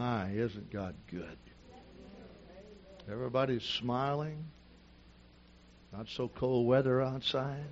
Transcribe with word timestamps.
My, 0.00 0.30
isn't 0.30 0.72
God 0.72 0.94
good? 1.10 1.36
Everybody's 3.12 3.62
smiling. 3.62 4.46
Not 5.92 6.08
so 6.08 6.26
cold 6.26 6.66
weather 6.66 7.02
outside. 7.02 7.66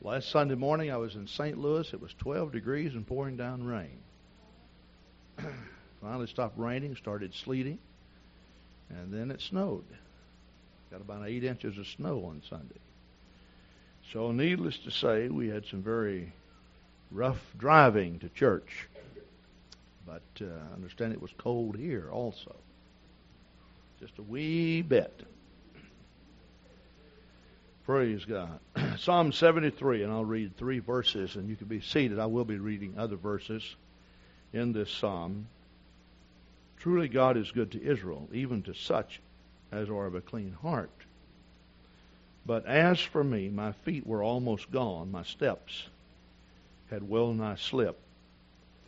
Last 0.00 0.30
Sunday 0.30 0.54
morning 0.54 0.90
I 0.90 0.96
was 0.96 1.16
in 1.16 1.26
St. 1.26 1.58
Louis. 1.58 1.92
It 1.92 2.00
was 2.00 2.14
12 2.14 2.50
degrees 2.50 2.94
and 2.94 3.06
pouring 3.06 3.36
down 3.36 3.62
rain. 3.62 3.98
Finally 6.00 6.28
stopped 6.28 6.58
raining, 6.58 6.96
started 6.96 7.34
sleeting, 7.34 7.78
and 8.88 9.12
then 9.12 9.30
it 9.30 9.42
snowed. 9.42 9.84
Got 10.90 11.02
about 11.02 11.28
eight 11.28 11.44
inches 11.44 11.76
of 11.76 11.86
snow 11.86 12.24
on 12.24 12.40
Sunday. 12.48 12.80
So, 14.14 14.32
needless 14.32 14.78
to 14.78 14.90
say, 14.90 15.28
we 15.28 15.48
had 15.48 15.66
some 15.66 15.82
very 15.82 16.32
rough 17.10 17.42
driving 17.58 18.18
to 18.20 18.30
church. 18.30 18.88
But 20.08 20.46
uh, 20.46 20.46
I 20.70 20.74
understand 20.74 21.12
it 21.12 21.20
was 21.20 21.34
cold 21.36 21.76
here 21.76 22.08
also. 22.10 22.56
Just 24.00 24.18
a 24.18 24.22
wee 24.22 24.80
bit. 24.80 25.22
Praise 27.84 28.24
God. 28.24 28.58
Psalm 28.98 29.32
73, 29.32 30.02
and 30.02 30.12
I'll 30.12 30.24
read 30.24 30.56
three 30.56 30.78
verses, 30.78 31.36
and 31.36 31.48
you 31.48 31.56
can 31.56 31.66
be 31.66 31.80
seated. 31.80 32.18
I 32.18 32.26
will 32.26 32.46
be 32.46 32.58
reading 32.58 32.94
other 32.96 33.16
verses 33.16 33.62
in 34.54 34.72
this 34.72 34.90
psalm. 34.90 35.46
Truly, 36.78 37.08
God 37.08 37.36
is 37.36 37.50
good 37.50 37.72
to 37.72 37.82
Israel, 37.82 38.28
even 38.32 38.62
to 38.62 38.74
such 38.74 39.20
as 39.70 39.90
are 39.90 40.06
of 40.06 40.14
a 40.14 40.20
clean 40.22 40.56
heart. 40.62 40.90
But 42.46 42.64
as 42.64 42.98
for 42.98 43.22
me, 43.22 43.50
my 43.50 43.72
feet 43.72 44.06
were 44.06 44.22
almost 44.22 44.70
gone, 44.70 45.12
my 45.12 45.24
steps 45.24 45.88
had 46.90 47.06
well 47.06 47.34
nigh 47.34 47.56
slipped, 47.56 48.00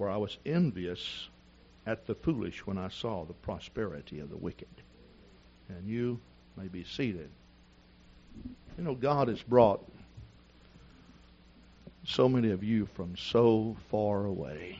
for 0.00 0.08
I 0.08 0.16
was 0.16 0.38
envious 0.46 1.28
at 1.86 2.06
the 2.06 2.14
foolish 2.14 2.66
when 2.66 2.78
I 2.78 2.88
saw 2.88 3.26
the 3.26 3.34
prosperity 3.34 4.20
of 4.20 4.30
the 4.30 4.36
wicked. 4.38 4.66
And 5.68 5.86
you 5.86 6.18
may 6.56 6.68
be 6.68 6.84
seated. 6.84 7.28
You 8.78 8.84
know, 8.84 8.94
God 8.94 9.28
has 9.28 9.42
brought 9.42 9.84
so 12.06 12.30
many 12.30 12.50
of 12.50 12.64
you 12.64 12.88
from 12.94 13.14
so 13.18 13.76
far 13.90 14.24
away. 14.24 14.78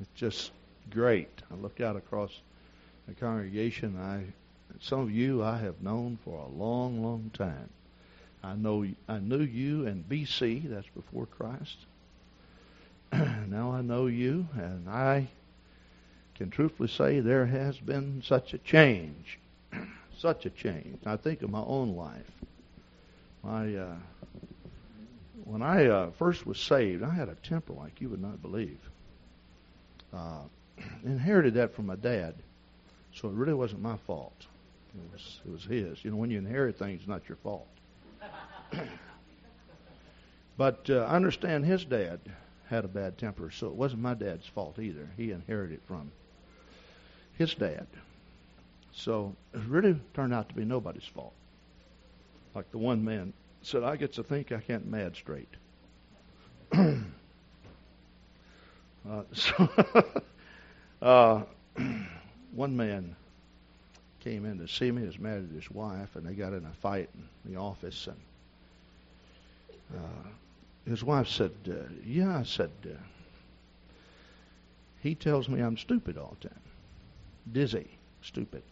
It's 0.00 0.10
just 0.14 0.52
great. 0.90 1.42
I 1.50 1.56
look 1.56 1.80
out 1.80 1.96
across 1.96 2.30
the 3.08 3.14
congregation. 3.14 3.98
I, 4.00 4.22
some 4.80 5.00
of 5.00 5.10
you 5.10 5.42
I 5.42 5.58
have 5.58 5.82
known 5.82 6.16
for 6.24 6.38
a 6.38 6.56
long, 6.56 7.02
long 7.02 7.32
time. 7.34 7.70
I 8.44 8.54
know 8.54 8.86
I 9.08 9.18
knew 9.18 9.42
you 9.42 9.88
in 9.88 10.04
BC. 10.04 10.70
That's 10.70 10.86
before 10.94 11.26
Christ. 11.26 11.76
now 13.48 13.72
I 13.72 13.82
know 13.82 14.06
you, 14.06 14.46
and 14.54 14.88
I 14.88 15.28
can 16.36 16.50
truthfully 16.50 16.88
say 16.88 17.20
there 17.20 17.46
has 17.46 17.78
been 17.78 18.22
such 18.24 18.54
a 18.54 18.58
change, 18.58 19.38
such 20.18 20.46
a 20.46 20.50
change. 20.50 20.98
I 21.04 21.16
think 21.16 21.42
of 21.42 21.50
my 21.50 21.62
own 21.62 21.96
life. 21.96 22.30
My 23.42 23.74
uh, 23.74 23.96
when 25.44 25.62
I 25.62 25.86
uh, 25.86 26.10
first 26.12 26.46
was 26.46 26.60
saved, 26.60 27.02
I 27.02 27.10
had 27.10 27.28
a 27.28 27.34
temper 27.34 27.72
like 27.72 28.00
you 28.00 28.08
would 28.10 28.22
not 28.22 28.40
believe. 28.40 28.78
Uh, 30.14 30.42
inherited 31.04 31.54
that 31.54 31.74
from 31.74 31.86
my 31.86 31.96
dad, 31.96 32.34
so 33.14 33.28
it 33.28 33.34
really 33.34 33.54
wasn't 33.54 33.82
my 33.82 33.96
fault. 34.06 34.46
It 34.94 35.12
was 35.12 35.40
it 35.44 35.50
was 35.50 35.64
his. 35.64 36.04
You 36.04 36.10
know, 36.12 36.16
when 36.16 36.30
you 36.30 36.38
inherit 36.38 36.78
things, 36.78 37.00
it's 37.00 37.08
not 37.08 37.28
your 37.28 37.36
fault. 37.36 37.66
but 40.56 40.88
uh, 40.88 41.06
I 41.08 41.16
understand 41.16 41.64
his 41.64 41.84
dad 41.84 42.20
had 42.70 42.84
a 42.84 42.88
bad 42.88 43.18
temper, 43.18 43.50
so 43.50 43.66
it 43.66 43.74
wasn't 43.74 44.00
my 44.00 44.14
dad's 44.14 44.46
fault 44.46 44.78
either. 44.78 45.10
He 45.16 45.32
inherited 45.32 45.74
it 45.74 45.82
from 45.86 46.12
his 47.36 47.52
dad. 47.54 47.86
So 48.92 49.34
it 49.52 49.60
really 49.66 50.00
turned 50.14 50.32
out 50.32 50.48
to 50.48 50.54
be 50.54 50.64
nobody's 50.64 51.04
fault. 51.04 51.34
Like 52.54 52.70
the 52.70 52.78
one 52.78 53.04
man 53.04 53.32
said, 53.62 53.82
I 53.82 53.96
get 53.96 54.14
to 54.14 54.22
think 54.22 54.52
I 54.52 54.60
can't 54.60 54.86
mad 54.86 55.16
straight. 55.16 55.48
uh, 56.72 56.92
so 59.32 59.70
uh, 61.02 61.42
one 62.54 62.76
man 62.76 63.16
came 64.20 64.44
in 64.44 64.58
to 64.58 64.68
see 64.68 64.92
me. 64.92 65.00
He 65.02 65.06
was 65.08 65.18
mad 65.18 65.48
at 65.48 65.54
his 65.54 65.70
wife, 65.70 66.14
and 66.14 66.24
they 66.24 66.34
got 66.34 66.52
in 66.52 66.64
a 66.64 66.74
fight 66.82 67.10
in 67.14 67.52
the 67.52 67.58
office. 67.58 68.06
And 68.06 68.20
uh, 69.98 70.28
his 70.90 71.04
wife 71.04 71.28
said, 71.28 71.52
uh, 71.68 71.88
"Yeah," 72.04 72.38
I 72.38 72.42
said, 72.42 72.72
uh, 72.84 72.98
"He 75.00 75.14
tells 75.14 75.48
me 75.48 75.60
I'm 75.60 75.76
stupid 75.76 76.18
all 76.18 76.36
the 76.40 76.48
time, 76.48 76.60
dizzy, 77.52 77.90
stupid." 78.22 78.64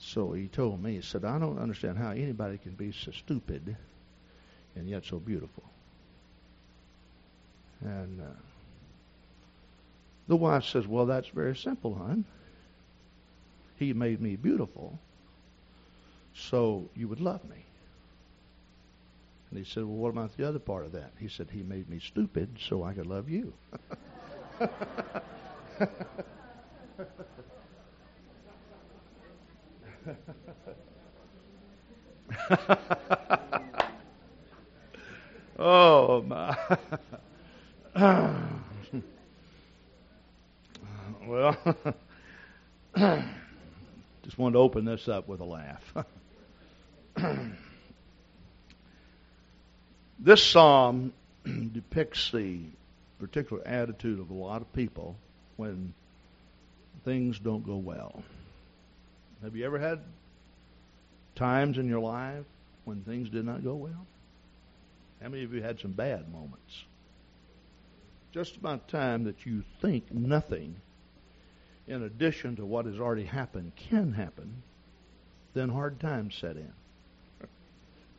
So 0.00 0.32
he 0.32 0.48
told 0.48 0.82
me, 0.82 0.96
he 0.96 1.02
said, 1.02 1.24
"I 1.24 1.38
don't 1.38 1.60
understand 1.60 1.98
how 1.98 2.10
anybody 2.10 2.58
can 2.58 2.72
be 2.72 2.90
so 2.90 3.12
stupid 3.12 3.76
and 4.74 4.88
yet 4.88 5.04
so 5.04 5.20
beautiful." 5.20 5.62
And 7.82 8.20
uh, 8.20 8.24
the 10.26 10.36
wife 10.36 10.64
says, 10.64 10.84
"Well, 10.84 11.06
that's 11.06 11.28
very 11.28 11.54
simple, 11.54 11.94
hon." 11.94 12.24
He 13.78 13.92
made 13.92 14.20
me 14.20 14.34
beautiful, 14.34 14.98
so 16.34 16.90
you 16.96 17.06
would 17.06 17.20
love 17.20 17.48
me. 17.48 17.64
And 19.50 19.58
he 19.58 19.64
said, 19.64 19.84
Well, 19.84 19.96
what 19.96 20.10
about 20.10 20.36
the 20.36 20.48
other 20.48 20.60
part 20.60 20.86
of 20.86 20.92
that? 20.92 21.12
He 21.18 21.28
said, 21.28 21.50
He 21.50 21.62
made 21.62 21.88
me 21.88 21.98
stupid 21.98 22.58
so 22.68 22.84
I 22.84 22.94
could 22.94 23.06
love 23.06 23.28
you. 23.28 23.52
oh, 35.58 36.22
my. 36.22 36.56
well, 41.26 41.56
just 44.22 44.38
wanted 44.38 44.52
to 44.52 44.58
open 44.58 44.84
this 44.84 45.08
up 45.08 45.26
with 45.26 45.40
a 45.40 45.44
laugh. 45.44 45.82
This 50.20 50.42
psalm 50.42 51.12
depicts 51.72 52.30
the 52.30 52.60
particular 53.18 53.66
attitude 53.66 54.20
of 54.20 54.30
a 54.30 54.34
lot 54.34 54.62
of 54.62 54.72
people 54.72 55.16
when 55.56 55.94
things 57.04 57.38
don't 57.38 57.64
go 57.64 57.76
well. 57.76 58.22
Have 59.42 59.56
you 59.56 59.64
ever 59.64 59.78
had 59.78 60.00
times 61.34 61.78
in 61.78 61.88
your 61.88 62.00
life 62.00 62.44
when 62.84 63.02
things 63.02 63.30
did 63.30 63.46
not 63.46 63.64
go 63.64 63.74
well? 63.74 64.06
How 65.22 65.28
many 65.28 65.44
of 65.44 65.54
you 65.54 65.62
had 65.62 65.80
some 65.80 65.92
bad 65.92 66.30
moments? 66.32 66.84
Just 68.32 68.56
about 68.56 68.88
time 68.88 69.24
that 69.24 69.44
you 69.46 69.64
think 69.80 70.12
nothing 70.12 70.76
in 71.88 72.02
addition 72.04 72.56
to 72.56 72.64
what 72.64 72.86
has 72.86 73.00
already 73.00 73.24
happened 73.24 73.72
can 73.74 74.12
happen, 74.12 74.62
then 75.54 75.68
hard 75.68 75.98
times 75.98 76.36
set 76.36 76.56
in. 76.56 76.72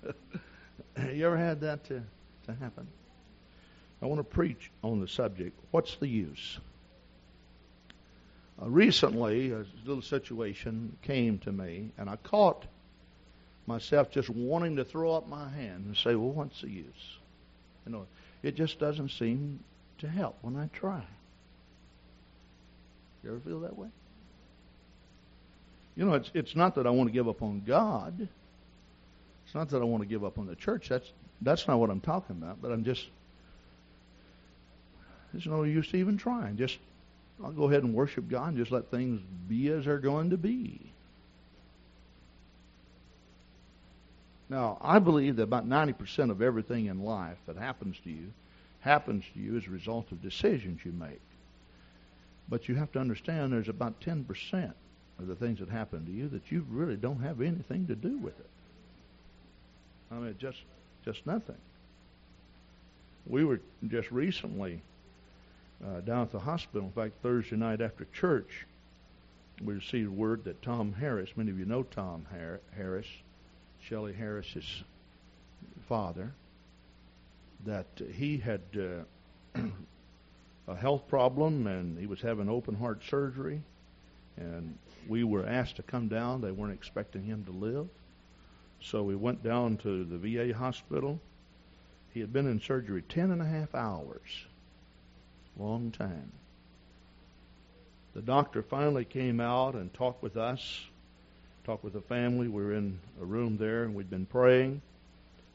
you 1.13 1.25
ever 1.25 1.38
had 1.38 1.62
that 1.62 1.84
to, 1.85 2.02
to 2.46 2.53
happen? 2.53 2.88
I 4.02 4.07
want 4.07 4.19
to 4.19 4.24
preach 4.24 4.72
on 4.84 5.00
the 5.00 5.07
subject 5.07 5.57
what's 5.72 5.96
the 5.96 6.07
use? 6.07 6.59
Uh, 8.62 8.69
recently, 8.69 9.52
a 9.52 9.66
little 9.85 10.02
situation 10.02 10.96
came 11.02 11.40
to 11.40 11.52
me, 11.52 11.91
and 11.97 12.09
I 12.09 12.16
caught 12.18 12.66
myself 13.66 14.12
just 14.12 14.29
wanting 14.29 14.75
to 14.75 14.85
throw 14.85 15.13
up 15.13 15.28
my 15.28 15.50
hand 15.50 15.85
and 15.85 15.96
say, 15.96 16.16
Well, 16.16 16.31
what's 16.31 16.62
the 16.62 16.69
use? 16.69 17.18
You 17.85 17.91
know, 17.91 18.06
it 18.44 18.56
just 18.56 18.79
doesn't 18.79 19.09
seem 19.09 19.59
to 20.00 20.08
help 20.08 20.38
when 20.41 20.56
I 20.56 20.68
try. 20.73 21.03
You 23.23 23.32
ever 23.32 23.40
feel 23.40 23.59
that 23.61 23.78
way? 23.78 23.87
You 25.96 26.05
know, 26.05 26.14
it's 26.14 26.32
it's 26.34 26.55
not 26.55 26.76
that 26.76 26.87
I 26.87 26.90
want 26.90 27.09
to 27.09 27.14
give 27.14 27.28
up 27.28 27.41
on 27.41 27.64
God. 27.66 28.28
It's 29.51 29.55
not 29.57 29.67
that 29.71 29.81
I 29.81 29.83
want 29.83 30.01
to 30.01 30.07
give 30.07 30.23
up 30.23 30.39
on 30.39 30.47
the 30.47 30.55
church. 30.55 30.87
That's 30.87 31.11
that's 31.41 31.67
not 31.67 31.77
what 31.77 31.89
I'm 31.89 31.99
talking 31.99 32.37
about. 32.41 32.61
But 32.61 32.71
I'm 32.71 32.85
just 32.85 33.05
there's 35.33 35.45
no 35.45 35.63
use 35.63 35.93
even 35.93 36.17
trying. 36.17 36.55
Just 36.55 36.77
I'll 37.43 37.51
go 37.51 37.65
ahead 37.65 37.83
and 37.83 37.93
worship 37.93 38.29
God 38.29 38.47
and 38.47 38.57
just 38.57 38.71
let 38.71 38.89
things 38.89 39.19
be 39.49 39.67
as 39.67 39.83
they're 39.83 39.99
going 39.99 40.29
to 40.29 40.37
be. 40.37 40.79
Now, 44.47 44.77
I 44.79 44.99
believe 44.99 45.35
that 45.35 45.43
about 45.43 45.67
90% 45.67 46.31
of 46.31 46.41
everything 46.41 46.85
in 46.85 47.03
life 47.03 47.37
that 47.45 47.57
happens 47.57 47.97
to 48.05 48.09
you 48.09 48.31
happens 48.79 49.25
to 49.33 49.39
you 49.41 49.57
as 49.57 49.67
a 49.67 49.69
result 49.69 50.13
of 50.13 50.21
decisions 50.21 50.79
you 50.85 50.93
make. 50.93 51.19
But 52.47 52.69
you 52.69 52.75
have 52.75 52.93
to 52.93 52.99
understand 52.99 53.51
there's 53.51 53.67
about 53.67 53.99
10% 53.99 54.71
of 55.19 55.27
the 55.27 55.35
things 55.35 55.59
that 55.59 55.67
happen 55.67 56.05
to 56.05 56.11
you 56.13 56.29
that 56.29 56.53
you 56.53 56.65
really 56.69 56.95
don't 56.95 57.21
have 57.21 57.41
anything 57.41 57.87
to 57.87 57.95
do 57.95 58.17
with 58.17 58.39
it. 58.39 58.49
I 60.11 60.16
mean, 60.16 60.35
just 60.40 60.59
just 61.05 61.25
nothing. 61.25 61.55
We 63.25 63.46
were 63.46 63.61
just 63.87 64.11
recently 64.11 64.81
uh, 65.85 66.02
down 66.02 66.23
at 66.23 66.31
the 66.31 66.40
hospital. 66.40 66.87
In 66.87 66.91
fact, 66.91 67.13
Thursday 67.23 67.55
night 67.55 67.81
after 67.81 68.05
church, 68.13 68.66
we 69.63 69.75
received 69.75 70.11
word 70.11 70.43
that 70.46 70.61
Tom 70.61 70.93
Harris, 70.93 71.29
many 71.35 71.52
of 71.52 71.59
you 71.59 71.66
know 71.66 71.84
Tom 71.84 72.25
Harris, 72.75 73.08
Shelley 73.81 74.13
Harris's 74.13 74.84
father, 75.87 76.31
that 77.66 77.87
he 78.13 78.37
had 78.37 78.61
uh, 78.75 79.59
a 80.67 80.75
health 80.75 81.08
problem 81.08 81.67
and 81.67 81.97
he 81.97 82.05
was 82.05 82.22
having 82.22 82.49
open 82.49 82.75
heart 82.75 83.02
surgery. 83.09 83.61
And 84.37 84.78
we 85.08 85.23
were 85.23 85.46
asked 85.46 85.75
to 85.75 85.84
come 85.84 86.08
down. 86.08 86.41
They 86.41 86.52
weren't 86.52 86.73
expecting 86.73 87.23
him 87.23 87.43
to 87.46 87.52
live. 87.52 87.87
So 88.81 89.03
we 89.03 89.16
went 89.16 89.43
down 89.43 89.78
to 89.78 90.03
the 90.03 90.17
VA 90.17 90.57
hospital. 90.57 91.19
He 92.13 92.19
had 92.19 92.33
been 92.33 92.47
in 92.47 92.59
surgery 92.59 93.03
ten 93.03 93.31
and 93.31 93.41
a 93.41 93.45
half 93.45 93.73
hours. 93.75 94.45
Long 95.57 95.91
time. 95.91 96.31
The 98.13 98.22
doctor 98.22 98.61
finally 98.61 99.05
came 99.05 99.39
out 99.39 99.75
and 99.75 99.93
talked 99.93 100.22
with 100.22 100.35
us, 100.35 100.85
talked 101.63 101.83
with 101.83 101.93
the 101.93 102.01
family. 102.01 102.47
We 102.47 102.63
were 102.63 102.73
in 102.73 102.99
a 103.22 103.25
room 103.25 103.57
there 103.57 103.83
and 103.83 103.95
we'd 103.95 104.09
been 104.09 104.25
praying. 104.25 104.81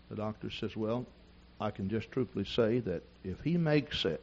The 0.08 0.16
doctor 0.16 0.50
says, 0.50 0.76
Well, 0.76 1.04
I 1.60 1.70
can 1.70 1.88
just 1.90 2.10
truthfully 2.12 2.44
say 2.44 2.78
that 2.80 3.02
if 3.24 3.40
he 3.42 3.56
makes 3.56 4.04
it, 4.04 4.22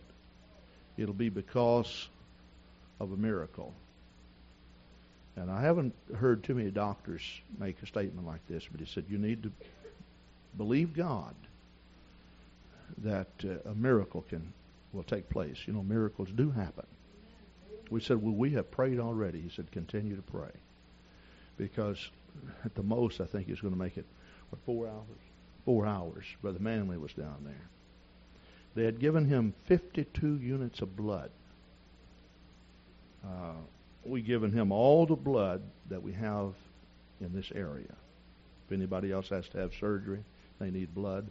it'll 0.98 1.14
be 1.14 1.30
because 1.30 2.08
of 3.00 3.12
a 3.12 3.18
miracle. 3.18 3.74
And 5.36 5.50
I 5.50 5.62
haven't 5.62 5.96
heard 6.16 6.44
too 6.44 6.54
many 6.54 6.70
doctors 6.70 7.22
make 7.58 7.82
a 7.82 7.88
statement 7.88 8.28
like 8.28 8.46
this, 8.48 8.68
but 8.72 8.80
he 8.80 8.86
said, 8.86 9.06
You 9.10 9.18
need 9.18 9.44
to 9.44 9.52
believe 10.58 10.94
God 10.94 11.36
that 13.00 13.30
uh, 13.44 13.70
a 13.70 13.74
miracle 13.74 14.24
can 14.30 14.54
will 14.92 15.04
take 15.04 15.30
place. 15.30 15.58
You 15.66 15.74
know, 15.74 15.84
miracles 15.84 16.30
do 16.36 16.52
happen. 16.52 16.86
We 17.90 18.00
said, 18.00 18.22
Well, 18.22 18.34
we 18.34 18.52
have 18.52 18.70
prayed 18.70 19.00
already. 19.00 19.42
He 19.42 19.50
said, 19.50 19.72
Continue 19.72 20.16
to 20.16 20.22
pray. 20.22 20.52
Because 21.58 22.10
at 22.64 22.76
the 22.76 22.84
most, 22.84 23.22
I 23.22 23.26
think 23.26 23.48
he's 23.48 23.62
going 23.62 23.74
to 23.74 23.80
make 23.80 23.98
it, 23.98 24.06
what, 24.50 24.62
four 24.66 24.88
hours? 24.88 25.20
Four 25.66 25.86
hours. 25.86 26.26
Brother 26.42 26.60
Manley 26.60 26.98
was 26.98 27.14
down 27.14 27.38
there. 27.44 27.70
They 28.76 28.86
had 28.86 29.00
given 29.00 29.26
him 29.26 29.54
52 29.66 30.38
units 30.38 30.82
of 30.82 30.96
blood. 30.96 31.30
Uh, 33.24 33.54
we 34.06 34.22
given 34.22 34.52
him 34.52 34.72
all 34.72 35.06
the 35.06 35.16
blood 35.16 35.62
that 35.90 36.02
we 36.02 36.14
have 36.14 36.54
in 37.22 37.34
this 37.34 37.52
area. 37.56 37.94
If 38.68 38.72
anybody 38.72 39.12
else 39.12 39.30
has 39.30 39.48
to 39.50 39.58
have 39.60 39.74
surgery, 39.80 40.24
they 40.60 40.72
need 40.72 40.94
blood. 40.94 41.28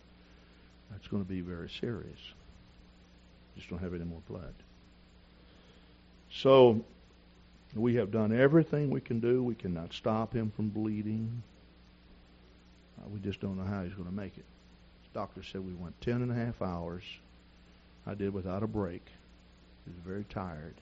That's 0.91 1.07
going 1.09 1.23
to 1.23 1.29
be 1.29 1.41
very 1.41 1.71
serious. 1.81 2.19
Just 3.57 3.69
don't 3.71 3.79
have 3.81 3.95
any 3.95 4.05
more 4.05 4.23
blood. 4.29 4.55
So 6.31 6.83
we 7.75 7.95
have 7.97 8.11
done 8.11 8.39
everything 8.39 8.91
we 8.91 9.01
can 9.01 9.21
do. 9.21 9.43
We 9.43 9.55
cannot 9.55 9.93
stop 9.93 10.35
him 10.35 10.53
from 10.55 10.69
bleeding. 10.69 11.43
Uh, 12.99 13.09
we 13.09 13.21
just 13.21 13.41
don't 13.41 13.57
know 13.59 13.65
how 13.65 13.83
he's 13.83 13.95
going 13.95 14.09
to 14.09 14.15
make 14.15 14.37
it. 14.37 14.45
The 15.13 15.19
doctor 15.19 15.43
said 15.43 15.65
we 15.65 15.75
went 15.75 16.01
ten 16.01 16.23
and 16.23 16.31
a 16.31 16.35
half 16.35 16.61
hours. 16.63 17.03
I 18.07 18.15
did 18.15 18.33
without 18.33 18.63
a 18.63 18.67
break. 18.67 19.05
He 19.85 19.91
was 19.91 20.01
very 20.07 20.25
tired. 20.25 20.75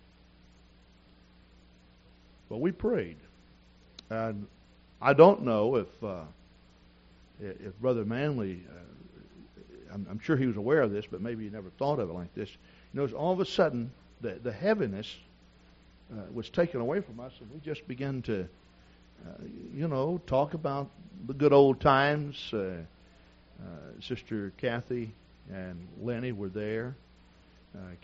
But 2.51 2.61
we 2.61 2.73
prayed. 2.73 3.17
And 4.11 4.47
I 5.01 5.15
don't 5.15 5.45
know 5.45 5.77
if 5.77 6.05
uh, 6.05 6.25
if 7.41 7.79
Brother 7.81 8.05
Manley, 8.05 8.61
uh, 8.69 9.95
I'm, 9.95 10.07
I'm, 10.11 10.21
sure 10.21 10.37
he 10.37 10.47
was 10.47 10.57
aware 10.57 10.83
of 10.83 10.91
this, 10.91 11.07
but 11.11 11.23
maybe 11.23 11.45
he 11.45 11.51
never 11.51 11.71
thought 11.79 11.99
of 11.99 12.11
it 12.11 12.13
like 12.13 12.35
this. 12.35 12.51
You 12.93 13.01
know, 13.01 13.17
all 13.17 13.33
of 13.33 13.41
a 13.41 13.47
sudden, 13.47 13.91
the, 14.21 14.33
the 14.43 14.53
heaviness 14.53 15.07
uh, 16.13 16.17
was 16.35 16.51
taken 16.51 16.81
away 16.81 17.01
from 17.01 17.21
us, 17.21 17.33
and 17.41 17.51
we 17.51 17.61
just 17.61 17.87
began 17.89 18.21
to, 18.23 18.43
uh, 19.27 19.33
you 19.75 19.89
know, 19.89 20.21
talk 20.27 20.53
about 20.53 20.91
the 21.27 21.33
good 21.33 21.53
old 21.53 21.81
times. 21.81 22.37
Uh, 22.53 22.57
uh, 22.57 22.83
Sister 24.03 24.53
Kathy 24.59 25.13
and 25.51 25.87
Lenny 26.03 26.33
were 26.33 26.49
there. 26.49 26.97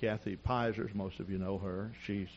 Kathy 0.00 0.36
Pizer, 0.46 0.94
most 0.94 1.18
of 1.18 1.28
you 1.28 1.38
know 1.38 1.58
her. 1.58 1.90
She's 2.04 2.28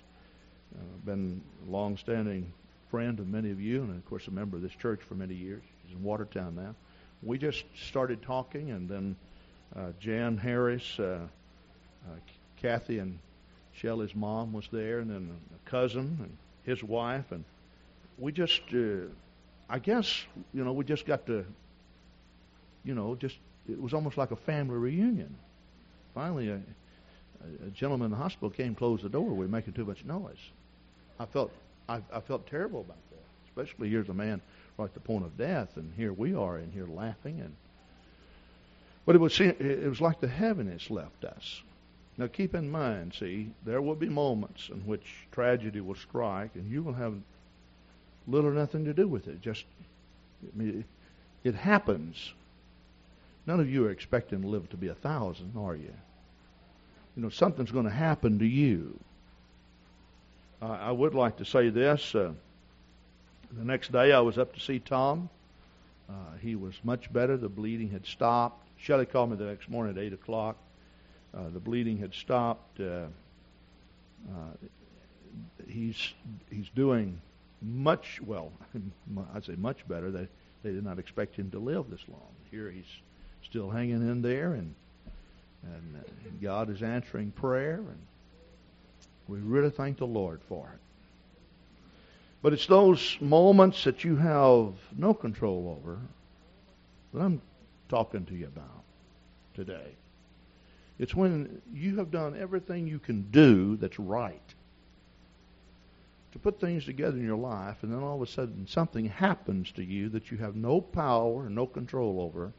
uh, 0.76 0.82
been 1.06 1.42
a 1.68 1.72
long-standing 1.72 2.52
friend 2.90 3.20
of 3.20 3.28
many 3.28 3.52
of 3.52 3.62
you, 3.62 3.82
and 3.82 3.96
of 3.96 4.06
course 4.10 4.28
a 4.28 4.32
member 4.32 4.58
of 4.58 4.64
this 4.64 4.74
church 4.74 5.02
for 5.08 5.16
many 5.16 5.36
years. 5.36 5.62
He's 5.86 5.96
in 5.96 6.04
Watertown 6.04 6.56
now. 6.56 6.76
We 7.22 7.38
just 7.38 7.64
started 7.88 8.22
talking, 8.22 8.72
and 8.72 8.90
then 8.90 9.16
uh, 9.76 9.92
Jan 10.00 10.38
Harris, 10.38 11.00
uh, 11.00 11.20
uh, 12.08 12.16
Kathy 12.62 13.00
and 13.00 13.20
Shelley's 13.74 14.16
mom 14.16 14.54
was 14.54 14.68
there, 14.72 15.00
and 15.00 15.10
then 15.10 15.38
a 15.56 15.70
cousin 15.70 16.18
and 16.22 16.38
his 16.64 16.84
wife, 16.84 17.32
and 17.32 17.44
we 18.18 18.32
just, 18.32 18.62
uh, 18.74 19.08
I 19.70 19.80
guess, 19.80 20.24
you 20.54 20.64
know, 20.64 20.74
we 20.74 20.84
just 20.84 21.06
got 21.06 21.26
to, 21.28 21.46
you 22.84 22.96
know, 22.96 23.16
just 23.16 23.36
it 23.70 23.82
was 23.82 23.94
almost 23.94 24.18
like 24.18 24.32
a 24.32 24.36
family 24.36 24.78
reunion. 24.78 25.36
Finally, 26.14 26.50
a, 26.50 26.60
a 27.66 27.70
gentleman 27.70 28.06
in 28.06 28.12
the 28.12 28.18
hospital 28.18 28.50
came, 28.50 28.76
closed 28.76 29.04
the 29.04 29.10
door. 29.10 29.30
We 29.30 29.46
were 29.46 29.48
making 29.48 29.74
too 29.74 29.86
much 29.86 30.04
noise. 30.04 30.38
I 31.20 31.26
felt 31.26 31.52
I, 31.88 32.02
I 32.14 32.20
felt 32.20 32.48
terrible 32.48 32.82
about 32.82 32.98
that. 33.10 33.18
Especially 33.50 33.90
here's 33.90 34.10
a 34.10 34.14
man 34.14 34.42
right 34.78 34.86
at 34.86 34.94
the 34.94 35.00
point 35.00 35.26
of 35.26 35.38
death, 35.38 35.76
and 35.76 35.92
here 35.96 36.14
we 36.14 36.34
are 36.34 36.58
in 36.58 36.72
here 36.72 36.88
laughing 36.88 37.40
and. 37.40 37.56
But 39.06 39.16
it 39.16 39.20
was 39.20 39.40
it 39.40 39.90
was 39.90 40.02
like 40.02 40.20
the 40.20 40.28
heaviness 40.28 40.92
left 40.92 41.26
us. 41.26 41.64
Now 42.18 42.28
keep 42.28 42.54
in 42.54 42.70
mind, 42.70 43.16
see, 43.18 43.50
there 43.66 43.82
will 43.82 43.96
be 43.96 44.10
moments 44.10 44.70
in 44.70 44.82
which 44.82 45.06
tragedy 45.32 45.82
will 45.82 45.96
strike, 45.96 46.52
and 46.56 46.70
you 46.70 46.84
will 46.84 46.94
have 46.94 47.16
little 48.28 48.50
or 48.52 48.54
nothing 48.54 48.86
to 48.86 48.94
do 48.94 49.08
with 49.08 49.28
it. 49.28 49.42
Just 49.42 49.66
I 50.44 50.58
mean, 50.58 50.86
it 51.44 51.56
happens. 51.56 52.34
None 53.48 53.60
of 53.60 53.70
you 53.70 53.86
are 53.88 53.90
expecting 53.90 54.42
to 54.42 54.48
live 54.48 54.70
to 54.70 54.78
be 54.78 54.90
a 54.90 54.94
thousand, 54.94 55.54
are 55.58 55.76
you? 55.76 55.94
You 57.16 57.24
know, 57.24 57.30
something's 57.30 57.72
going 57.72 57.86
to 57.86 57.92
happen 57.92 58.38
to 58.40 58.46
you. 58.46 59.00
I 60.62 60.92
would 60.92 61.16
like 61.16 61.38
to 61.38 61.46
say 61.46 61.70
this. 61.70 62.14
Uh, 62.14 62.34
the 63.52 63.64
next 63.64 63.92
day 63.92 64.12
I 64.12 64.20
was 64.20 64.38
up 64.38 64.54
to 64.54 64.60
see 64.60 64.80
Tom. 64.80 65.30
Uh, 66.10 66.14
he 66.42 66.56
was 66.56 66.74
much 66.84 67.12
better. 67.14 67.38
The 67.38 67.50
bleeding 67.50 67.90
had 67.90 68.06
stopped. 68.06 68.68
Shelley 68.78 69.06
called 69.06 69.32
me 69.32 69.38
the 69.38 69.46
next 69.46 69.70
morning 69.70 69.98
at 69.98 70.04
8 70.04 70.14
o'clock. 70.14 70.58
Uh, 71.34 71.50
the 71.54 71.60
bleeding 71.60 71.98
had 71.98 72.14
stopped. 72.14 72.80
Uh, 72.80 73.06
uh, 74.28 74.68
he's 75.68 76.14
he's 76.50 76.70
doing 76.76 77.22
much 77.62 78.20
well. 78.26 78.52
I'd 79.36 79.46
say 79.46 79.56
much 79.56 79.88
better. 79.88 80.12
They 80.12 80.28
they 80.64 80.72
did 80.72 80.84
not 80.84 81.00
expect 81.00 81.36
him 81.36 81.52
to 81.52 81.60
live 81.60 81.90
this 81.90 82.04
long. 82.10 82.32
Here 82.52 82.70
he's 82.72 82.84
still 83.44 83.70
hanging 83.70 84.02
in 84.10 84.22
there, 84.22 84.54
and 84.54 84.74
and 85.64 86.04
God 86.42 86.70
is 86.70 86.82
answering 86.82 87.32
prayer, 87.32 87.76
and 87.76 88.00
we 89.30 89.40
really 89.40 89.70
thank 89.70 89.98
the 89.98 90.08
Lord 90.08 90.42
for 90.50 90.72
it. 90.74 90.80
But 92.42 92.54
it's 92.54 92.68
those 92.68 93.18
moments 93.22 93.84
that 93.84 94.04
you 94.04 94.16
have 94.16 94.74
no 94.98 95.14
control 95.14 95.78
over 95.78 96.00
that 97.14 97.22
I'm 97.22 97.42
talking 97.90 98.26
to 98.26 98.34
you 98.34 98.48
about 98.48 98.84
today. 99.54 99.96
It's 100.98 101.16
when 101.16 101.62
you 101.74 101.98
have 101.98 102.12
done 102.12 102.38
everything 102.40 102.88
you 102.88 103.00
can 103.00 103.30
do 103.32 103.78
that's 103.78 104.00
right 104.00 104.42
to 106.32 106.40
put 106.40 106.60
things 106.60 106.86
together 106.86 107.18
in 107.18 107.26
your 107.26 107.38
life, 107.38 107.78
and 107.82 107.92
then 107.92 108.04
all 108.04 108.22
of 108.22 108.22
a 108.22 108.32
sudden 108.32 108.68
something 108.68 109.06
happens 109.06 109.72
to 109.74 109.84
you 109.84 110.10
that 110.10 110.30
you 110.30 110.38
have 110.38 110.56
no 110.56 110.80
power, 110.80 111.46
and 111.46 111.56
no 111.56 111.66
control 111.66 112.22
over, 112.22 112.54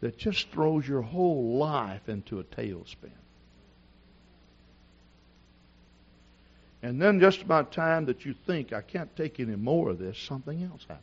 that 0.00 0.16
just 0.16 0.50
throws 0.50 0.88
your 0.88 1.02
whole 1.02 1.56
life 1.56 2.08
into 2.08 2.40
a 2.40 2.44
tailspin. 2.44 3.10
And 6.84 7.00
then 7.00 7.18
just 7.18 7.40
about 7.40 7.72
time 7.72 8.04
that 8.04 8.26
you 8.26 8.34
think, 8.46 8.74
I 8.74 8.82
can't 8.82 9.16
take 9.16 9.40
any 9.40 9.56
more 9.56 9.88
of 9.88 9.98
this, 9.98 10.18
something 10.18 10.62
else 10.62 10.84
happens. 10.86 11.02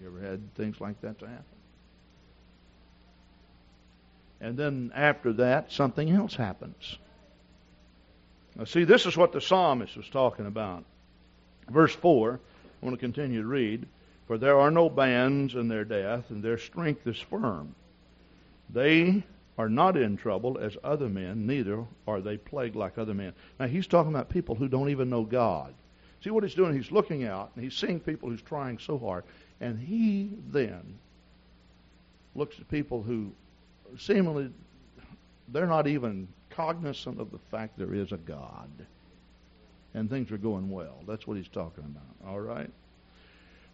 You 0.00 0.06
ever 0.06 0.20
had 0.24 0.54
things 0.54 0.80
like 0.80 1.00
that 1.00 1.18
to 1.18 1.26
happen? 1.26 1.44
And 4.40 4.56
then 4.56 4.92
after 4.94 5.32
that, 5.32 5.72
something 5.72 6.08
else 6.08 6.36
happens. 6.36 6.98
Now, 8.54 8.62
see, 8.62 8.84
this 8.84 9.06
is 9.06 9.16
what 9.16 9.32
the 9.32 9.40
psalmist 9.40 9.96
was 9.96 10.08
talking 10.08 10.46
about. 10.46 10.84
Verse 11.68 11.96
4, 11.96 12.38
I 12.80 12.86
want 12.86 12.94
to 12.94 13.00
continue 13.00 13.42
to 13.42 13.48
read. 13.48 13.88
For 14.28 14.38
there 14.38 14.60
are 14.60 14.70
no 14.70 14.88
bands 14.88 15.56
in 15.56 15.66
their 15.66 15.84
death, 15.84 16.30
and 16.30 16.44
their 16.44 16.58
strength 16.58 17.08
is 17.08 17.18
firm. 17.18 17.74
They 18.70 19.24
are 19.58 19.68
not 19.68 19.96
in 19.96 20.16
trouble 20.16 20.58
as 20.58 20.76
other 20.82 21.08
men, 21.08 21.46
neither 21.46 21.84
are 22.06 22.20
they 22.20 22.36
plagued 22.36 22.76
like 22.76 22.96
other 22.96 23.14
men. 23.14 23.32
Now, 23.60 23.66
he's 23.66 23.86
talking 23.86 24.12
about 24.12 24.28
people 24.28 24.54
who 24.54 24.68
don't 24.68 24.88
even 24.88 25.10
know 25.10 25.24
God. 25.24 25.74
See 26.22 26.30
what 26.30 26.44
he's 26.44 26.54
doing? 26.54 26.74
He's 26.74 26.92
looking 26.92 27.24
out 27.24 27.50
and 27.54 27.64
he's 27.64 27.74
seeing 27.74 28.00
people 28.00 28.30
who's 28.30 28.42
trying 28.42 28.78
so 28.78 28.98
hard. 28.98 29.24
And 29.60 29.78
he 29.78 30.30
then 30.50 30.98
looks 32.34 32.58
at 32.58 32.68
people 32.70 33.02
who 33.02 33.32
seemingly 33.98 34.50
they're 35.48 35.66
not 35.66 35.86
even 35.86 36.28
cognizant 36.50 37.20
of 37.20 37.30
the 37.30 37.38
fact 37.50 37.76
there 37.76 37.94
is 37.94 38.12
a 38.12 38.16
God. 38.16 38.70
And 39.94 40.08
things 40.08 40.30
are 40.32 40.38
going 40.38 40.70
well. 40.70 40.96
That's 41.06 41.26
what 41.26 41.36
he's 41.36 41.48
talking 41.48 41.84
about. 41.84 42.30
All 42.30 42.40
right? 42.40 42.70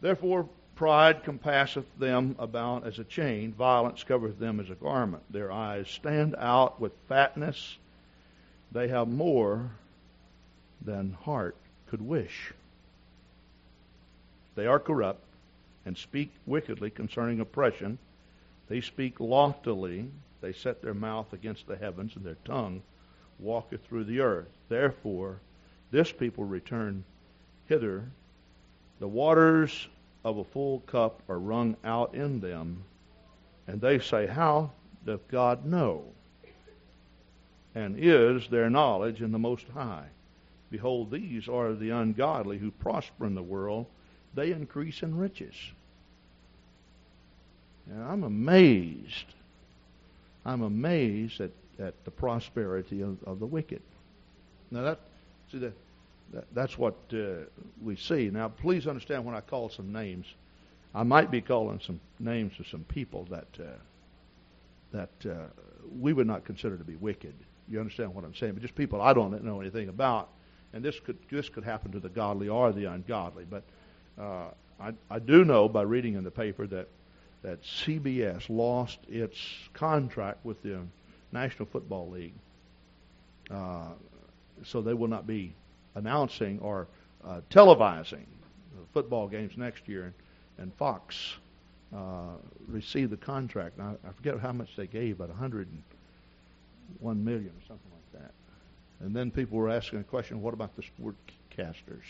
Therefore, 0.00 0.48
pride 0.78 1.24
compasseth 1.24 1.98
them 1.98 2.36
about 2.38 2.86
as 2.86 3.00
a 3.00 3.04
chain, 3.04 3.52
violence 3.52 4.04
covereth 4.04 4.38
them 4.38 4.60
as 4.60 4.70
a 4.70 4.76
garment. 4.76 5.24
Their 5.28 5.50
eyes 5.50 5.88
stand 5.88 6.36
out 6.38 6.80
with 6.80 6.92
fatness. 7.08 7.76
They 8.70 8.86
have 8.86 9.08
more 9.08 9.72
than 10.80 11.16
heart 11.24 11.56
could 11.88 12.00
wish. 12.00 12.52
They 14.54 14.66
are 14.66 14.78
corrupt 14.78 15.24
and 15.84 15.98
speak 15.98 16.30
wickedly 16.46 16.90
concerning 16.90 17.40
oppression. 17.40 17.98
They 18.68 18.80
speak 18.80 19.18
loftily. 19.18 20.08
They 20.40 20.52
set 20.52 20.80
their 20.80 20.94
mouth 20.94 21.32
against 21.32 21.66
the 21.66 21.76
heavens, 21.76 22.14
and 22.14 22.24
their 22.24 22.36
tongue 22.44 22.82
walketh 23.40 23.84
through 23.84 24.04
the 24.04 24.20
earth. 24.20 24.46
Therefore, 24.68 25.40
this 25.90 26.12
people 26.12 26.44
return 26.44 27.02
hither. 27.66 28.04
The 29.00 29.08
waters 29.08 29.88
of 30.24 30.38
a 30.38 30.44
full 30.44 30.80
cup 30.80 31.22
are 31.28 31.38
wrung 31.38 31.76
out 31.84 32.14
in 32.14 32.40
them, 32.40 32.82
and 33.66 33.80
they 33.80 33.98
say, 33.98 34.26
How 34.26 34.70
doth 35.04 35.26
God 35.28 35.64
know? 35.64 36.04
And 37.74 37.96
is 37.98 38.48
their 38.48 38.68
knowledge 38.70 39.22
in 39.22 39.30
the 39.30 39.38
Most 39.38 39.66
High? 39.74 40.06
Behold, 40.70 41.10
these 41.10 41.48
are 41.48 41.74
the 41.74 41.90
ungodly 41.90 42.58
who 42.58 42.70
prosper 42.70 43.26
in 43.26 43.34
the 43.34 43.42
world, 43.42 43.86
they 44.34 44.52
increase 44.52 45.02
in 45.02 45.16
riches. 45.16 45.54
And 47.90 48.02
I'm 48.02 48.24
amazed. 48.24 49.34
I'm 50.44 50.62
amazed 50.62 51.40
at, 51.40 51.50
at 51.78 52.04
the 52.04 52.10
prosperity 52.10 53.00
of, 53.02 53.16
of 53.24 53.38
the 53.38 53.46
wicked. 53.46 53.80
Now 54.70 54.82
that 54.82 55.00
see 55.50 55.58
that, 55.58 55.72
that's 56.52 56.76
what 56.76 56.94
uh, 57.12 57.44
we 57.82 57.96
see. 57.96 58.30
Now 58.30 58.48
please 58.48 58.86
understand 58.86 59.24
when 59.24 59.34
I 59.34 59.40
call 59.40 59.68
some 59.68 59.92
names, 59.92 60.26
I 60.94 61.02
might 61.02 61.30
be 61.30 61.40
calling 61.40 61.80
some 61.84 62.00
names 62.18 62.52
of 62.58 62.66
some 62.68 62.84
people 62.84 63.26
that 63.30 63.48
uh, 63.60 63.78
that 64.92 65.30
uh, 65.30 65.46
we 65.98 66.12
would 66.12 66.26
not 66.26 66.44
consider 66.44 66.76
to 66.76 66.84
be 66.84 66.96
wicked. 66.96 67.34
You 67.68 67.80
understand 67.80 68.14
what 68.14 68.24
I'm 68.24 68.34
saying? 68.34 68.54
But 68.54 68.62
just 68.62 68.74
people 68.74 69.00
I 69.00 69.12
don't 69.12 69.42
know 69.44 69.60
anything 69.60 69.88
about, 69.88 70.28
and 70.72 70.84
this 70.84 70.98
could 71.00 71.18
this 71.30 71.48
could 71.48 71.64
happen 71.64 71.92
to 71.92 72.00
the 72.00 72.08
godly 72.08 72.48
or 72.48 72.72
the 72.72 72.86
ungodly. 72.86 73.46
But 73.48 73.62
uh, 74.18 74.48
I, 74.80 74.92
I 75.10 75.18
do 75.18 75.44
know 75.44 75.68
by 75.68 75.82
reading 75.82 76.14
in 76.14 76.24
the 76.24 76.30
paper 76.30 76.66
that 76.66 76.88
that 77.42 77.62
CBS 77.62 78.48
lost 78.48 78.98
its 79.08 79.38
contract 79.72 80.44
with 80.44 80.62
the 80.62 80.80
National 81.30 81.66
Football 81.66 82.10
League, 82.10 82.34
uh, 83.50 83.90
so 84.64 84.80
they 84.80 84.94
will 84.94 85.08
not 85.08 85.26
be 85.26 85.52
announcing 85.98 86.58
or 86.60 86.86
uh, 87.24 87.40
televising 87.50 88.24
football 88.92 89.28
games 89.28 89.52
next 89.56 89.88
year. 89.88 90.04
And, 90.04 90.14
and 90.58 90.74
Fox 90.74 91.34
uh, 91.94 92.36
received 92.66 93.10
the 93.10 93.16
contract. 93.16 93.78
Now, 93.78 93.96
I 94.06 94.12
forget 94.12 94.38
how 94.40 94.52
much 94.52 94.74
they 94.76 94.86
gave, 94.86 95.18
but 95.18 95.28
101 95.28 97.24
million 97.24 97.50
or 97.50 97.66
something 97.66 97.90
like 97.92 98.22
that. 98.22 98.32
And 99.00 99.14
then 99.14 99.30
people 99.30 99.58
were 99.58 99.70
asking 99.70 100.00
a 100.00 100.04
question: 100.04 100.42
What 100.42 100.54
about 100.54 100.74
the 100.76 100.82
sportcasters? 100.82 102.04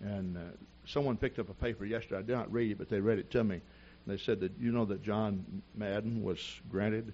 And 0.00 0.36
uh, 0.36 0.40
someone 0.86 1.16
picked 1.16 1.38
up 1.38 1.48
a 1.48 1.54
paper 1.54 1.86
yesterday. 1.86 2.18
I 2.18 2.22
did 2.22 2.36
not 2.36 2.52
read 2.52 2.72
it, 2.72 2.78
but 2.78 2.90
they 2.90 3.00
read 3.00 3.18
it 3.18 3.30
to 3.30 3.44
me 3.44 3.60
they 4.06 4.18
said 4.18 4.40
that 4.40 4.52
you 4.60 4.72
know 4.72 4.84
that 4.84 5.02
John 5.02 5.44
Madden 5.74 6.22
was 6.22 6.60
granted 6.70 7.12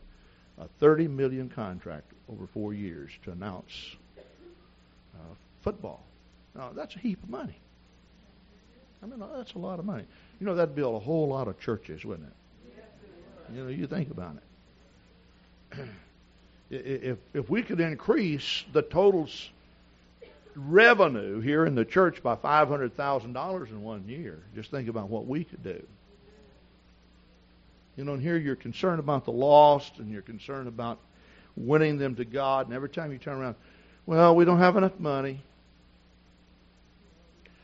a 0.59 0.67
30 0.81 1.09
million 1.09 1.49
contract 1.49 2.13
over 2.29 2.47
four 2.47 2.75
years 2.75 3.11
to 3.25 3.33
announce 3.33 3.97
uh, 5.15 5.35
football. 5.63 6.05
Now 6.55 6.71
that's 6.75 6.95
a 6.97 6.99
heap 6.99 7.23
of 7.23 7.31
money. 7.31 7.59
I 9.03 9.07
mean 9.07 9.23
that's 9.35 9.55
a 9.55 9.59
lot 9.59 9.79
of 9.79 9.85
money. 9.85 10.05
You 10.41 10.47
know 10.47 10.55
that'd 10.55 10.75
build 10.75 10.95
a 10.95 11.05
whole 11.05 11.29
lot 11.29 11.49
of 11.49 11.59
churches, 11.61 12.05
wouldn't 12.05 12.29
it? 12.29 12.35
You 13.55 13.65
know, 13.65 13.69
you 13.69 13.87
think 13.87 14.11
about 14.11 14.37
it. 15.73 15.89
if 16.71 17.19
if 17.35 17.51
we 17.51 17.63
could 17.63 17.81
increase 17.81 18.65
the 18.73 18.83
total 18.83 19.29
revenue 20.55 21.41
here 21.41 21.65
in 21.67 21.75
the 21.75 21.85
church 21.85 22.23
by 22.23 22.37
five 22.37 22.69
hundred 22.69 22.97
thousand 22.97 23.33
dollars 23.33 23.71
in 23.71 23.83
one 23.83 24.09
year, 24.09 24.39
just 24.55 24.71
think 24.71 24.89
about 24.89 25.09
what 25.09 25.27
we 25.27 25.45
could 25.45 25.63
do. 25.63 25.83
You 27.97 28.05
know, 28.05 28.15
and 28.15 28.23
here 28.23 28.37
you're 28.37 28.57
concerned 28.57 29.01
about 29.01 29.25
the 29.25 29.33
lost 29.33 29.99
and 29.99 30.11
you're 30.11 30.23
concerned 30.23 30.69
about 30.69 30.99
winning 31.57 31.99
them 31.99 32.15
to 32.17 32.25
God. 32.25 32.67
And 32.67 32.75
every 32.75 32.89
time 32.89 33.13
you 33.13 33.19
turn 33.19 33.39
around, 33.39 33.57
well, 34.07 34.35
we 34.35 34.45
don't 34.45 34.59
have 34.59 34.77
enough 34.77 34.99
money. 34.99 35.43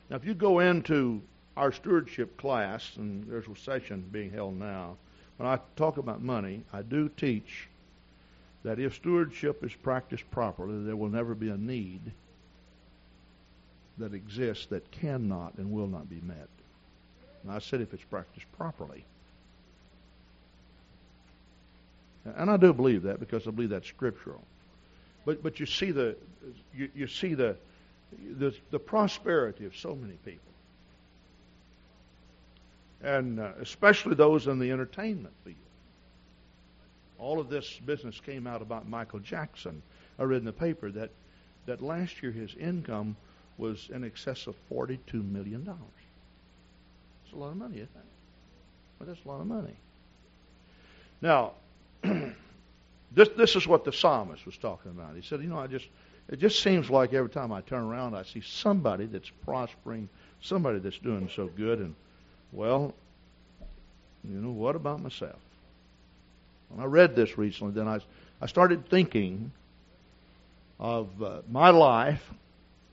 Now, 0.08 0.16
if 0.16 0.24
you 0.24 0.34
go 0.34 0.60
into 0.60 1.22
our 1.56 1.72
stewardship 1.72 2.36
class, 2.36 2.96
and 2.96 3.26
there's 3.28 3.46
a 3.46 3.56
session 3.56 4.04
being 4.12 4.30
held 4.30 4.58
now, 4.58 4.96
when 5.36 5.48
I 5.48 5.58
talk 5.74 5.96
about 5.96 6.22
money, 6.22 6.62
I 6.72 6.82
do 6.82 7.08
teach 7.08 7.68
that 8.62 8.78
if 8.78 8.94
stewardship 8.94 9.64
is 9.64 9.72
practiced 9.74 10.28
properly, 10.30 10.84
there 10.84 10.96
will 10.96 11.08
never 11.08 11.34
be 11.34 11.50
a 11.50 11.56
need 11.56 12.00
that 13.98 14.14
exists 14.14 14.66
that 14.66 14.90
cannot 14.90 15.54
and 15.56 15.72
will 15.72 15.86
not 15.86 16.08
be 16.08 16.20
met. 16.22 16.48
And 17.42 17.52
I 17.52 17.58
said 17.58 17.80
if 17.80 17.94
it's 17.94 18.04
practiced 18.04 18.46
properly. 18.56 19.04
And 22.24 22.50
I 22.50 22.56
do 22.56 22.72
believe 22.72 23.04
that 23.04 23.20
because 23.20 23.46
I 23.46 23.50
believe 23.50 23.70
that's 23.70 23.86
scriptural. 23.86 24.42
But 25.24 25.42
but 25.42 25.60
you 25.60 25.66
see 25.66 25.92
the 25.92 26.16
you, 26.74 26.90
you 26.94 27.06
see 27.06 27.34
the, 27.34 27.56
the 28.38 28.54
the 28.70 28.78
prosperity 28.78 29.64
of 29.66 29.76
so 29.76 29.94
many 29.94 30.14
people. 30.24 30.40
And 33.02 33.40
uh, 33.40 33.52
especially 33.60 34.14
those 34.14 34.46
in 34.46 34.58
the 34.58 34.70
entertainment 34.70 35.34
field. 35.44 35.56
All 37.18 37.40
of 37.40 37.48
this 37.48 37.78
business 37.84 38.20
came 38.20 38.46
out 38.46 38.62
about 38.62 38.88
Michael 38.88 39.20
Jackson. 39.20 39.82
I 40.18 40.24
read 40.24 40.38
in 40.38 40.44
the 40.44 40.52
paper 40.52 40.90
that 40.92 41.10
that 41.66 41.82
last 41.82 42.22
year 42.22 42.32
his 42.32 42.54
income 42.54 43.16
was 43.58 43.88
in 43.92 44.04
excess 44.04 44.46
of 44.46 44.54
forty-two 44.68 45.22
million 45.22 45.64
dollars. 45.64 45.80
It's 47.24 47.34
a 47.34 47.38
lot 47.38 47.50
of 47.50 47.56
money, 47.56 47.76
isn't 47.76 47.84
it? 47.84 48.04
But 48.98 49.08
that's 49.08 49.24
a 49.24 49.28
lot 49.28 49.40
of 49.40 49.46
money. 49.46 49.76
Now, 51.20 51.52
this 52.02 53.28
this 53.36 53.56
is 53.56 53.66
what 53.66 53.84
the 53.84 53.92
psalmist 53.92 54.46
was 54.46 54.56
talking 54.56 54.90
about. 54.90 55.14
He 55.16 55.22
said, 55.22 55.42
you 55.42 55.48
know, 55.48 55.58
I 55.58 55.66
just 55.66 55.86
it 56.28 56.38
just 56.38 56.62
seems 56.62 56.90
like 56.90 57.12
every 57.12 57.30
time 57.30 57.52
I 57.52 57.60
turn 57.60 57.84
around, 57.84 58.14
I 58.14 58.24
see 58.24 58.40
somebody 58.40 59.06
that's 59.06 59.30
prospering, 59.44 60.08
somebody 60.40 60.78
that's 60.78 60.98
doing 60.98 61.30
so 61.34 61.46
good, 61.46 61.78
and 61.78 61.94
well, 62.52 62.94
you 64.24 64.40
know, 64.40 64.50
what 64.50 64.76
about 64.76 65.00
myself? 65.00 65.38
When 66.68 66.82
I 66.82 66.86
read 66.86 67.14
this 67.14 67.38
recently, 67.38 67.72
then 67.72 67.86
I 67.86 68.00
I 68.40 68.46
started 68.46 68.88
thinking 68.88 69.52
of 70.78 71.22
uh, 71.22 71.40
my 71.50 71.70
life, 71.70 72.22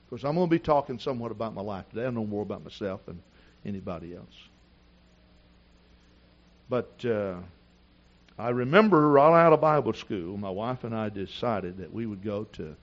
because 0.09 0.23
I'm 0.23 0.35
going 0.35 0.47
to 0.47 0.51
be 0.51 0.59
talking 0.59 0.99
somewhat 0.99 1.31
about 1.31 1.53
my 1.53 1.61
life 1.61 1.89
today. 1.89 2.05
I 2.05 2.11
know 2.11 2.25
more 2.25 2.43
about 2.43 2.63
myself 2.63 3.05
than 3.05 3.21
anybody 3.65 4.15
else. 4.15 4.35
But 6.69 7.05
uh, 7.05 7.35
I 8.37 8.49
remember 8.49 9.09
right 9.09 9.45
out 9.45 9.53
of 9.53 9.59
Bible 9.59 9.93
school, 9.93 10.37
my 10.37 10.49
wife 10.49 10.83
and 10.85 10.95
I 10.95 11.09
decided 11.09 11.77
that 11.77 11.93
we 11.93 12.05
would 12.05 12.23
go 12.23 12.45
to 12.53 12.75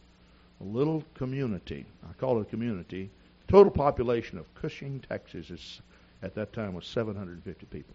a 0.60 0.64
little 0.64 1.04
community. 1.14 1.86
I 2.08 2.12
call 2.14 2.38
it 2.38 2.42
a 2.42 2.44
community. 2.44 3.10
Total 3.48 3.70
population 3.70 4.38
of 4.38 4.52
Cushing, 4.54 5.00
Texas, 5.08 5.50
is 5.50 5.80
at 6.22 6.34
that 6.34 6.52
time 6.52 6.74
was 6.74 6.86
750 6.86 7.66
people. 7.66 7.94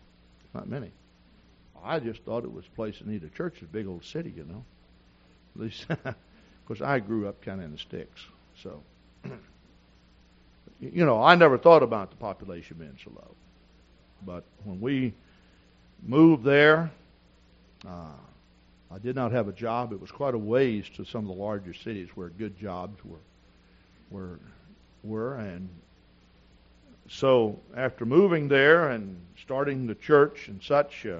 Not 0.54 0.68
many. 0.68 0.92
I 1.84 2.00
just 2.00 2.24
thought 2.24 2.44
it 2.44 2.52
was 2.52 2.66
a 2.66 2.76
place 2.76 2.98
that 2.98 3.08
needed 3.08 3.32
a 3.32 3.36
church. 3.36 3.54
It's 3.56 3.64
a 3.64 3.66
big 3.66 3.88
old 3.88 4.04
city, 4.04 4.34
you 4.36 4.44
know. 4.46 4.64
At 5.56 5.62
least, 5.62 5.86
because 6.68 6.82
I 6.82 7.00
grew 7.00 7.28
up 7.28 7.42
kind 7.42 7.60
of 7.60 7.66
in 7.66 7.72
the 7.74 7.78
sticks. 7.78 8.22
So, 8.62 8.82
you 10.80 11.06
know, 11.06 11.22
I 11.22 11.36
never 11.36 11.58
thought 11.58 11.84
about 11.84 12.10
the 12.10 12.18
population 12.18 12.78
being 12.80 12.98
so 13.04 13.12
low. 13.16 13.36
But 14.26 14.44
when 14.64 14.82
we 14.82 15.14
moved 16.04 16.44
there, 16.44 16.90
uh, 17.88 18.08
I 18.96 18.98
did 18.98 19.14
not 19.14 19.34
have 19.34 19.50
a 19.50 19.52
job. 19.52 19.92
It 19.92 20.00
was 20.00 20.10
quite 20.10 20.36
a 20.36 20.38
ways 20.38 20.86
to 20.96 21.04
some 21.04 21.30
of 21.30 21.36
the 21.36 21.44
larger 21.44 21.74
cities 21.74 22.08
where 22.16 22.30
good 22.30 22.58
jobs 22.58 22.98
were 23.04 23.20
were 24.10 24.40
were 25.04 25.36
and 25.36 25.68
so 27.10 27.60
after 27.76 28.06
moving 28.06 28.48
there 28.48 28.90
and 28.92 29.18
starting 29.42 29.86
the 29.86 29.96
church 29.96 30.48
and 30.48 30.64
such, 30.64 31.06
uh, 31.06 31.20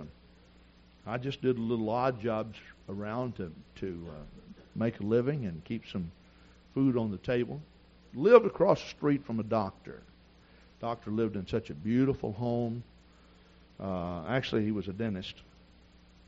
I 1.06 1.18
just 1.18 1.42
did 1.42 1.60
little 1.60 1.90
odd 1.90 2.22
jobs 2.22 2.58
around 2.88 3.36
to 3.36 3.52
to 3.82 4.08
uh, 4.10 4.52
make 4.74 5.02
a 5.02 5.04
living 5.04 5.46
and 5.46 5.62
keep 5.66 5.84
some 5.92 6.10
food 6.74 6.96
on 6.96 7.12
the 7.12 7.18
table. 7.18 7.62
Lived 8.14 8.46
across 8.46 8.82
the 8.82 8.90
street 8.90 9.26
from 9.26 9.42
a 9.42 9.44
doctor. 9.44 10.02
Doctor 10.80 11.12
lived 11.12 11.36
in 11.36 11.46
such 11.46 11.70
a 11.70 11.74
beautiful 11.74 12.32
home. 12.32 12.84
Uh, 13.78 14.24
actually, 14.30 14.64
he 14.64 14.72
was 14.72 14.88
a 14.88 14.94
dentist 14.94 15.36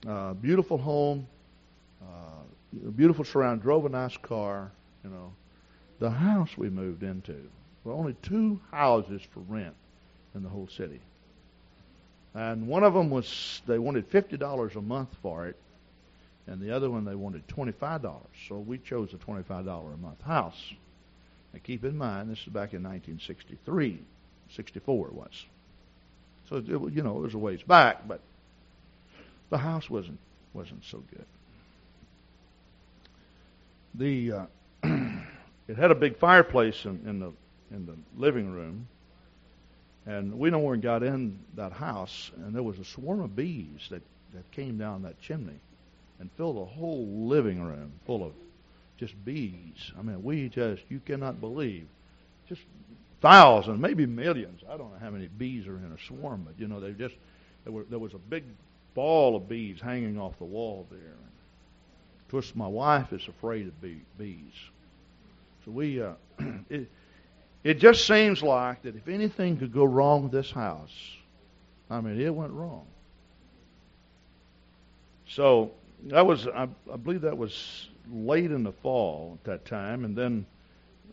uh, 0.05 0.33
beautiful 0.33 0.77
home, 0.77 1.27
uh, 2.01 2.89
beautiful 2.95 3.25
surround, 3.25 3.61
drove 3.61 3.85
a 3.85 3.89
nice 3.89 4.17
car, 4.17 4.71
you 5.03 5.09
know. 5.09 5.33
The 5.99 6.09
house 6.11 6.55
we 6.57 6.69
moved 6.69 7.03
into, 7.03 7.35
were 7.83 7.93
only 7.93 8.15
two 8.21 8.59
houses 8.71 9.21
for 9.31 9.39
rent 9.41 9.75
in 10.35 10.43
the 10.43 10.49
whole 10.49 10.67
city. 10.67 11.01
And 12.33 12.67
one 12.67 12.83
of 12.83 12.93
them 12.93 13.09
was, 13.09 13.61
they 13.65 13.79
wanted 13.79 14.11
$50 14.11 14.75
a 14.75 14.81
month 14.81 15.09
for 15.21 15.47
it, 15.47 15.55
and 16.45 16.61
the 16.61 16.71
other 16.71 16.89
one 16.89 17.03
they 17.03 17.15
wanted 17.15 17.47
$25. 17.47 18.19
So 18.47 18.59
we 18.59 18.77
chose 18.77 19.11
the 19.11 19.17
$25 19.17 19.93
a 19.93 19.97
month 19.97 20.21
house. 20.21 20.73
Now 21.53 21.59
keep 21.63 21.83
in 21.83 21.97
mind, 21.97 22.29
this 22.29 22.39
is 22.39 22.45
back 22.45 22.73
in 22.73 22.83
1963, 22.83 23.99
64 24.51 25.07
it 25.07 25.13
was. 25.13 25.45
So, 26.49 26.57
it, 26.57 26.67
you 26.67 27.03
know, 27.03 27.17
it 27.17 27.21
was 27.21 27.33
a 27.33 27.37
ways 27.37 27.61
back, 27.63 28.07
but 28.07 28.21
the 29.49 29.57
house 29.57 29.89
wasn't, 29.89 30.19
wasn't 30.53 30.83
so 30.85 31.03
good. 31.11 31.25
The, 33.97 34.31
uh, 34.31 34.45
it 35.67 35.75
had 35.75 35.91
a 35.91 35.95
big 35.95 36.17
fireplace 36.17 36.85
in, 36.85 37.01
in 37.05 37.19
the 37.19 37.31
in 37.71 37.85
the 37.85 37.95
living 38.15 38.51
room, 38.51 38.87
and 40.05 40.37
we 40.37 40.49
no 40.49 40.59
more 40.59 40.77
got 40.77 41.03
in 41.03 41.39
that 41.55 41.73
house, 41.73 42.31
and 42.37 42.55
there 42.55 42.63
was 42.63 42.79
a 42.79 42.85
swarm 42.85 43.19
of 43.19 43.35
bees 43.35 43.87
that, 43.89 44.01
that 44.33 44.49
came 44.51 44.77
down 44.77 45.03
that 45.03 45.19
chimney 45.19 45.59
and 46.19 46.31
filled 46.37 46.57
the 46.57 46.65
whole 46.65 47.05
living 47.27 47.61
room 47.61 47.91
full 48.05 48.23
of 48.25 48.31
just 48.97 49.13
bees. 49.25 49.91
I 49.97 50.01
mean, 50.01 50.23
we 50.23 50.49
just, 50.49 50.83
you 50.89 50.99
cannot 51.05 51.39
believe, 51.41 51.87
just 52.47 52.61
thousands, 53.21 53.79
maybe 53.79 54.05
millions. 54.05 54.61
I 54.69 54.77
don't 54.77 54.91
know 54.91 54.99
how 54.99 55.11
many 55.11 55.27
bees 55.27 55.67
are 55.67 55.77
in 55.77 55.91
a 55.91 56.05
swarm, 56.07 56.43
but 56.45 56.59
you 56.59 56.67
know, 56.67 56.79
they 56.79 56.93
just, 56.93 57.15
there, 57.63 57.73
were, 57.73 57.83
there 57.89 57.99
was 57.99 58.13
a 58.13 58.19
big 58.19 58.43
ball 58.95 59.35
of 59.35 59.47
bees 59.47 59.79
hanging 59.81 60.17
off 60.19 60.37
the 60.39 60.45
wall 60.45 60.87
there. 60.89 60.99
Of 62.27 62.31
course, 62.31 62.53
my 62.57 62.67
wife 62.67 63.13
is 63.13 63.25
afraid 63.29 63.67
of 63.67 63.81
bee, 63.81 64.01
bees. 64.17 64.51
So 65.63 65.71
we, 65.71 66.01
uh, 66.01 66.11
it, 66.69 66.91
it 67.63 67.75
just 67.75 68.05
seems 68.05 68.43
like 68.43 68.81
that 68.81 68.97
if 68.97 69.07
anything 69.07 69.55
could 69.55 69.71
go 69.71 69.85
wrong 69.85 70.23
with 70.23 70.33
this 70.33 70.51
house, 70.51 70.91
I 71.89 72.01
mean, 72.01 72.19
it 72.19 72.35
went 72.35 72.51
wrong. 72.51 72.85
So 75.29 75.71
that 76.07 76.27
was, 76.27 76.47
I, 76.47 76.67
I 76.91 76.97
believe 76.97 77.21
that 77.21 77.37
was 77.37 77.87
late 78.11 78.51
in 78.51 78.63
the 78.63 78.73
fall 78.73 79.37
at 79.39 79.45
that 79.45 79.65
time, 79.65 80.03
and 80.03 80.13
then 80.13 80.45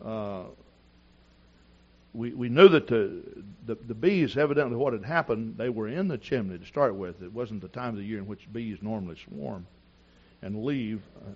uh, 0.04 0.42
we 2.12 2.34
we 2.34 2.48
knew 2.48 2.68
that 2.70 2.88
the, 2.88 3.22
the 3.66 3.76
the 3.86 3.94
bees 3.94 4.36
evidently 4.36 4.76
what 4.76 4.92
had 4.92 5.04
happened. 5.04 5.58
They 5.58 5.68
were 5.68 5.86
in 5.86 6.08
the 6.08 6.18
chimney 6.18 6.58
to 6.58 6.66
start 6.66 6.96
with. 6.96 7.22
It 7.22 7.32
wasn't 7.32 7.62
the 7.62 7.68
time 7.68 7.90
of 7.90 7.96
the 7.98 8.04
year 8.04 8.18
in 8.18 8.26
which 8.26 8.52
bees 8.52 8.78
normally 8.82 9.16
swarm 9.28 9.66
and 10.44 10.62
leave, 10.62 11.00
uh, 11.16 11.30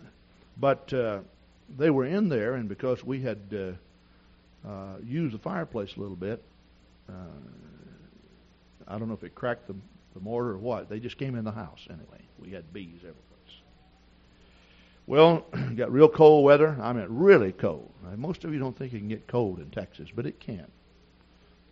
but 0.58 0.92
uh, 0.92 1.20
they 1.76 1.90
were 1.90 2.04
in 2.04 2.28
there, 2.28 2.54
and 2.54 2.68
because 2.68 3.02
we 3.02 3.22
had 3.22 3.38
uh, 3.54 4.68
uh, 4.68 4.98
use 5.02 5.32
the 5.32 5.38
fireplace 5.38 5.94
a 5.96 6.00
little 6.00 6.16
bit. 6.16 6.42
Uh, 7.08 7.12
I 8.86 8.98
don't 8.98 9.08
know 9.08 9.14
if 9.14 9.24
it 9.24 9.34
cracked 9.34 9.66
the, 9.66 9.74
the 10.14 10.20
mortar 10.20 10.50
or 10.50 10.58
what. 10.58 10.90
They 10.90 11.00
just 11.00 11.18
came 11.18 11.34
in 11.34 11.44
the 11.44 11.52
house 11.52 11.86
anyway. 11.88 12.20
We 12.38 12.50
had 12.50 12.70
bees 12.72 12.98
every 13.00 13.12
place. 13.12 13.56
Well, 15.06 15.46
got 15.76 15.90
real 15.90 16.08
cold 16.08 16.44
weather. 16.44 16.76
I 16.80 16.92
mean, 16.92 17.06
really 17.08 17.52
cold. 17.52 17.90
Now, 18.04 18.14
most 18.16 18.44
of 18.44 18.52
you 18.52 18.58
don't 18.58 18.76
think 18.76 18.92
it 18.92 18.98
can 18.98 19.08
get 19.08 19.26
cold 19.26 19.58
in 19.58 19.70
Texas, 19.70 20.08
but 20.14 20.26
it 20.26 20.38
can. 20.38 20.66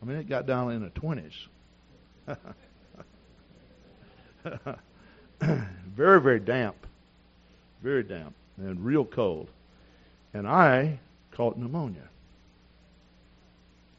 I 0.02 0.04
mean, 0.06 0.16
it 0.16 0.28
got 0.28 0.46
down 0.46 0.72
in 0.72 0.82
the 0.82 0.90
20s. 0.90 1.32
very, 5.94 6.20
very 6.20 6.40
damp. 6.40 6.76
Very 7.86 8.02
damp 8.02 8.34
and 8.56 8.84
real 8.84 9.04
cold. 9.04 9.46
And 10.34 10.44
I 10.48 10.98
caught 11.30 11.56
pneumonia. 11.56 12.08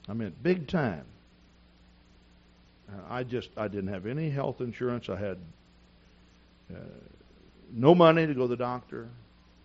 I 0.10 0.14
mean, 0.14 0.34
big 0.44 0.68
time. 0.68 1.06
I 3.10 3.24
just 3.24 3.50
I 3.56 3.70
didn't 3.70 3.88
have 3.88 4.06
any 4.06 4.30
health 4.30 4.60
insurance. 4.60 5.08
I 5.08 5.16
had 5.16 5.38
uh, 6.70 6.80
no 7.72 7.96
money 7.96 8.28
to 8.28 8.34
go 8.34 8.42
to 8.42 8.48
the 8.50 8.58
doctor. 8.58 9.04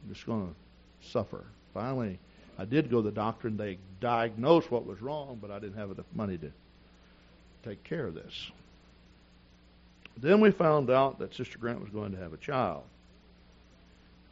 I'm 0.05 0.14
just 0.14 0.25
going 0.25 0.47
to 0.47 1.09
suffer. 1.09 1.42
Finally, 1.75 2.20
I 2.57 2.64
did 2.64 2.92
go 2.92 2.99
to 2.99 3.03
the 3.03 3.11
doctor, 3.11 3.49
and 3.49 3.59
they 3.59 3.79
diagnosed 4.01 4.70
what 4.70 4.87
was 4.87 5.03
wrong, 5.03 5.40
but 5.42 5.51
I 5.51 5.59
didn't 5.59 5.79
have 5.79 5.90
enough 5.90 6.07
money 6.14 6.38
to 6.38 6.53
take 7.64 7.83
care 7.83 8.07
of 8.07 8.14
this. 8.14 8.53
Then 10.16 10.40
we 10.40 10.53
found 10.53 10.90
out 10.90 11.18
that 11.18 11.35
Sister 11.35 11.59
Grant 11.59 11.81
was 11.81 11.90
going 11.90 12.12
to 12.12 12.18
have 12.18 12.33
a 12.33 12.37
child. 12.37 12.85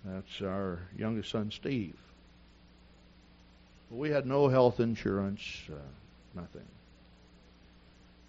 That's 0.04 0.42
our 0.42 0.78
youngest 0.96 1.30
son, 1.30 1.50
Steve. 1.50 1.96
We 3.90 4.10
had 4.10 4.26
no 4.26 4.48
health 4.48 4.80
insurance. 4.80 5.42
Uh, 5.68 5.74
nothing. 6.34 6.66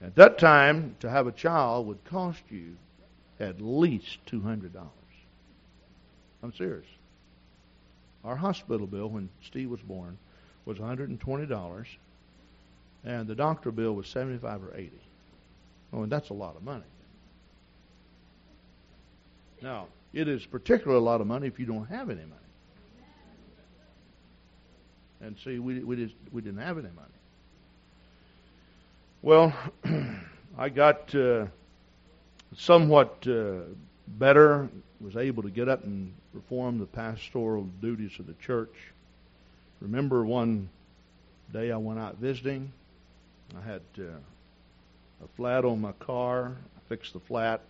At 0.01 0.15
that 0.15 0.39
time, 0.39 0.95
to 1.01 1.09
have 1.09 1.27
a 1.27 1.31
child 1.31 1.87
would 1.87 2.03
cost 2.05 2.41
you 2.49 2.75
at 3.39 3.61
least 3.61 4.17
$200. 4.27 4.69
I'm 6.43 6.53
serious. 6.53 6.85
Our 8.23 8.35
hospital 8.35 8.87
bill 8.87 9.09
when 9.09 9.29
Steve 9.45 9.69
was 9.69 9.81
born 9.81 10.17
was 10.65 10.77
$120, 10.77 11.85
and 13.03 13.27
the 13.27 13.35
doctor 13.35 13.71
bill 13.71 13.93
was 13.93 14.07
75 14.07 14.63
or 14.63 14.75
80. 14.75 14.91
Oh, 15.93 16.03
and 16.03 16.11
that's 16.11 16.29
a 16.29 16.33
lot 16.33 16.55
of 16.55 16.63
money. 16.63 16.83
Now, 19.61 19.87
it 20.13 20.27
is 20.27 20.45
particularly 20.45 21.01
a 21.01 21.03
lot 21.03 21.21
of 21.21 21.27
money 21.27 21.47
if 21.47 21.59
you 21.59 21.65
don't 21.65 21.85
have 21.85 22.09
any 22.09 22.21
money. 22.21 22.35
And 25.21 25.37
see, 25.43 25.59
we, 25.59 25.79
we, 25.79 25.95
just, 25.95 26.15
we 26.31 26.41
didn't 26.41 26.61
have 26.61 26.77
any 26.77 26.89
money. 26.89 27.07
Well, 29.21 29.53
I 30.57 30.69
got 30.69 31.13
uh, 31.13 31.45
somewhat 32.57 33.25
uh, 33.27 33.59
better, 34.07 34.67
was 34.99 35.15
able 35.15 35.43
to 35.43 35.49
get 35.49 35.69
up 35.69 35.83
and 35.83 36.13
perform 36.33 36.79
the 36.79 36.85
pastoral 36.85 37.63
duties 37.81 38.11
of 38.19 38.27
the 38.27 38.33
church. 38.33 38.73
Remember 39.79 40.25
one 40.25 40.69
day 41.53 41.71
I 41.71 41.77
went 41.77 41.99
out 41.99 42.17
visiting. 42.17 42.71
I 43.57 43.61
had 43.61 43.81
uh, 43.99 44.03
a 45.23 45.27
flat 45.35 45.65
on 45.65 45.81
my 45.81 45.91
car. 45.93 46.55
I 46.75 46.79
fixed 46.89 47.13
the 47.13 47.19
flat, 47.19 47.61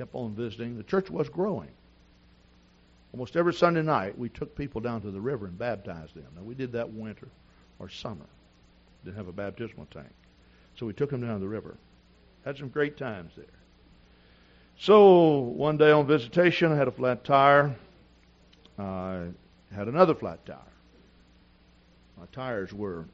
kept 0.00 0.14
on 0.14 0.32
visiting. 0.34 0.78
The 0.78 0.82
church 0.84 1.10
was 1.10 1.28
growing. 1.28 1.68
Almost 3.12 3.36
every 3.36 3.52
Sunday 3.52 3.82
night, 3.82 4.16
we 4.16 4.30
took 4.30 4.56
people 4.56 4.80
down 4.80 5.02
to 5.02 5.10
the 5.10 5.20
river 5.20 5.44
and 5.46 5.58
baptized 5.58 6.14
them. 6.14 6.24
Now, 6.34 6.42
we 6.42 6.54
did 6.54 6.72
that 6.72 6.90
winter 6.90 7.28
or 7.78 7.90
summer. 7.90 8.24
Didn't 9.04 9.18
have 9.18 9.28
a 9.28 9.32
baptismal 9.32 9.86
tank. 9.90 10.08
So 10.78 10.86
we 10.86 10.94
took 10.94 11.10
them 11.10 11.20
down 11.20 11.34
to 11.34 11.40
the 11.40 11.48
river. 11.48 11.76
Had 12.46 12.56
some 12.56 12.68
great 12.68 12.96
times 12.96 13.32
there. 13.36 13.44
So 14.78 15.40
one 15.40 15.76
day 15.76 15.90
on 15.90 16.06
visitation, 16.06 16.72
I 16.72 16.76
had 16.76 16.88
a 16.88 16.92
flat 16.92 17.22
tire. 17.22 17.76
I 18.78 19.26
had 19.74 19.86
another 19.86 20.14
flat 20.14 20.46
tire. 20.46 20.56
My 22.18 22.24
tires 22.32 22.72
were, 22.72 23.04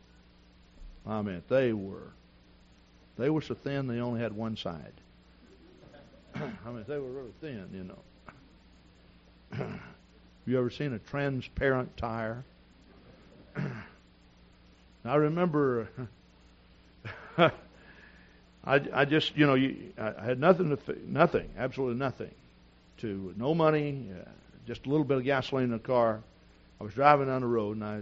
I 1.05 1.20
mean, 1.22 1.42
they 1.49 1.72
were, 1.72 2.12
they 3.18 3.29
were 3.29 3.42
so 3.42 3.55
thin 3.55 3.88
they 3.88 3.99
only 3.99 4.20
had 4.20 4.33
one 4.33 4.57
side. 4.57 4.92
I 6.66 6.70
mean, 6.70 6.85
they 6.87 6.99
were 6.99 7.11
really 7.11 7.33
thin, 7.40 7.68
you 7.72 7.85
know. 7.85 7.99
Have 9.53 9.81
you 10.46 10.59
ever 10.59 10.70
seen 10.70 10.92
a 10.92 10.99
transparent 10.99 11.96
tire? 11.96 12.44
I 15.05 15.14
remember 15.14 15.88
I, 17.38 17.51
I 18.64 19.05
just, 19.05 19.37
you 19.37 19.46
know, 19.46 19.55
you, 19.55 19.92
I 19.96 20.25
had 20.25 20.40
nothing 20.40 20.77
to, 20.77 20.99
nothing, 21.07 21.49
absolutely 21.57 21.99
nothing, 21.99 22.33
to 22.99 23.33
no 23.37 23.55
money, 23.55 24.09
uh, 24.12 24.29
just 24.66 24.87
a 24.87 24.88
little 24.88 25.05
bit 25.05 25.18
of 25.18 25.25
gasoline 25.25 25.64
in 25.64 25.70
the 25.70 25.79
car. 25.79 26.20
I 26.81 26.85
was 26.85 26.92
driving 26.92 27.27
down 27.27 27.42
the 27.42 27.46
road, 27.46 27.77
and 27.77 27.85
I, 27.85 28.01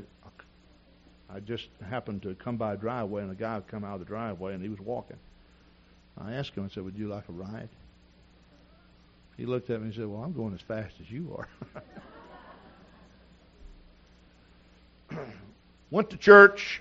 I 1.30 1.40
just 1.40 1.68
happened 1.88 2.22
to 2.22 2.34
come 2.34 2.56
by 2.56 2.74
a 2.74 2.76
driveway, 2.76 3.22
and 3.22 3.30
a 3.30 3.34
guy 3.34 3.54
had 3.54 3.66
come 3.68 3.84
out 3.84 3.94
of 3.94 4.00
the 4.00 4.06
driveway, 4.06 4.54
and 4.54 4.62
he 4.62 4.68
was 4.68 4.80
walking. 4.80 5.18
I 6.16 6.32
asked 6.32 6.54
him, 6.54 6.64
I 6.64 6.68
said, 6.68 6.84
"Would 6.84 6.96
you 6.96 7.08
like 7.08 7.28
a 7.28 7.32
ride?" 7.32 7.68
He 9.36 9.46
looked 9.46 9.70
at 9.70 9.80
me 9.80 9.86
and 9.86 9.94
said, 9.94 10.06
"Well, 10.06 10.22
I'm 10.22 10.32
going 10.32 10.54
as 10.54 10.60
fast 10.60 10.94
as 11.00 11.10
you 11.10 11.36
are." 11.36 11.48
Went 15.90 16.10
to 16.10 16.16
church 16.16 16.80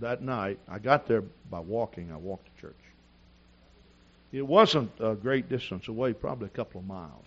that 0.00 0.22
night. 0.22 0.58
I 0.68 0.78
got 0.78 1.06
there 1.06 1.22
by 1.50 1.60
walking. 1.60 2.12
I 2.12 2.16
walked 2.16 2.54
to 2.54 2.60
church. 2.60 2.74
It 4.30 4.46
wasn't 4.46 4.90
a 4.98 5.14
great 5.14 5.48
distance 5.48 5.88
away, 5.88 6.12
probably 6.12 6.46
a 6.46 6.50
couple 6.50 6.80
of 6.80 6.86
miles, 6.86 7.26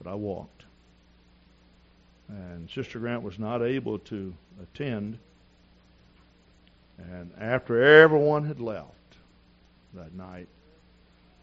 but 0.00 0.10
I 0.10 0.14
walked. 0.14 0.64
And 2.28 2.68
Sister 2.70 2.98
Grant 2.98 3.22
was 3.22 3.38
not 3.38 3.62
able 3.62 3.98
to 4.00 4.34
attend. 4.62 5.18
And 6.98 7.32
after 7.38 7.82
everyone 7.82 8.44
had 8.44 8.60
left 8.60 8.92
that 9.94 10.14
night, 10.14 10.48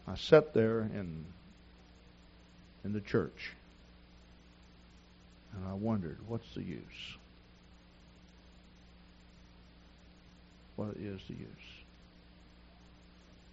I 0.06 0.14
sat 0.14 0.54
there 0.54 0.80
in 0.80 1.24
in 2.86 2.92
the 2.92 3.00
church 3.00 3.52
And 5.52 5.66
I 5.68 5.74
wondered, 5.74 6.18
what's 6.28 6.54
the 6.54 6.62
use? 6.62 6.80
What 10.76 10.90
is 10.90 11.20
the 11.28 11.34
use? 11.34 11.68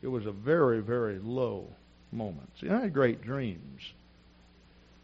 It 0.02 0.08
was 0.08 0.26
a 0.26 0.32
very, 0.32 0.82
very 0.82 1.18
low 1.18 1.66
moment. 2.12 2.50
See, 2.60 2.70
I 2.70 2.82
had 2.82 2.94
great 2.94 3.22
dreams. 3.22 3.82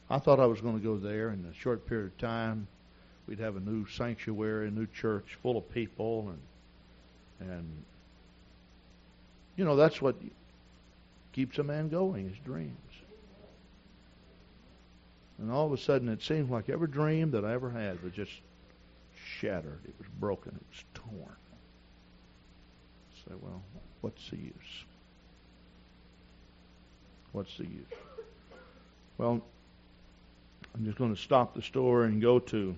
I 0.09 0.19
thought 0.19 0.39
I 0.39 0.45
was 0.45 0.59
going 0.61 0.77
to 0.77 0.83
go 0.83 0.97
there 0.97 1.29
in 1.29 1.45
a 1.49 1.53
short 1.61 1.87
period 1.87 2.07
of 2.07 2.17
time. 2.17 2.67
We'd 3.27 3.39
have 3.39 3.55
a 3.55 3.61
new 3.61 3.87
sanctuary, 3.87 4.67
a 4.67 4.71
new 4.71 4.87
church 4.87 5.37
full 5.41 5.57
of 5.57 5.71
people, 5.71 6.33
and 7.39 7.49
and 7.51 7.83
you 9.55 9.63
know 9.63 9.75
that's 9.75 10.01
what 10.01 10.15
keeps 11.31 11.57
a 11.59 11.63
man 11.63 11.89
going 11.89 12.27
his 12.27 12.37
dreams. 12.43 12.75
And 15.39 15.51
all 15.51 15.65
of 15.65 15.71
a 15.71 15.77
sudden, 15.77 16.09
it 16.09 16.21
seemed 16.21 16.49
like 16.49 16.69
every 16.69 16.87
dream 16.87 17.31
that 17.31 17.45
I 17.45 17.53
ever 17.53 17.69
had 17.69 18.03
was 18.03 18.13
just 18.13 18.31
shattered. 19.39 19.79
It 19.85 19.93
was 19.97 20.07
broken. 20.19 20.53
It 20.53 20.65
was 20.69 20.83
torn. 20.93 21.35
Say, 23.25 23.35
well, 23.41 23.61
what's 24.01 24.29
the 24.29 24.37
use? 24.37 24.83
What's 27.31 27.57
the 27.57 27.65
use? 27.65 27.85
Well, 29.17 29.41
I'm 30.75 30.85
just 30.85 30.97
going 30.97 31.15
to 31.15 31.21
stop 31.21 31.53
the 31.53 31.61
story 31.61 32.07
and 32.07 32.21
go 32.21 32.39
to 32.39 32.75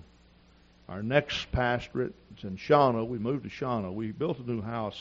our 0.88 1.02
next 1.02 1.50
pastorate. 1.52 2.14
It's 2.34 2.44
in 2.44 2.56
Shawano. 2.56 3.06
We 3.06 3.18
moved 3.18 3.44
to 3.44 3.50
Shawano. 3.50 3.92
We 3.92 4.12
built 4.12 4.38
a 4.38 4.48
new 4.48 4.60
house 4.60 5.00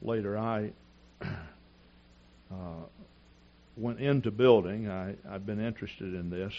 later. 0.00 0.38
I 0.38 0.72
uh, 1.22 1.26
went 3.76 4.00
into 4.00 4.30
building. 4.30 4.88
I, 4.88 5.14
I've 5.28 5.46
been 5.46 5.64
interested 5.64 6.14
in 6.14 6.30
this. 6.30 6.52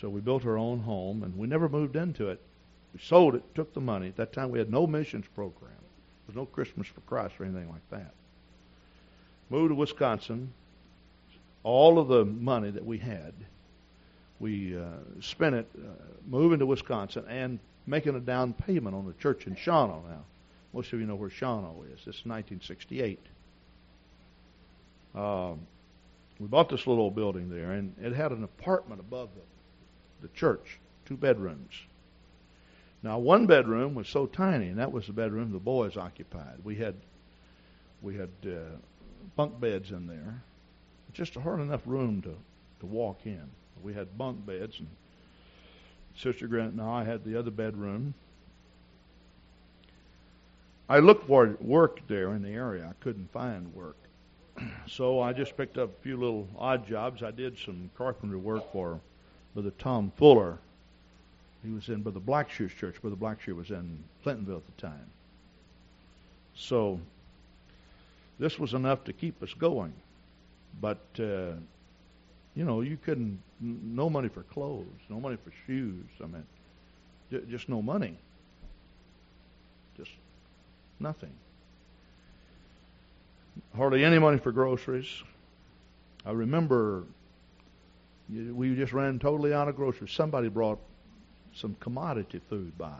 So 0.00 0.08
we 0.08 0.20
built 0.20 0.44
our 0.44 0.58
own 0.58 0.80
home, 0.80 1.22
and 1.22 1.36
we 1.36 1.46
never 1.46 1.68
moved 1.68 1.96
into 1.96 2.28
it. 2.28 2.40
We 2.92 3.00
sold 3.00 3.34
it, 3.34 3.42
took 3.54 3.72
the 3.72 3.80
money. 3.80 4.08
At 4.08 4.16
that 4.16 4.32
time, 4.32 4.50
we 4.50 4.58
had 4.58 4.70
no 4.70 4.86
missions 4.86 5.24
program. 5.34 5.72
There 5.72 6.34
was 6.34 6.36
no 6.36 6.46
Christmas 6.46 6.86
for 6.86 7.00
Christ 7.02 7.34
or 7.38 7.44
anything 7.44 7.68
like 7.70 7.88
that. 7.90 8.12
Moved 9.48 9.70
to 9.70 9.74
Wisconsin. 9.74 10.52
All 11.62 11.98
of 11.98 12.08
the 12.08 12.24
money 12.24 12.70
that 12.70 12.84
we 12.84 12.98
had, 12.98 13.32
we 14.38 14.76
uh, 14.76 14.82
spent 15.20 15.54
it 15.54 15.68
uh, 15.76 15.88
moving 16.28 16.58
to 16.58 16.66
Wisconsin 16.66 17.24
and 17.28 17.58
making 17.86 18.14
a 18.14 18.20
down 18.20 18.52
payment 18.52 18.94
on 18.94 19.06
the 19.06 19.12
church 19.14 19.46
in 19.46 19.56
Shawano. 19.56 20.02
Now, 20.08 20.24
most 20.72 20.92
of 20.92 21.00
you 21.00 21.06
know 21.06 21.14
where 21.14 21.30
Shawano 21.30 21.84
is. 21.86 22.00
It's 22.00 22.24
1968. 22.24 23.18
Um, 25.14 25.60
we 26.38 26.46
bought 26.46 26.68
this 26.68 26.86
little 26.86 27.04
old 27.04 27.14
building 27.14 27.48
there, 27.48 27.72
and 27.72 27.94
it 28.00 28.12
had 28.12 28.32
an 28.32 28.44
apartment 28.44 29.00
above 29.00 29.30
the, 29.34 30.26
the 30.26 30.34
church, 30.34 30.78
two 31.06 31.16
bedrooms. 31.16 31.72
Now, 33.02 33.18
one 33.18 33.46
bedroom 33.46 33.94
was 33.94 34.08
so 34.08 34.26
tiny, 34.26 34.68
and 34.68 34.78
that 34.78 34.92
was 34.92 35.06
the 35.06 35.12
bedroom 35.12 35.52
the 35.52 35.58
boys 35.58 35.96
occupied. 35.96 36.58
We 36.64 36.76
had 36.76 36.94
we 38.02 38.16
had 38.16 38.30
uh, 38.46 38.76
bunk 39.36 39.58
beds 39.60 39.90
in 39.90 40.06
there, 40.06 40.42
just 41.12 41.34
hard 41.34 41.60
enough 41.60 41.82
room 41.86 42.20
to 42.22 42.34
to 42.80 42.86
walk 42.86 43.20
in. 43.24 43.48
We 43.82 43.94
had 43.94 44.18
bunk 44.18 44.44
beds, 44.44 44.78
and 44.78 44.88
Sister 46.16 46.46
Grant 46.46 46.72
and 46.72 46.82
I 46.82 47.04
had 47.04 47.24
the 47.24 47.38
other 47.38 47.50
bedroom. 47.50 48.14
I 50.88 50.98
looked 50.98 51.26
for 51.26 51.56
work 51.60 52.00
there 52.08 52.32
in 52.32 52.42
the 52.42 52.50
area. 52.50 52.86
I 52.88 53.02
couldn't 53.02 53.32
find 53.32 53.74
work 53.74 53.96
so 54.86 55.20
I 55.20 55.32
just 55.32 55.56
picked 55.56 55.78
up 55.78 55.90
a 55.90 56.02
few 56.02 56.16
little 56.16 56.48
odd 56.58 56.86
jobs. 56.86 57.22
I 57.22 57.30
did 57.30 57.58
some 57.58 57.90
carpentry 57.96 58.38
work 58.38 58.70
for 58.72 59.00
Brother 59.54 59.72
Tom 59.78 60.12
Fuller. 60.16 60.58
He 61.64 61.70
was 61.70 61.88
in 61.88 62.02
Brother 62.02 62.20
Blackshear's 62.20 62.72
church. 62.72 63.00
Brother 63.00 63.16
Blackshear 63.16 63.56
was 63.56 63.70
in 63.70 64.02
Clintonville 64.24 64.58
at 64.58 64.66
the 64.66 64.82
time. 64.82 65.06
So 66.54 67.00
this 68.38 68.58
was 68.58 68.74
enough 68.74 69.04
to 69.04 69.12
keep 69.12 69.42
us 69.42 69.52
going. 69.54 69.92
But, 70.80 71.04
uh, 71.18 71.54
you 72.54 72.64
know, 72.64 72.82
you 72.82 72.98
couldn't, 73.02 73.40
no 73.60 74.10
money 74.10 74.28
for 74.28 74.42
clothes, 74.42 74.86
no 75.08 75.18
money 75.18 75.38
for 75.42 75.52
shoes. 75.66 76.04
I 76.22 76.26
mean, 76.26 76.44
j- 77.30 77.42
just 77.50 77.68
no 77.68 77.82
money. 77.82 78.16
Just 79.96 80.10
nothing 81.00 81.32
hardly 83.76 84.04
any 84.04 84.18
money 84.18 84.38
for 84.38 84.52
groceries. 84.52 85.08
I 86.24 86.32
remember 86.32 87.04
we 88.28 88.74
just 88.74 88.92
ran 88.92 89.18
totally 89.18 89.54
out 89.54 89.68
of 89.68 89.76
groceries. 89.76 90.12
Somebody 90.12 90.48
brought 90.48 90.78
some 91.54 91.76
commodity 91.80 92.40
food 92.48 92.76
by, 92.76 92.98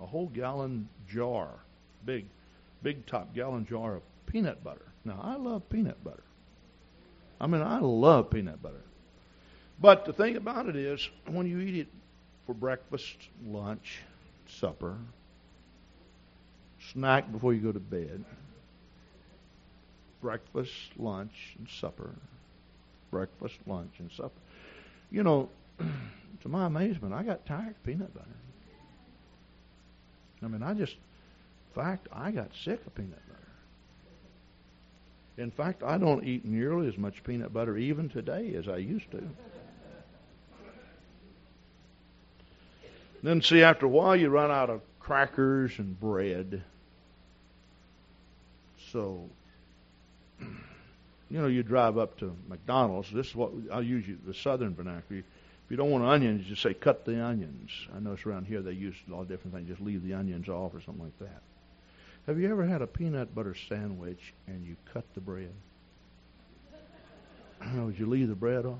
a 0.00 0.06
whole 0.06 0.26
gallon 0.26 0.88
jar, 1.08 1.48
big, 2.04 2.26
big 2.82 3.06
top 3.06 3.34
gallon 3.34 3.66
jar 3.66 3.96
of 3.96 4.02
peanut 4.26 4.62
butter. 4.62 4.86
Now 5.04 5.20
I 5.22 5.36
love 5.36 5.68
peanut 5.70 6.02
butter. 6.04 6.22
I 7.40 7.46
mean 7.46 7.62
I 7.62 7.78
love 7.78 8.30
peanut 8.30 8.62
butter. 8.62 8.82
But 9.80 10.04
the 10.04 10.12
thing 10.12 10.36
about 10.36 10.68
it 10.68 10.76
is, 10.76 11.08
when 11.26 11.46
you 11.46 11.60
eat 11.60 11.76
it 11.76 11.88
for 12.46 12.54
breakfast, 12.54 13.16
lunch, 13.46 14.00
supper, 14.48 14.98
snack 16.92 17.30
before 17.30 17.54
you 17.54 17.60
go 17.60 17.72
to 17.72 17.80
bed, 17.80 18.24
breakfast, 20.20 20.74
lunch, 20.96 21.54
and 21.58 21.68
supper. 21.68 22.10
Breakfast, 23.10 23.56
lunch, 23.66 23.92
and 23.98 24.10
supper. 24.12 24.40
You 25.10 25.22
know, 25.22 25.48
to 25.78 26.48
my 26.48 26.66
amazement, 26.66 27.14
I 27.14 27.22
got 27.22 27.46
tired 27.46 27.68
of 27.68 27.84
peanut 27.84 28.12
butter. 28.14 28.26
I 30.42 30.48
mean, 30.48 30.62
I 30.62 30.74
just, 30.74 30.94
in 30.94 31.82
fact, 31.82 32.08
I 32.12 32.30
got 32.30 32.50
sick 32.64 32.80
of 32.86 32.94
peanut 32.94 33.20
butter. 33.28 33.38
In 35.38 35.50
fact, 35.50 35.82
I 35.82 35.98
don't 35.98 36.24
eat 36.24 36.44
nearly 36.44 36.88
as 36.88 36.98
much 36.98 37.22
peanut 37.24 37.52
butter 37.52 37.76
even 37.76 38.08
today 38.08 38.54
as 38.54 38.68
I 38.68 38.76
used 38.76 39.10
to. 39.12 39.22
Then, 43.22 43.42
see, 43.42 43.62
after 43.62 43.86
a 43.86 43.88
while, 43.88 44.14
you 44.14 44.28
run 44.28 44.50
out 44.50 44.70
of 44.70 44.80
crackers 45.00 45.78
and 45.78 45.98
bread. 45.98 46.62
So 48.92 49.28
you 50.40 51.40
know, 51.40 51.46
you 51.46 51.62
drive 51.62 51.98
up 51.98 52.18
to 52.18 52.34
McDonald's. 52.48 53.10
This 53.12 53.28
is 53.28 53.34
what 53.34 53.52
I'll 53.72 53.82
use 53.82 54.04
the 54.26 54.34
southern 54.34 54.74
vernacular. 54.74 55.20
If 55.20 55.70
you 55.70 55.76
don't 55.76 55.90
want 55.90 56.04
onions, 56.04 56.44
you 56.44 56.50
just 56.50 56.62
say 56.62 56.72
cut 56.72 57.04
the 57.04 57.22
onions. 57.22 57.70
I 57.94 58.00
notice 58.00 58.24
around 58.24 58.46
here 58.46 58.62
they 58.62 58.72
use 58.72 58.94
a 59.06 59.12
lot 59.12 59.22
of 59.22 59.28
different 59.28 59.54
things. 59.54 59.68
Just 59.68 59.82
leave 59.82 60.02
the 60.02 60.14
onions 60.14 60.48
off 60.48 60.74
or 60.74 60.80
something 60.80 61.04
like 61.04 61.18
that. 61.18 61.42
Have 62.26 62.38
you 62.38 62.50
ever 62.50 62.64
had 62.64 62.82
a 62.82 62.86
peanut 62.86 63.34
butter 63.34 63.54
sandwich 63.68 64.32
and 64.46 64.64
you 64.64 64.76
cut 64.92 65.04
the 65.14 65.20
bread? 65.20 65.52
Would 67.74 67.98
you 67.98 68.06
leave 68.06 68.28
the 68.28 68.34
bread 68.34 68.64
off? 68.64 68.78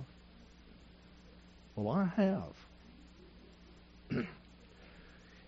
Well, 1.74 1.94
I 1.94 2.04
have. 2.20 2.52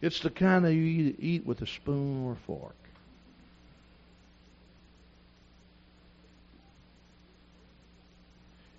it's 0.02 0.20
the 0.20 0.30
kind 0.30 0.64
that 0.64 0.74
you 0.74 1.14
eat 1.18 1.46
with 1.46 1.62
a 1.62 1.66
spoon 1.66 2.26
or 2.26 2.36
fork. 2.46 2.76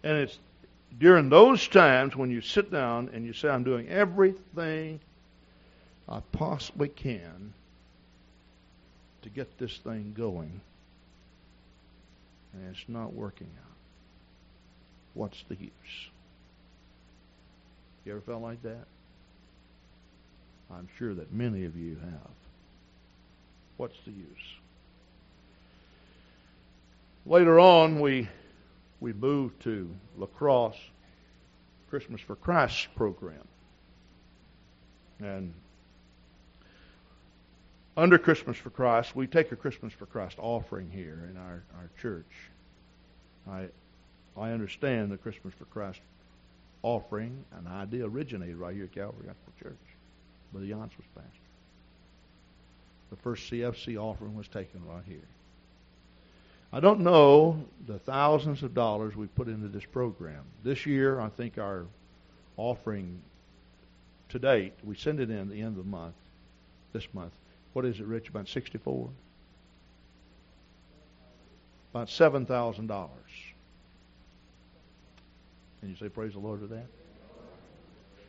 And 0.04 0.18
it's 0.18 0.38
during 1.00 1.30
those 1.30 1.68
times 1.68 2.16
when 2.16 2.32
you 2.32 2.42
sit 2.42 2.72
down 2.72 3.10
and 3.14 3.26
you 3.26 3.34
say, 3.34 3.50
I'm 3.50 3.64
doing 3.64 3.88
everything 3.90 5.00
I 6.10 6.22
possibly 6.32 6.90
can 6.90 7.54
to 9.22 9.30
get 9.30 9.58
this 9.58 9.78
thing 9.78 10.14
going, 10.18 10.60
and 12.54 12.70
it's 12.70 12.84
not 12.88 13.14
working 13.14 13.50
out. 13.60 13.78
What's 15.14 15.44
the 15.48 15.56
use? 15.56 15.72
You 18.04 18.14
ever 18.14 18.22
felt 18.22 18.42
like 18.42 18.62
that? 18.64 18.86
I'm 20.72 20.88
sure 20.98 21.14
that 21.14 21.32
many 21.32 21.66
of 21.66 21.76
you 21.78 21.98
have. 22.02 22.32
What's 23.78 23.98
the 24.06 24.12
use? 24.12 24.28
Later 27.26 27.60
on, 27.60 28.00
we 28.00 28.28
we 29.02 29.12
moved 29.12 29.62
to 29.64 29.94
La 30.18 30.28
Crosse 30.28 30.80
Christmas 31.90 32.22
for 32.22 32.38
Christ 32.38 32.88
program. 32.96 33.46
And 35.20 35.54
under 37.98 38.18
Christmas 38.18 38.56
for 38.56 38.70
Christ, 38.70 39.14
we 39.16 39.28
take 39.28 39.52
a 39.52 39.58
Christmas 39.58 39.92
for 39.92 40.06
Christ 40.06 40.38
offering 40.40 40.90
here 40.90 41.28
in 41.30 41.36
our, 41.36 41.64
our 41.76 41.90
church. 42.00 42.32
I 43.50 43.68
I 44.38 44.52
understand 44.52 45.12
the 45.12 45.18
Christmas 45.18 45.54
for 45.54 45.66
Christ 45.66 46.00
offering, 46.84 47.44
an 47.52 47.68
idea 47.68 48.06
originated 48.06 48.56
right 48.56 48.74
here 48.74 48.86
at 48.86 48.94
Calvary 48.94 49.26
Gospel 49.26 49.54
Church, 49.62 49.78
where 50.52 50.64
the 50.64 50.72
Yance 50.72 50.96
was 50.98 51.06
pastor. 51.14 51.30
The 53.10 53.18
first 53.18 53.52
CFC 53.52 53.98
offering 53.98 54.36
was 54.36 54.48
taken 54.48 54.86
right 54.88 55.04
here. 55.06 55.28
I 56.74 56.80
don't 56.80 57.02
know 57.02 57.66
the 57.86 58.00
thousands 58.00 58.64
of 58.64 58.74
dollars 58.74 59.16
we 59.16 59.28
put 59.28 59.48
into 59.48 59.68
this 59.68 59.84
program. 59.86 60.44
This 60.64 60.86
year, 60.86 61.20
I 61.20 61.28
think 61.30 61.58
our 61.58 61.86
offering 62.56 63.22
to 64.30 64.40
date, 64.40 64.74
we 64.84 64.96
send 64.96 65.20
it 65.20 65.30
in 65.30 65.40
at 65.40 65.50
the 65.50 65.60
end 65.60 65.78
of 65.78 65.84
the 65.84 65.90
month, 65.90 66.16
this 66.94 67.06
month. 67.14 67.34
What 67.74 67.84
is 67.86 68.00
it, 68.00 68.06
Rich? 68.06 68.30
About 68.30 68.48
64? 68.48 69.10
About 71.94 72.08
$7,000. 72.08 73.10
And 75.82 75.90
you 75.90 75.98
say, 75.98 76.08
praise 76.08 76.34
the 76.34 76.40
Lord 76.40 76.62
for 76.62 76.68
that? 76.68 76.86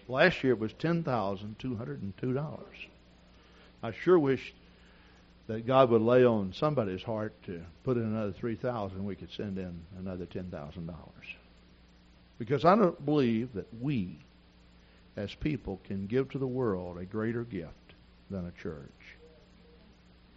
Last 0.09 0.42
year 0.42 0.55
it 0.55 0.59
was 0.59 0.72
$10,202. 0.74 2.59
I 3.85 3.92
sure 3.92 4.18
wish 4.18 4.52
that 5.48 5.66
God 5.66 5.90
would 5.90 6.02
lay 6.02 6.24
on 6.24 6.52
somebody's 6.52 7.02
heart 7.02 7.35
to 7.44 7.62
put 7.85 7.96
in 7.96 8.05
another 8.05 8.33
3000 8.33 9.05
we 9.05 9.16
could 9.16 9.33
send 9.33 9.59
in 9.59 9.83
another 9.98 10.26
$10,000. 10.26 10.94
Because 12.38 12.64
I 12.64 12.76
don't 12.76 13.05
believe 13.05 13.52
that 13.55 13.68
we, 13.81 14.18
as 15.16 15.35
people, 15.35 15.81
can 15.85 16.07
give 16.07 16.31
to 16.31 16.38
the 16.38 16.46
world 16.46 16.98
a 16.98 17.05
greater 17.05 17.44
gift 17.44 17.94
than 18.31 18.46
a 18.46 18.62
church. 18.62 18.88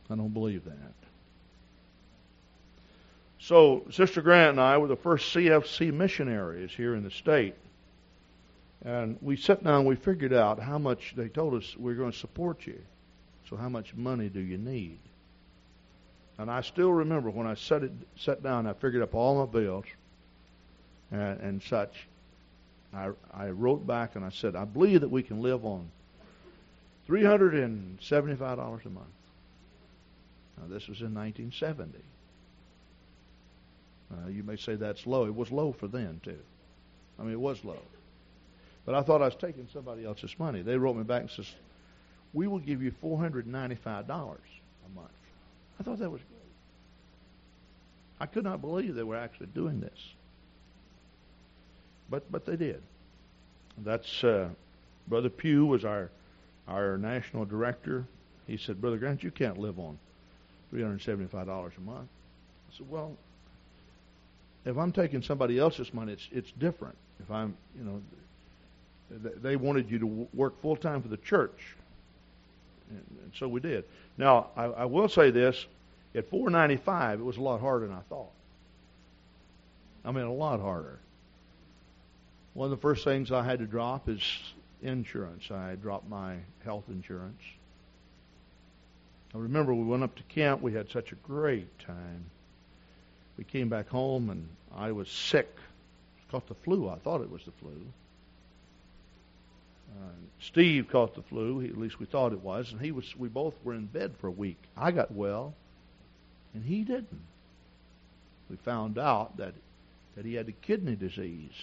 I 0.10 0.16
don't 0.16 0.34
believe 0.34 0.66
that. 0.66 0.94
So, 3.40 3.84
Sister 3.92 4.22
Grant 4.22 4.52
and 4.52 4.62
I 4.62 4.78
were 4.78 4.88
the 4.88 4.96
first 4.96 5.34
CFC 5.36 5.94
missionaries 5.94 6.72
here 6.72 6.96
in 6.96 7.04
the 7.04 7.12
state. 7.12 7.56
And 8.84 9.18
we 9.22 9.36
sat 9.36 9.64
down, 9.64 9.80
and 9.80 9.88
we 9.88 9.96
figured 9.96 10.34
out 10.34 10.60
how 10.60 10.78
much, 10.78 11.14
they 11.16 11.28
told 11.28 11.56
us, 11.56 11.76
we're 11.78 11.96
going 11.96 12.12
to 12.12 12.18
support 12.18 12.66
you. 12.66 12.80
So, 13.50 13.56
how 13.56 13.70
much 13.70 13.94
money 13.96 14.30
do 14.30 14.40
you 14.40 14.58
need? 14.58 15.00
And 16.38 16.52
I 16.52 16.62
still 16.62 16.92
remember 16.92 17.30
when 17.30 17.48
I 17.48 17.54
sat, 17.54 17.84
it, 17.84 17.92
sat 18.18 18.44
down, 18.44 18.68
I 18.68 18.74
figured 18.74 19.02
up 19.02 19.16
all 19.16 19.46
my 19.46 19.52
bills 19.52 19.86
and, 21.12 21.40
and 21.40 21.64
such. 21.64 22.08
I, 22.94 23.10
I 23.34 23.50
wrote 23.50 23.86
back 23.86 24.16
and 24.16 24.26
I 24.26 24.30
said, 24.30 24.56
I 24.56 24.66
believe 24.66 25.02
that 25.02 25.10
we 25.10 25.24
can 25.24 25.42
live 25.42 25.66
on 25.66 25.90
$375 27.08 28.86
a 28.86 28.90
month. 28.90 29.08
Now, 30.58 30.64
this 30.68 30.88
was 30.88 31.02
in 31.02 31.14
1970. 31.14 32.00
Uh, 34.12 34.30
you 34.30 34.44
may 34.44 34.56
say 34.56 34.76
that's 34.76 35.06
low. 35.06 35.26
It 35.26 35.36
was 35.36 35.52
low 35.52 35.74
for 35.74 35.88
then, 35.88 36.22
too. 36.24 36.40
I 37.20 37.24
mean, 37.24 37.34
it 37.34 37.40
was 37.40 37.64
low. 37.64 37.80
But 38.86 38.96
I 38.96 39.02
thought 39.02 39.22
I 39.22 39.26
was 39.26 39.36
taking 39.36 39.68
somebody 39.74 40.06
else's 40.06 40.36
money. 40.38 40.62
They 40.62 40.78
wrote 40.78 40.96
me 40.96 41.04
back 41.04 41.22
and 41.22 41.32
says, 41.32 41.52
we 42.36 42.48
will 42.48 42.60
give 42.60 42.84
you 42.84 42.92
$495 43.04 43.48
a 43.48 44.10
month. 44.94 45.10
I 45.80 45.84
thought 45.84 46.00
that 46.00 46.12
was 46.12 46.22
great. 46.22 46.36
I 48.20 48.26
could 48.28 48.44
not 48.44 48.62
believe 48.62 48.94
they 48.94 49.04
were 49.04 49.18
actually 49.18 49.48
doing 49.48 49.80
this. 49.80 49.98
But 52.10 52.32
but 52.32 52.46
they 52.46 52.56
did. 52.56 52.82
That's 53.84 54.24
uh, 54.24 54.50
Brother 55.08 55.30
Pugh 55.30 55.66
was 55.66 55.84
our 55.84 56.12
our 56.68 56.98
national 56.98 57.46
director. 57.46 58.06
He 58.48 58.58
said, 58.58 58.80
Brother 58.80 58.98
Grant, 58.98 59.24
you 59.24 59.32
can't 59.32 59.58
live 59.58 59.80
on 59.80 59.98
three 60.70 60.84
hundred 60.84 61.02
seventy-five 61.02 61.48
dollars 61.48 61.74
a 61.78 61.82
month. 61.82 62.08
I 62.70 62.78
said, 62.78 62.90
Well, 62.90 63.18
if 64.66 64.78
I'm 64.78 64.92
taking 64.92 65.24
somebody 65.24 65.58
else's 65.58 65.94
money, 65.94 66.14
it's 66.14 66.28
it's 66.32 66.52
different. 66.60 66.96
If 67.20 67.32
I'm, 67.32 67.58
you 67.78 67.84
know, 67.84 68.02
they 69.42 69.56
wanted 69.56 69.90
you 69.90 70.00
to 70.00 70.28
work 70.34 70.62
full 70.62 70.76
time 70.76 71.02
for 71.02 71.08
the 71.08 71.18
church, 71.18 71.76
and, 72.90 73.32
so 73.38 73.48
we 73.48 73.60
did. 73.60 73.86
Now, 74.18 74.48
I, 74.56 74.66
I 74.66 74.86
will 74.86 75.10
say 75.10 75.32
this: 75.32 75.66
at 76.14 76.30
4.95, 76.32 77.14
it 77.14 77.24
was 77.24 77.38
a 77.38 77.42
lot 77.42 77.60
harder 77.60 77.88
than 77.88 77.96
I 77.96 78.02
thought. 78.10 78.32
I 80.04 80.12
mean, 80.12 80.26
a 80.26 80.34
lot 80.34 80.60
harder. 80.60 81.00
One 82.54 82.66
of 82.66 82.72
the 82.72 82.82
first 82.82 83.04
things 83.04 83.32
I 83.32 83.44
had 83.44 83.60
to 83.60 83.66
drop 83.66 84.08
is 84.08 84.22
insurance. 84.82 85.50
I 85.52 85.76
dropped 85.76 86.08
my 86.08 86.38
health 86.64 86.86
insurance. 86.88 87.42
I 89.34 89.40
remember 89.40 89.74
we 89.74 89.84
went 89.84 90.04
up 90.04 90.16
to 90.16 90.24
camp. 90.24 90.62
We 90.62 90.74
had 90.74 90.90
such 90.90 91.12
a 91.12 91.16
great 91.16 91.80
time 91.80 92.26
we 93.38 93.44
came 93.44 93.70
back 93.70 93.90
home 93.90 94.30
and 94.30 94.48
I 94.76 94.92
was 94.92 95.10
sick. 95.10 95.50
Caught 96.32 96.48
the 96.48 96.56
flu. 96.56 96.90
I 96.90 96.98
thought 96.98 97.22
it 97.22 97.30
was 97.30 97.44
the 97.44 97.52
flu. 97.52 97.74
Uh, 99.96 100.08
Steve 100.42 100.90
caught 100.90 101.16
the 101.16 101.22
flu. 101.22 101.60
He, 101.60 101.70
at 101.70 101.78
least 101.78 102.00
we 102.00 102.06
thought 102.06 102.34
it 102.34 102.42
was, 102.42 102.72
and 102.72 102.82
he 102.82 102.92
was. 102.92 103.16
We 103.18 103.30
both 103.30 103.54
were 103.64 103.74
in 103.74 103.86
bed 103.86 104.14
for 104.20 104.28
a 104.28 104.32
week. 104.32 104.58
I 104.76 104.92
got 104.92 105.12
well, 105.12 105.54
and 106.54 106.64
he 106.64 106.84
didn't. 106.84 107.22
We 108.50 108.58
found 108.58 108.98
out 108.98 109.38
that 109.38 109.54
that 110.16 110.26
he 110.26 110.34
had 110.34 110.48
a 110.48 110.54
kidney 110.54 110.96
disease. 110.96 111.54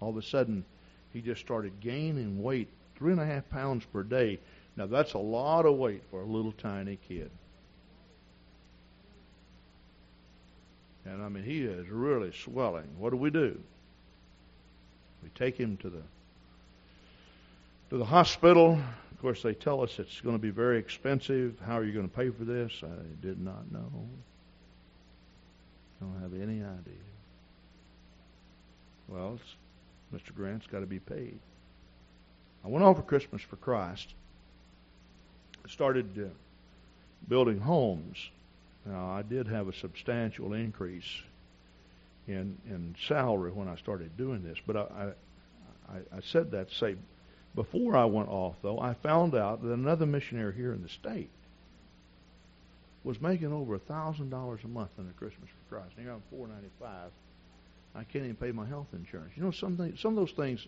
All 0.00 0.10
of 0.10 0.16
a 0.16 0.22
sudden, 0.22 0.64
he 1.12 1.20
just 1.20 1.40
started 1.40 1.80
gaining 1.80 2.42
weight, 2.42 2.68
three 2.96 3.12
and 3.12 3.20
a 3.20 3.26
half 3.26 3.48
pounds 3.50 3.84
per 3.92 4.02
day. 4.02 4.38
Now 4.76 4.86
that's 4.86 5.14
a 5.14 5.18
lot 5.18 5.66
of 5.66 5.76
weight 5.76 6.02
for 6.10 6.22
a 6.22 6.26
little 6.26 6.52
tiny 6.52 6.98
kid. 7.08 7.30
And 11.04 11.22
I 11.22 11.28
mean, 11.28 11.44
he 11.44 11.62
is 11.62 11.88
really 11.88 12.32
swelling. 12.32 12.88
What 12.98 13.10
do 13.10 13.16
we 13.16 13.30
do? 13.30 13.58
We 15.22 15.28
take 15.34 15.56
him 15.56 15.76
to 15.78 15.90
the 15.90 16.02
to 17.90 17.98
the 17.98 18.04
hospital. 18.04 18.80
Of 19.10 19.20
course, 19.20 19.42
they 19.42 19.54
tell 19.54 19.82
us 19.82 19.98
it's 19.98 20.20
going 20.20 20.34
to 20.34 20.40
be 20.40 20.50
very 20.50 20.78
expensive. 20.78 21.58
How 21.64 21.78
are 21.78 21.84
you 21.84 21.92
going 21.92 22.08
to 22.08 22.14
pay 22.14 22.30
for 22.30 22.44
this? 22.44 22.72
I 22.82 23.24
did 23.24 23.40
not 23.40 23.70
know. 23.70 24.08
I 26.00 26.04
don't 26.04 26.22
have 26.22 26.32
any 26.34 26.62
idea. 26.62 27.04
Well, 29.08 29.38
Mr. 30.14 30.34
Grant's 30.34 30.66
got 30.66 30.80
to 30.80 30.86
be 30.86 31.00
paid. 31.00 31.38
I 32.64 32.68
went 32.68 32.84
off 32.84 32.96
for 32.96 33.02
Christmas 33.02 33.42
for 33.42 33.56
Christ. 33.56 34.14
Started 35.68 36.18
uh, 36.18 36.28
building 37.28 37.60
homes 37.60 38.30
now, 38.86 39.10
I 39.10 39.22
did 39.22 39.46
have 39.48 39.68
a 39.68 39.72
substantial 39.72 40.54
increase 40.54 41.22
in 42.26 42.56
in 42.68 42.94
salary 43.08 43.50
when 43.52 43.68
I 43.68 43.76
started 43.76 44.16
doing 44.16 44.42
this, 44.42 44.58
but 44.66 44.76
I 44.76 45.12
I, 45.88 46.16
I 46.16 46.20
said 46.20 46.52
that 46.52 46.70
to 46.70 46.74
say 46.74 46.96
before 47.54 47.96
I 47.96 48.04
went 48.04 48.28
off 48.28 48.56
though, 48.62 48.78
I 48.78 48.94
found 48.94 49.34
out 49.34 49.62
that 49.62 49.72
another 49.72 50.06
missionary 50.06 50.54
here 50.54 50.72
in 50.72 50.82
the 50.82 50.88
state 50.88 51.30
was 53.02 53.20
making 53.20 53.52
over 53.52 53.74
a 53.74 53.78
thousand 53.78 54.30
dollars 54.30 54.60
a 54.64 54.68
month 54.68 54.90
the 54.96 55.04
Christmas 55.14 55.48
for 55.48 55.76
Christ. 55.76 55.94
Here 55.98 56.10
I'm 56.10 56.22
four 56.30 56.46
ninety 56.46 56.70
five. 56.80 57.10
I 57.94 58.04
can't 58.04 58.24
even 58.24 58.36
pay 58.36 58.52
my 58.52 58.66
health 58.66 58.86
insurance. 58.92 59.32
You 59.36 59.42
know, 59.42 59.50
some 59.50 59.76
things, 59.76 60.00
some 60.00 60.16
of 60.16 60.16
those 60.16 60.36
things 60.36 60.66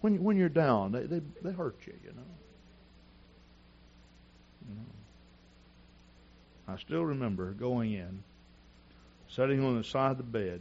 when 0.00 0.22
when 0.22 0.36
you're 0.36 0.48
down, 0.48 0.92
they 0.92 1.04
they, 1.04 1.20
they 1.42 1.52
hurt 1.52 1.76
you. 1.86 1.94
You 2.04 2.10
know. 2.10 2.22
You 4.68 4.74
know. 4.74 4.82
I 6.74 6.76
still 6.78 7.04
remember 7.04 7.52
going 7.52 7.94
in, 7.94 8.22
sitting 9.30 9.64
on 9.64 9.78
the 9.78 9.84
side 9.84 10.10
of 10.10 10.16
the 10.18 10.22
bed. 10.24 10.60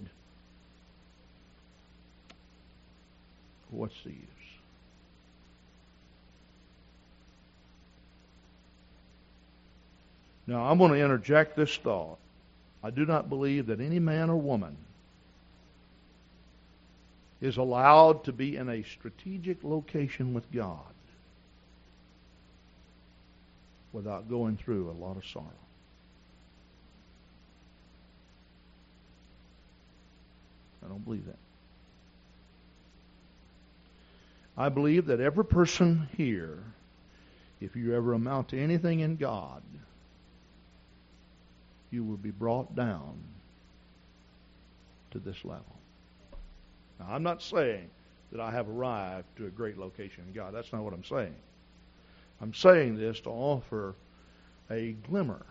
What's 3.70 4.02
the 4.06 4.12
use? 4.12 4.22
Now, 10.48 10.66
I'm 10.66 10.78
going 10.78 10.94
to 10.94 11.04
interject 11.04 11.58
this 11.58 11.76
thought. 11.76 12.18
I 12.82 12.90
do 12.90 13.06
not 13.06 13.28
believe 13.28 13.68
that 13.68 13.82
any 13.82 14.00
man 14.00 14.30
or 14.30 14.38
woman 14.38 14.78
is 17.42 17.58
allowed 17.58 18.24
to 18.24 18.32
be 18.32 18.56
in 18.56 18.70
a 18.70 18.84
strategic 18.84 19.64
location 19.64 20.34
with 20.34 20.50
God 20.52 20.80
without 23.92 24.30
going 24.30 24.58
through 24.58 24.90
a 24.90 24.98
lot 25.04 25.18
of 25.18 25.26
sorrow. 25.26 25.46
I 30.84 30.88
don't 30.88 31.04
believe 31.04 31.26
that. 31.26 31.38
I 34.58 34.70
believe 34.70 35.08
that 35.08 35.20
every 35.20 35.46
person 35.46 36.08
here, 36.16 36.58
if 37.60 37.76
you 37.76 37.94
ever 37.96 38.14
amount 38.14 38.50
to 38.50 38.60
anything 38.60 39.02
in 39.02 39.18
God, 39.18 39.62
you 41.92 42.04
will 42.04 42.18
be 42.18 42.32
brought 42.32 42.76
down 42.76 43.18
to 45.12 45.20
this 45.20 45.38
level. 45.44 45.76
Now, 47.00 47.08
I'm 47.10 47.24
not 47.24 47.42
saying 47.42 47.90
that 48.32 48.42
I 48.42 48.52
have 48.52 48.68
arrived 48.68 49.26
to 49.38 49.46
a 49.46 49.50
great 49.50 49.78
location 49.78 50.26
in 50.28 50.34
God. 50.34 50.54
That's 50.54 50.72
not 50.74 50.84
what 50.84 50.94
I'm 50.94 51.04
saying. 51.04 51.36
I'm 52.42 52.54
saying 52.54 52.98
this 52.98 53.20
to 53.22 53.30
offer 53.30 53.96
a 54.70 54.92
glimmer 55.10 55.46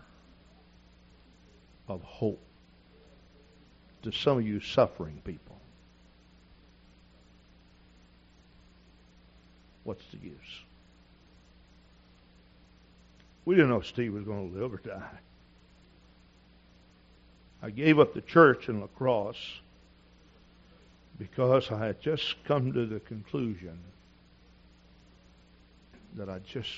of 1.87 2.01
hope 2.03 2.41
to 4.03 4.11
some 4.11 4.37
of 4.37 4.45
you 4.45 4.59
suffering 4.59 5.21
people. 5.25 5.57
What's 9.83 10.05
the 10.11 10.17
use? 10.17 10.35
We 13.45 13.55
didn't 13.55 13.69
know 13.69 13.81
Steve 13.81 14.13
was 14.13 14.23
going 14.23 14.51
to 14.51 14.59
live 14.59 14.73
or 14.73 14.77
die. 14.77 15.19
I 17.67 17.69
gave 17.69 17.99
up 17.99 18.13
the 18.13 18.21
church 18.21 18.69
in 18.69 18.79
La 18.79 18.87
Crosse 18.87 19.59
because 21.19 21.69
I 21.69 21.85
had 21.85 21.99
just 21.99 22.41
come 22.45 22.71
to 22.71 22.85
the 22.85 23.01
conclusion 23.01 23.77
that 26.15 26.29
I 26.29 26.39
just 26.39 26.71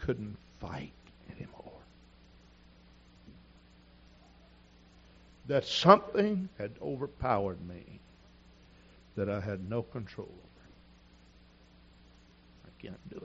couldn't 0.00 0.36
fight 0.60 0.90
anymore. 1.30 1.78
That 5.46 5.64
something 5.64 6.48
had 6.58 6.72
overpowered 6.82 7.64
me 7.68 8.00
that 9.14 9.30
I 9.30 9.38
had 9.38 9.70
no 9.70 9.82
control 9.82 10.26
over. 10.32 10.66
I 12.66 12.82
can't 12.82 13.08
do 13.08 13.18
it. 13.18 13.22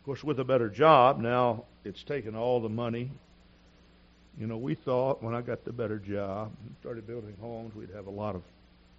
Of 0.00 0.06
course, 0.06 0.24
with 0.24 0.40
a 0.40 0.44
better 0.44 0.70
job, 0.70 1.18
now 1.18 1.64
it's 1.84 2.02
taken 2.02 2.34
all 2.34 2.62
the 2.62 2.70
money. 2.70 3.10
You 4.38 4.46
know, 4.46 4.58
we 4.58 4.74
thought 4.74 5.22
when 5.22 5.34
I 5.34 5.40
got 5.40 5.64
the 5.64 5.72
better 5.72 5.98
job 5.98 6.52
started 6.80 7.06
building 7.06 7.36
homes, 7.40 7.74
we'd 7.74 7.90
have 7.94 8.06
a 8.06 8.10
lot 8.10 8.34
of 8.34 8.42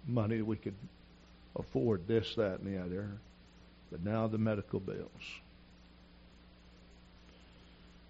money. 0.06 0.42
We 0.42 0.56
could 0.56 0.74
afford 1.56 2.08
this, 2.08 2.34
that, 2.36 2.60
and 2.60 2.74
the 2.74 2.82
other. 2.82 3.08
But 3.90 4.04
now 4.04 4.26
the 4.26 4.38
medical 4.38 4.80
bills. 4.80 5.08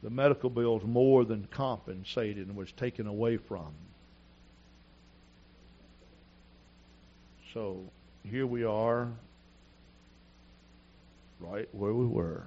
The 0.02 0.10
medical 0.10 0.48
bills 0.48 0.82
more 0.84 1.24
than 1.24 1.48
compensated 1.50 2.46
and 2.46 2.56
was 2.56 2.72
taken 2.72 3.06
away 3.06 3.36
from. 3.36 3.72
So 7.52 7.82
here 8.24 8.46
we 8.46 8.64
are, 8.64 9.08
right 11.40 11.68
where 11.72 11.92
we 11.92 12.06
were. 12.06 12.44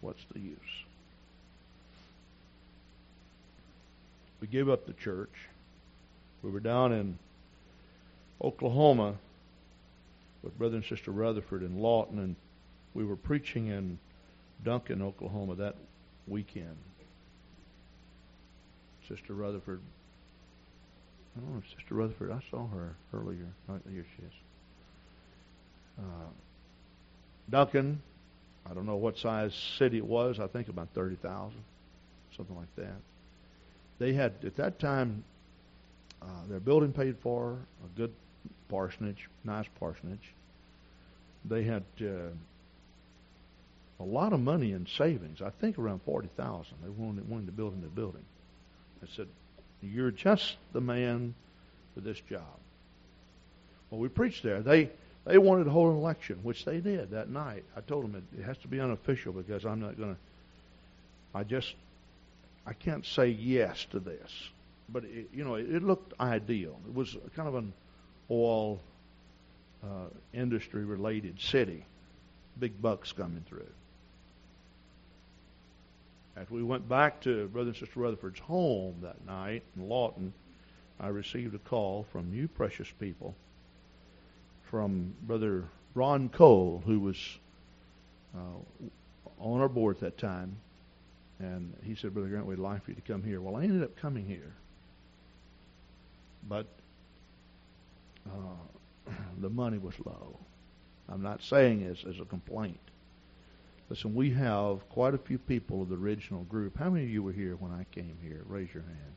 What's 0.00 0.24
the 0.32 0.40
use? 0.40 0.56
We 4.40 4.46
gave 4.46 4.68
up 4.68 4.86
the 4.86 4.92
church. 4.92 5.32
We 6.42 6.50
were 6.50 6.60
down 6.60 6.92
in 6.92 7.18
Oklahoma 8.42 9.16
with 10.42 10.56
Brother 10.58 10.76
and 10.76 10.84
Sister 10.84 11.10
Rutherford 11.10 11.62
in 11.62 11.80
Lawton, 11.80 12.18
and 12.18 12.36
we 12.94 13.04
were 13.04 13.16
preaching 13.16 13.66
in 13.66 13.98
Duncan, 14.64 15.02
Oklahoma 15.02 15.56
that 15.56 15.74
weekend. 16.28 16.76
Sister 19.08 19.34
Rutherford, 19.34 19.80
I 21.36 21.40
don't 21.40 21.54
know 21.54 21.62
Sister 21.76 21.94
Rutherford, 21.94 22.30
I 22.30 22.40
saw 22.50 22.68
her 22.68 22.94
earlier. 23.12 23.46
Oh, 23.68 23.78
here 23.90 24.06
she 24.16 24.22
is. 24.22 24.32
Uh, 25.98 26.28
Duncan, 27.50 28.00
I 28.70 28.74
don't 28.74 28.86
know 28.86 28.96
what 28.96 29.18
size 29.18 29.54
city 29.78 29.96
it 29.96 30.06
was. 30.06 30.38
I 30.38 30.46
think 30.46 30.68
about 30.68 30.88
30,000, 30.94 31.52
something 32.36 32.56
like 32.56 32.74
that. 32.76 32.96
They 33.98 34.12
had, 34.12 34.34
at 34.44 34.56
that 34.56 34.78
time, 34.78 35.24
uh, 36.22 36.26
their 36.48 36.60
building 36.60 36.92
paid 36.92 37.16
for, 37.18 37.58
a 37.84 37.98
good 37.98 38.12
parsonage, 38.68 39.28
nice 39.44 39.66
parsonage. 39.78 40.32
They 41.44 41.62
had 41.64 41.84
uh, 42.00 42.30
a 44.00 44.04
lot 44.04 44.32
of 44.32 44.40
money 44.40 44.72
in 44.72 44.86
savings. 44.86 45.42
I 45.42 45.50
think 45.50 45.78
around 45.78 46.02
forty 46.02 46.28
thousand. 46.36 46.76
They 46.82 46.90
wanted, 46.90 47.28
wanted 47.28 47.46
to 47.46 47.52
build 47.52 47.74
a 47.74 47.76
new 47.76 47.88
building. 47.88 48.24
I 49.02 49.06
said, 49.16 49.28
"You're 49.82 50.10
just 50.10 50.56
the 50.72 50.80
man 50.80 51.34
for 51.94 52.00
this 52.00 52.20
job." 52.28 52.42
Well, 53.90 54.00
we 54.00 54.08
preached 54.08 54.42
there. 54.42 54.60
They 54.60 54.90
they 55.24 55.38
wanted 55.38 55.64
to 55.64 55.70
hold 55.70 55.92
an 55.92 55.98
election, 55.98 56.40
which 56.42 56.64
they 56.64 56.80
did 56.80 57.10
that 57.10 57.28
night. 57.30 57.64
I 57.76 57.80
told 57.80 58.04
them 58.04 58.14
it, 58.16 58.40
it 58.40 58.44
has 58.44 58.58
to 58.58 58.68
be 58.68 58.80
unofficial 58.80 59.32
because 59.32 59.64
I'm 59.64 59.80
not 59.80 59.96
going 59.96 60.14
to. 60.14 60.20
I 61.34 61.44
just 61.44 61.74
I 62.68 62.74
can't 62.74 63.06
say 63.06 63.28
yes 63.28 63.86
to 63.92 63.98
this, 63.98 64.30
but 64.90 65.04
it, 65.04 65.30
you 65.32 65.42
know 65.42 65.54
it, 65.54 65.74
it 65.74 65.82
looked 65.82 66.12
ideal. 66.20 66.78
It 66.86 66.94
was 66.94 67.16
kind 67.34 67.48
of 67.48 67.54
an 67.54 67.72
oil 68.30 68.78
uh, 69.82 70.08
industry 70.34 70.84
related 70.84 71.40
city, 71.40 71.86
big 72.60 72.80
bucks 72.82 73.12
coming 73.12 73.42
through. 73.48 73.70
As 76.36 76.50
we 76.50 76.62
went 76.62 76.86
back 76.86 77.22
to 77.22 77.48
Brother 77.48 77.70
and 77.70 77.76
Sister 77.76 78.00
Rutherford's 78.00 78.38
home 78.38 78.96
that 79.00 79.24
night 79.26 79.62
in 79.74 79.88
Lawton, 79.88 80.34
I 81.00 81.08
received 81.08 81.54
a 81.54 81.58
call 81.58 82.04
from 82.12 82.34
you 82.34 82.48
precious 82.48 82.88
people, 83.00 83.34
from 84.70 85.14
Brother 85.22 85.64
Ron 85.94 86.28
Cole, 86.28 86.82
who 86.84 87.00
was 87.00 87.38
uh, 88.36 88.88
on 89.40 89.60
our 89.62 89.68
board 89.70 89.96
at 89.96 90.00
that 90.02 90.18
time, 90.18 90.56
and 91.40 91.76
he 91.84 91.94
said, 91.94 92.14
Brother 92.14 92.28
Grant, 92.28 92.46
we'd 92.46 92.58
like 92.58 92.84
for 92.84 92.90
you 92.90 92.96
to 92.96 93.12
come 93.12 93.22
here. 93.22 93.40
Well, 93.40 93.56
I 93.56 93.62
ended 93.62 93.82
up 93.82 93.96
coming 93.96 94.26
here. 94.26 94.54
But 96.48 96.66
uh, 98.26 99.10
the 99.40 99.50
money 99.50 99.78
was 99.78 99.94
low. 100.04 100.38
I'm 101.08 101.22
not 101.22 101.42
saying 101.42 101.86
this 101.86 102.04
as 102.08 102.20
a 102.20 102.24
complaint. 102.24 102.80
Listen, 103.88 104.14
we 104.14 104.30
have 104.30 104.86
quite 104.90 105.14
a 105.14 105.18
few 105.18 105.38
people 105.38 105.82
of 105.82 105.88
the 105.88 105.96
original 105.96 106.42
group. 106.44 106.76
How 106.76 106.90
many 106.90 107.04
of 107.04 107.10
you 107.10 107.22
were 107.22 107.32
here 107.32 107.56
when 107.56 107.72
I 107.72 107.86
came 107.94 108.18
here? 108.22 108.42
Raise 108.46 108.68
your 108.74 108.82
hand. 108.82 109.14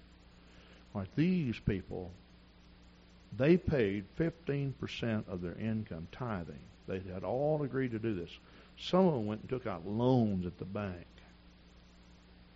All 0.93 1.01
right, 1.01 1.10
these 1.15 1.60
people, 1.60 2.12
they 3.38 3.57
paid 3.57 4.05
15% 4.17 5.27
of 5.27 5.41
their 5.41 5.55
income 5.55 6.07
tithing. 6.12 6.60
They 6.88 7.01
had 7.13 7.23
all 7.23 7.63
agreed 7.63 7.91
to 7.91 7.99
do 7.99 8.13
this. 8.13 8.29
Some 8.79 9.07
of 9.07 9.13
them 9.13 9.25
went 9.25 9.41
and 9.41 9.49
took 9.49 9.67
out 9.67 9.88
loans 9.88 10.45
at 10.45 10.57
the 10.57 10.65
bank 10.65 11.05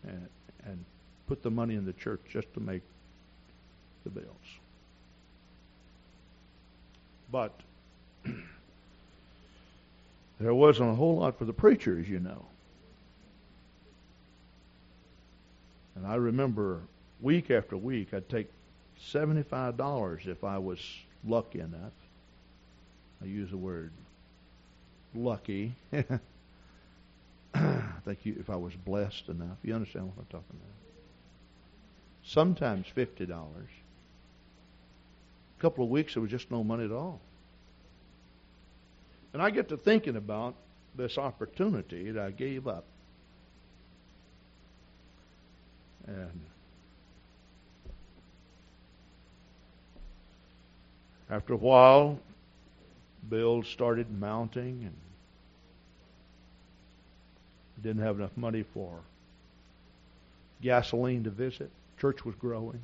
and, 0.08 0.28
and 0.66 0.86
put 1.28 1.44
the 1.44 1.52
money 1.52 1.76
in 1.76 1.86
the 1.86 1.94
church 1.94 2.22
just 2.30 2.54
to 2.54 2.60
make 2.60 2.82
the 4.04 4.10
bills. 4.10 4.26
But 7.32 7.52
there 10.40 10.54
wasn't 10.54 10.92
a 10.92 10.96
whole 10.96 11.18
lot 11.18 11.38
for 11.38 11.46
the 11.46 11.54
preachers, 11.54 12.08
you 12.08 12.20
know. 12.20 12.46
And 15.96 16.06
I 16.06 16.16
remember 16.16 16.82
week 17.22 17.50
after 17.50 17.78
week, 17.78 18.14
I'd 18.14 18.30
take 18.30 18.52
$75 19.12 20.28
if 20.28 20.44
I 20.44 20.58
was 20.58 20.80
lucky 21.26 21.60
enough. 21.60 21.94
I 23.22 23.26
use 23.26 23.50
the 23.50 23.58
word 23.58 23.92
lucky. 25.14 25.74
Think 28.06 28.20
you, 28.24 28.36
if 28.40 28.50
I 28.52 28.56
was 28.56 28.74
blessed 28.86 29.30
enough, 29.30 29.58
you 29.64 29.74
understand 29.74 30.06
what 30.06 30.16
I'm 30.20 30.26
talking 30.26 30.46
about. 30.52 30.70
Sometimes 32.24 32.86
$50. 32.96 33.32
A 35.58 35.62
couple 35.62 35.84
of 35.84 35.90
weeks, 35.90 36.14
there 36.14 36.22
was 36.22 36.30
just 36.30 36.52
no 36.52 36.64
money 36.64 36.86
at 36.86 36.92
all. 36.92 37.20
And 39.34 39.42
I 39.42 39.50
get 39.50 39.70
to 39.70 39.78
thinking 39.78 40.16
about 40.16 40.56
this 40.96 41.18
opportunity 41.18 42.12
that 42.12 42.24
I 42.24 42.32
gave 42.32 42.68
up. 42.68 42.86
And 46.08 46.42
after 51.30 51.54
a 51.54 51.58
while, 51.58 52.20
bills 53.30 53.68
started 53.68 54.12
mounting 54.12 54.84
and 54.84 54.96
didn't 57.86 58.02
have 58.02 58.18
enough 58.18 58.36
money 58.36 58.66
for 58.74 59.00
gasoline 60.62 61.24
to 61.24 61.30
visit. 61.30 61.70
Church 62.00 62.26
was 62.26 62.34
growing. 62.36 62.82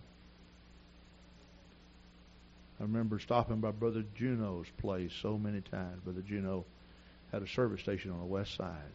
I 2.80 2.84
remember 2.84 3.20
stopping 3.20 3.62
by 3.62 3.72
Brother 3.72 4.04
Juno's 4.16 4.68
place 4.78 5.12
so 5.22 5.38
many 5.38 5.62
times. 5.62 6.02
Brother 6.04 6.22
Juno 6.22 6.66
had 7.32 7.42
a 7.42 7.48
service 7.48 7.82
station 7.82 8.12
on 8.12 8.20
the 8.20 8.26
west 8.26 8.56
side. 8.56 8.92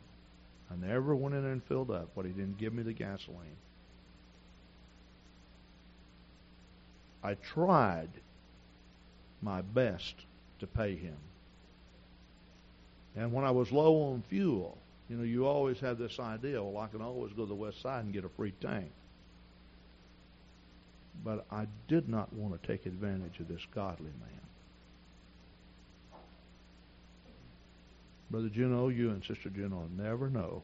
I 0.71 0.77
never 0.77 1.15
went 1.15 1.35
in 1.35 1.43
there 1.43 1.53
and 1.53 1.63
filled 1.65 1.91
up, 1.91 2.11
but 2.15 2.25
he 2.25 2.31
didn't 2.31 2.59
give 2.59 2.73
me 2.73 2.85
the 2.85 2.93
gasoline. 2.93 3.57
I 7.23 7.35
tried 7.35 8.11
my 9.43 9.61
best 9.63 10.15
to 10.61 10.67
pay 10.69 10.95
him. 10.95 11.17
And 13.17 13.33
when 13.33 13.45
I 13.45 13.51
was 13.51 13.73
low 13.73 14.13
on 14.13 14.23
fuel, 14.29 14.79
you 15.09 15.17
know, 15.17 15.25
you 15.25 15.47
always 15.47 15.79
have 15.81 15.99
this 15.99 16.19
idea, 16.19 16.63
well, 16.63 16.83
I 16.83 16.89
can 16.89 17.01
always 17.01 17.33
go 17.33 17.43
to 17.43 17.49
the 17.49 17.55
west 17.55 17.81
side 17.81 18.05
and 18.05 18.13
get 18.13 18.25
a 18.25 18.29
free 18.29 18.53
tank 18.61 18.91
but 21.25 21.45
I 21.51 21.67
did 21.89 22.09
not 22.09 22.33
want 22.33 22.61
to 22.61 22.69
take 22.69 22.87
advantage 22.87 23.41
of 23.41 23.49
this 23.49 23.63
godly 23.75 24.13
man. 24.21 24.41
Brother 28.31 28.49
Juno, 28.49 28.89
you 28.89 29.11
and 29.11 29.25
Sister 29.25 29.51
Juno 29.51 29.89
never 29.97 30.29
know, 30.29 30.63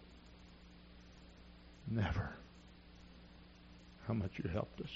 never, 1.91 2.31
how 4.07 4.15
much 4.15 4.31
you 4.37 4.49
helped 4.51 4.81
us. 4.81 4.91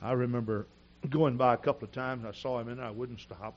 I 0.00 0.12
remember 0.12 0.66
going 1.08 1.36
by 1.36 1.54
a 1.54 1.58
couple 1.58 1.86
of 1.86 1.92
times. 1.92 2.24
I 2.24 2.32
saw 2.32 2.60
him 2.60 2.68
in 2.68 2.78
there. 2.78 2.86
I 2.86 2.90
wouldn't 2.90 3.20
stop. 3.20 3.54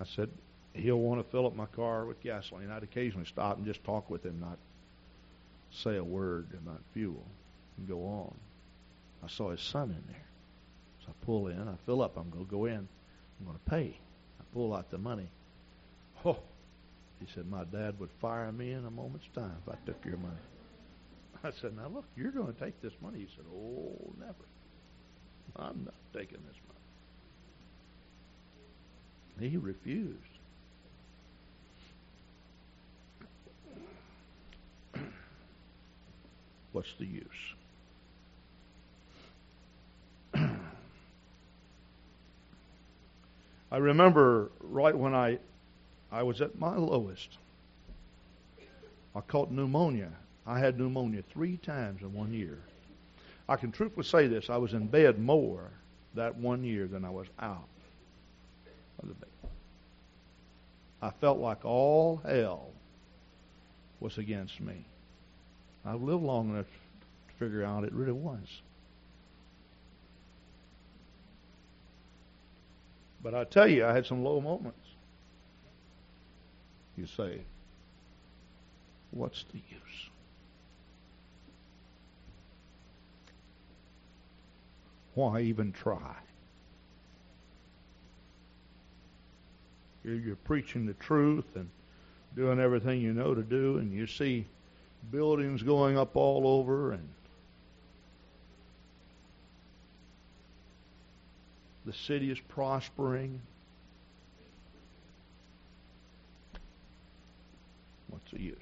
I 0.00 0.04
said, 0.04 0.30
he'll 0.76 0.98
want 0.98 1.24
to 1.24 1.30
fill 1.30 1.46
up 1.46 1.54
my 1.54 1.66
car 1.66 2.04
with 2.04 2.20
gasoline. 2.22 2.70
I'd 2.70 2.82
occasionally 2.82 3.26
stop 3.26 3.56
and 3.56 3.66
just 3.66 3.82
talk 3.84 4.10
with 4.10 4.24
him, 4.24 4.40
not 4.40 4.58
say 5.72 5.96
a 5.96 6.04
word 6.04 6.48
about 6.54 6.80
fuel 6.92 7.24
and 7.76 7.88
go 7.88 8.04
on. 8.04 8.34
I 9.24 9.28
saw 9.28 9.50
his 9.50 9.60
son 9.60 9.90
in 9.90 10.12
there. 10.12 10.26
So 11.04 11.08
I 11.10 11.24
pull 11.24 11.48
in, 11.48 11.68
I 11.68 11.74
fill 11.84 12.02
up, 12.02 12.16
I'm 12.16 12.30
going 12.30 12.44
to 12.44 12.50
go 12.50 12.64
in, 12.66 12.88
I'm 13.40 13.46
going 13.46 13.58
to 13.58 13.70
pay. 13.70 13.98
I 14.40 14.44
pull 14.52 14.74
out 14.74 14.90
the 14.90 14.98
money. 14.98 15.28
Oh, 16.24 16.38
he 17.20 17.26
said, 17.34 17.46
my 17.48 17.64
dad 17.64 17.98
would 17.98 18.10
fire 18.20 18.50
me 18.52 18.72
in 18.72 18.84
a 18.84 18.90
moment's 18.90 19.28
time 19.34 19.56
if 19.66 19.72
I 19.72 19.76
took 19.86 20.04
your 20.04 20.18
money. 20.18 20.34
I 21.44 21.50
said, 21.60 21.76
now 21.76 21.88
look, 21.88 22.04
you're 22.16 22.32
going 22.32 22.52
to 22.52 22.60
take 22.60 22.80
this 22.82 22.92
money. 23.00 23.18
He 23.20 23.28
said, 23.36 23.44
oh, 23.54 24.12
never. 24.18 24.34
I'm 25.56 25.84
not 25.84 25.94
taking 26.12 26.38
this 26.46 26.56
money. 29.38 29.50
He 29.50 29.56
refused. 29.56 30.35
What's 36.76 36.92
the 36.98 37.06
use? 37.06 37.24
I 43.72 43.78
remember 43.78 44.50
right 44.60 44.94
when 44.94 45.14
I 45.14 45.38
I 46.12 46.22
was 46.22 46.42
at 46.42 46.58
my 46.58 46.76
lowest. 46.76 47.38
I 49.14 49.22
caught 49.22 49.50
pneumonia. 49.50 50.10
I 50.46 50.58
had 50.58 50.78
pneumonia 50.78 51.22
three 51.32 51.56
times 51.56 52.02
in 52.02 52.12
one 52.12 52.34
year. 52.34 52.58
I 53.48 53.56
can 53.56 53.72
truthfully 53.72 54.04
say 54.04 54.26
this: 54.26 54.50
I 54.50 54.58
was 54.58 54.74
in 54.74 54.86
bed 54.86 55.18
more 55.18 55.70
that 56.14 56.36
one 56.36 56.62
year 56.62 56.86
than 56.86 57.06
I 57.06 57.10
was 57.10 57.28
out 57.40 57.70
of 59.02 59.08
the 59.08 59.14
bed. 59.14 59.30
I 61.00 61.08
felt 61.22 61.38
like 61.38 61.64
all 61.64 62.20
hell 62.22 62.68
was 63.98 64.18
against 64.18 64.60
me. 64.60 64.84
I've 65.86 66.02
lived 66.02 66.24
long 66.24 66.50
enough 66.50 66.66
to 66.66 67.34
figure 67.38 67.62
out 67.62 67.84
it 67.84 67.92
really 67.92 68.12
was. 68.12 68.60
But 73.22 73.34
I 73.34 73.44
tell 73.44 73.68
you, 73.68 73.86
I 73.86 73.92
had 73.92 74.04
some 74.04 74.24
low 74.24 74.40
moments. 74.40 74.86
You 76.96 77.06
say, 77.06 77.40
what's 79.10 79.44
the 79.52 79.58
use? 79.58 80.10
Why 85.14 85.40
even 85.40 85.72
try? 85.72 86.14
You're 90.04 90.36
preaching 90.36 90.86
the 90.86 90.94
truth 90.94 91.46
and 91.54 91.68
doing 92.34 92.60
everything 92.60 93.00
you 93.00 93.12
know 93.12 93.34
to 93.34 93.42
do, 93.42 93.78
and 93.78 93.92
you 93.92 94.06
see 94.06 94.46
buildings 95.10 95.62
going 95.62 95.96
up 95.96 96.16
all 96.16 96.46
over 96.46 96.92
and 96.92 97.08
the 101.84 101.92
city 101.92 102.30
is 102.30 102.40
prospering. 102.48 103.40
What's 108.08 108.30
the 108.32 108.40
use? 108.40 108.56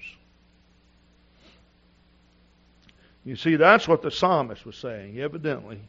You 3.25 3.35
see, 3.35 3.55
that's 3.55 3.87
what 3.87 4.03
the 4.03 4.11
psalmist 4.11 4.65
was 4.65 4.75
saying. 4.75 5.19
Evidently, 5.19 5.79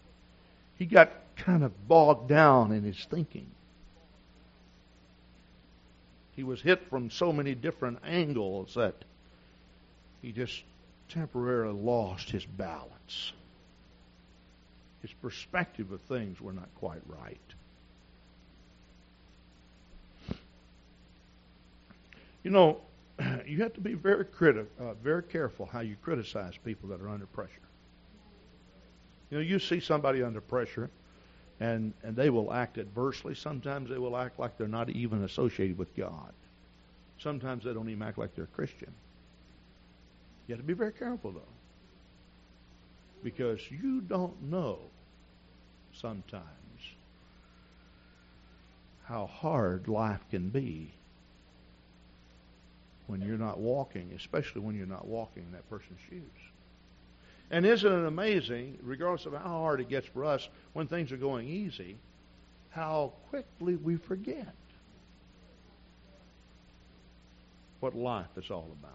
he 0.78 0.86
got 0.86 1.12
kind 1.36 1.62
of 1.62 1.86
bogged 1.86 2.28
down 2.28 2.72
in 2.72 2.82
his 2.82 3.06
thinking. 3.10 3.46
He 6.34 6.42
was 6.42 6.62
hit 6.62 6.88
from 6.88 7.10
so 7.10 7.32
many 7.32 7.54
different 7.54 7.98
angles 8.04 8.74
that 8.74 8.94
he 10.22 10.32
just 10.32 10.62
temporarily 11.08 11.78
lost 11.78 12.30
his 12.30 12.44
balance. 12.44 13.32
His 15.02 15.12
perspective 15.22 15.92
of 15.92 16.00
things 16.02 16.40
were 16.40 16.52
not 16.52 16.68
quite 16.76 17.02
right. 17.06 17.38
You 22.42 22.50
know, 22.50 22.80
you 23.46 23.62
have 23.62 23.74
to 23.74 23.80
be 23.80 23.94
very 23.94 24.24
criti- 24.24 24.66
uh, 24.80 24.94
very 24.94 25.22
careful 25.22 25.66
how 25.66 25.80
you 25.80 25.96
criticize 26.02 26.54
people 26.64 26.88
that 26.90 27.00
are 27.00 27.08
under 27.08 27.26
pressure. 27.26 27.50
You 29.30 29.38
know, 29.38 29.42
you 29.42 29.58
see 29.58 29.80
somebody 29.80 30.22
under 30.22 30.40
pressure, 30.40 30.90
and 31.58 31.92
and 32.02 32.14
they 32.14 32.30
will 32.30 32.52
act 32.52 32.78
adversely. 32.78 33.34
Sometimes 33.34 33.90
they 33.90 33.98
will 33.98 34.16
act 34.16 34.38
like 34.38 34.56
they're 34.56 34.68
not 34.68 34.90
even 34.90 35.24
associated 35.24 35.76
with 35.76 35.94
God. 35.96 36.32
Sometimes 37.18 37.64
they 37.64 37.72
don't 37.72 37.88
even 37.88 38.02
act 38.02 38.18
like 38.18 38.34
they're 38.34 38.46
Christian. 38.46 38.92
You 40.46 40.54
have 40.54 40.60
to 40.62 40.66
be 40.66 40.74
very 40.74 40.92
careful, 40.92 41.32
though, 41.32 41.40
because 43.22 43.60
you 43.70 44.00
don't 44.00 44.40
know 44.44 44.78
sometimes 45.92 46.44
how 49.04 49.26
hard 49.26 49.88
life 49.88 50.20
can 50.30 50.48
be 50.48 50.92
when 53.06 53.20
you're 53.20 53.38
not 53.38 53.58
walking, 53.58 54.12
especially 54.16 54.60
when 54.60 54.76
you're 54.76 54.86
not 54.86 55.06
walking 55.06 55.44
in 55.44 55.52
that 55.52 55.68
person's 55.70 55.98
shoes. 56.08 56.22
And 57.50 57.64
isn't 57.64 57.90
it 57.90 58.06
amazing, 58.06 58.78
regardless 58.82 59.26
of 59.26 59.32
how 59.32 59.60
hard 59.60 59.80
it 59.80 59.88
gets 59.88 60.08
for 60.08 60.24
us 60.24 60.48
when 60.72 60.88
things 60.88 61.12
are 61.12 61.16
going 61.16 61.48
easy, 61.48 61.96
how 62.70 63.12
quickly 63.30 63.76
we 63.76 63.96
forget 63.96 64.54
what 67.78 67.94
life 67.94 68.26
is 68.36 68.50
all 68.50 68.68
about? 68.80 68.92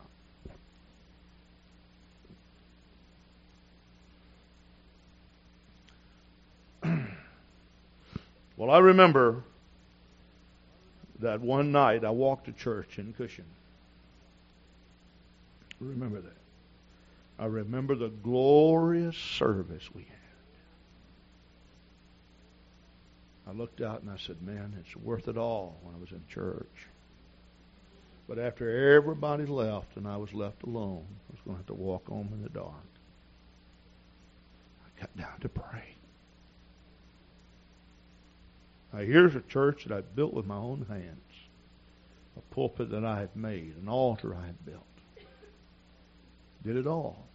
Well, 8.62 8.70
I 8.70 8.78
remember 8.78 9.44
that 11.20 11.42
one 11.42 11.72
night 11.72 12.06
I 12.06 12.12
walked 12.12 12.46
to 12.46 12.52
church 12.52 13.00
in 13.00 13.12
Cushing. 13.12 13.46
Remember 15.80 16.22
that. 16.22 16.38
I 17.40 17.46
remember 17.46 17.96
the 17.96 18.10
glorious 18.10 19.18
service 19.18 19.90
we 19.96 20.04
had. 20.04 20.12
I 23.48 23.58
looked 23.58 23.82
out 23.82 24.04
and 24.04 24.12
I 24.12 24.18
said, 24.18 24.44
Man, 24.44 24.76
it's 24.80 24.96
worth 24.96 25.28
it 25.28 25.38
all 25.38 25.80
when 25.82 25.96
I 25.96 25.98
was 25.98 26.12
in 26.12 26.22
church. 26.30 26.86
But 28.30 28.38
after 28.38 28.94
everybody 28.96 29.48
left 29.48 29.98
and 29.98 30.08
I 30.08 30.18
was 30.18 30.36
left 30.36 30.62
alone, 30.62 31.08
I 31.08 31.32
was 31.32 31.42
going 31.44 31.56
to 31.56 31.62
have 31.62 31.66
to 31.66 31.74
walk 31.74 32.10
home 32.10 32.30
in 32.32 32.44
the 32.44 32.50
dark. 32.50 32.76
I 34.86 35.02
got 35.02 35.18
down 35.18 35.40
to 35.40 35.50
pray. 35.50 35.96
Now, 38.94 39.00
here's 39.00 39.36
a 39.36 39.42
church 39.42 39.86
that 39.86 39.96
I 39.96 40.02
built 40.02 40.34
with 40.34 40.46
my 40.46 40.58
own 40.58 40.86
hands, 40.90 41.34
a 42.38 42.42
pulpit 42.54 42.92
that 42.92 43.06
I 43.06 43.20
had 43.20 43.36
made, 43.36 43.76
an 43.82 43.88
altar 43.88 44.36
I 44.36 44.46
had 44.46 44.66
built. 44.66 44.84
Did 46.64 46.76
it 46.76 46.88
all. 46.88 47.26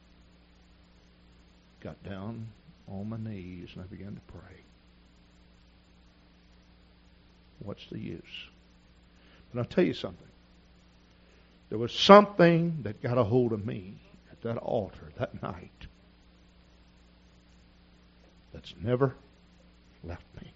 Got 1.81 2.03
down 2.05 2.49
on 2.89 3.09
my 3.09 3.17
knees 3.17 3.71
and 3.75 3.83
I 3.83 3.87
began 3.87 4.15
to 4.15 4.21
pray. 4.33 4.63
What's 7.59 7.87
the 7.87 7.99
use? 7.99 8.23
But 9.53 9.61
I'll 9.61 9.65
tell 9.67 9.85
you 9.85 9.95
something. 9.95 10.27
There 11.69 11.79
was 11.79 11.93
something 11.93 12.81
that 12.83 13.03
got 13.03 13.19
a 13.19 13.25
hold 13.25 13.53
of 13.53 13.65
me 13.65 13.99
at 14.31 14.43
that 14.43 14.59
altar 14.59 15.13
that 15.19 15.43
night 15.43 15.87
that's 18.53 18.75
never 18.81 19.17
left 20.05 20.25
me. 20.41 20.53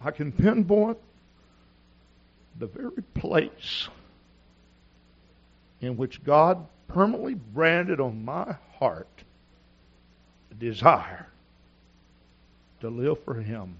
I 0.00 0.10
can 0.12 0.32
pinpoint 0.32 0.98
the 2.58 2.66
very 2.66 3.02
place 3.14 3.88
in 5.80 5.96
which 5.96 6.22
God 6.24 6.66
permanently 6.88 7.34
branded 7.34 8.00
on 8.00 8.24
my 8.24 8.56
heart 8.78 9.08
a 10.50 10.54
desire 10.54 11.26
to 12.80 12.88
live 12.88 13.22
for 13.24 13.34
Him 13.34 13.76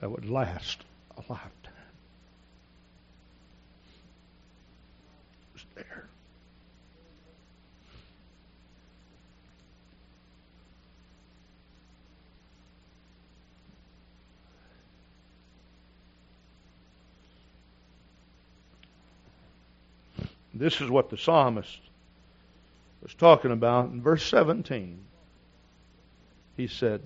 that 0.00 0.10
would 0.10 0.28
last 0.28 0.84
a 1.16 1.20
lifetime. 1.28 1.72
It 5.42 5.54
was 5.54 5.64
there. 5.74 6.08
This 20.58 20.80
is 20.80 20.90
what 20.90 21.08
the 21.08 21.16
psalmist 21.16 21.78
was 23.00 23.14
talking 23.14 23.52
about 23.52 23.90
in 23.90 24.02
verse 24.02 24.24
17. 24.26 24.98
He 26.56 26.66
said, 26.66 27.00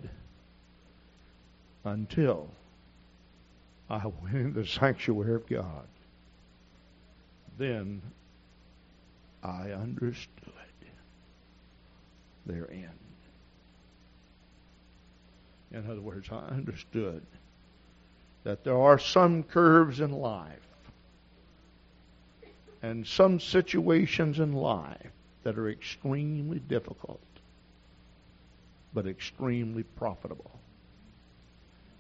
Until 1.85 2.49
I 3.91 4.07
went 4.07 4.35
in 4.35 4.53
the 4.55 4.67
sanctuary 4.67 5.35
of 5.35 5.47
God, 5.47 5.87
then 7.59 8.01
I 9.43 9.73
understood 9.73 10.55
therein. 12.47 12.89
In 15.73 15.91
other 15.91 16.01
words, 16.01 16.29
I 16.33 16.55
understood 16.55 17.23
that 18.45 18.65
there 18.65 18.79
are 18.79 18.99
some 18.99 19.43
curves 19.43 20.01
in 20.01 20.11
life 20.11 20.72
and 22.83 23.07
some 23.07 23.39
situations 23.41 24.39
in 24.41 24.53
life 24.53 25.13
that 25.45 25.59
are 25.59 25.71
extremely 25.71 26.59
difficult 26.59 27.21
but 28.95 29.07
extremely 29.07 29.83
profitable 29.83 30.51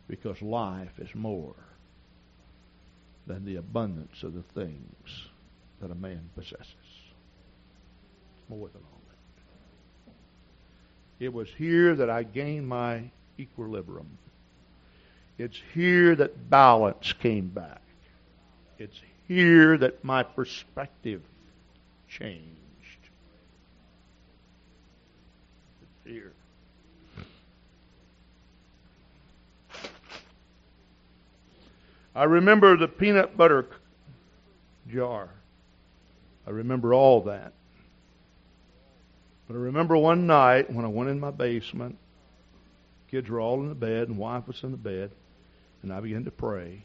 because 0.08 0.42
life 0.42 0.98
is 0.98 1.14
more 1.14 1.54
than 3.26 3.44
the 3.44 3.56
abundance 3.56 4.22
of 4.22 4.34
the 4.34 4.42
things 4.42 5.28
that 5.80 5.90
a 5.90 5.94
man 5.94 6.28
possesses. 6.34 6.66
More 8.48 8.68
than 8.68 8.82
all 8.82 9.00
that. 9.08 10.14
It 11.24 11.32
was 11.32 11.48
here 11.56 11.94
that 11.94 12.10
I 12.10 12.24
gained 12.24 12.68
my 12.68 13.10
equilibrium. 13.38 14.18
It's 15.38 15.58
here 15.72 16.14
that 16.16 16.50
balance 16.50 17.12
came 17.14 17.48
back. 17.48 17.80
It's 18.78 19.00
here 19.32 19.76
that 19.78 20.04
my 20.04 20.22
perspective 20.22 21.22
changed. 22.08 22.48
Here. 26.04 26.32
I 32.14 32.24
remember 32.24 32.76
the 32.76 32.88
peanut 32.88 33.36
butter 33.36 33.66
jar. 34.92 35.28
I 36.46 36.50
remember 36.50 36.92
all 36.92 37.22
that. 37.22 37.52
But 39.48 39.54
I 39.54 39.60
remember 39.60 39.96
one 39.96 40.26
night 40.26 40.70
when 40.70 40.84
I 40.84 40.88
went 40.88 41.08
in 41.10 41.18
my 41.18 41.30
basement, 41.30 41.96
kids 43.10 43.28
were 43.28 43.40
all 43.40 43.60
in 43.60 43.68
the 43.68 43.74
bed, 43.74 44.08
and 44.08 44.18
wife 44.18 44.46
was 44.46 44.62
in 44.62 44.72
the 44.72 44.76
bed, 44.76 45.10
and 45.82 45.92
I 45.92 46.00
began 46.00 46.24
to 46.24 46.30
pray. 46.30 46.84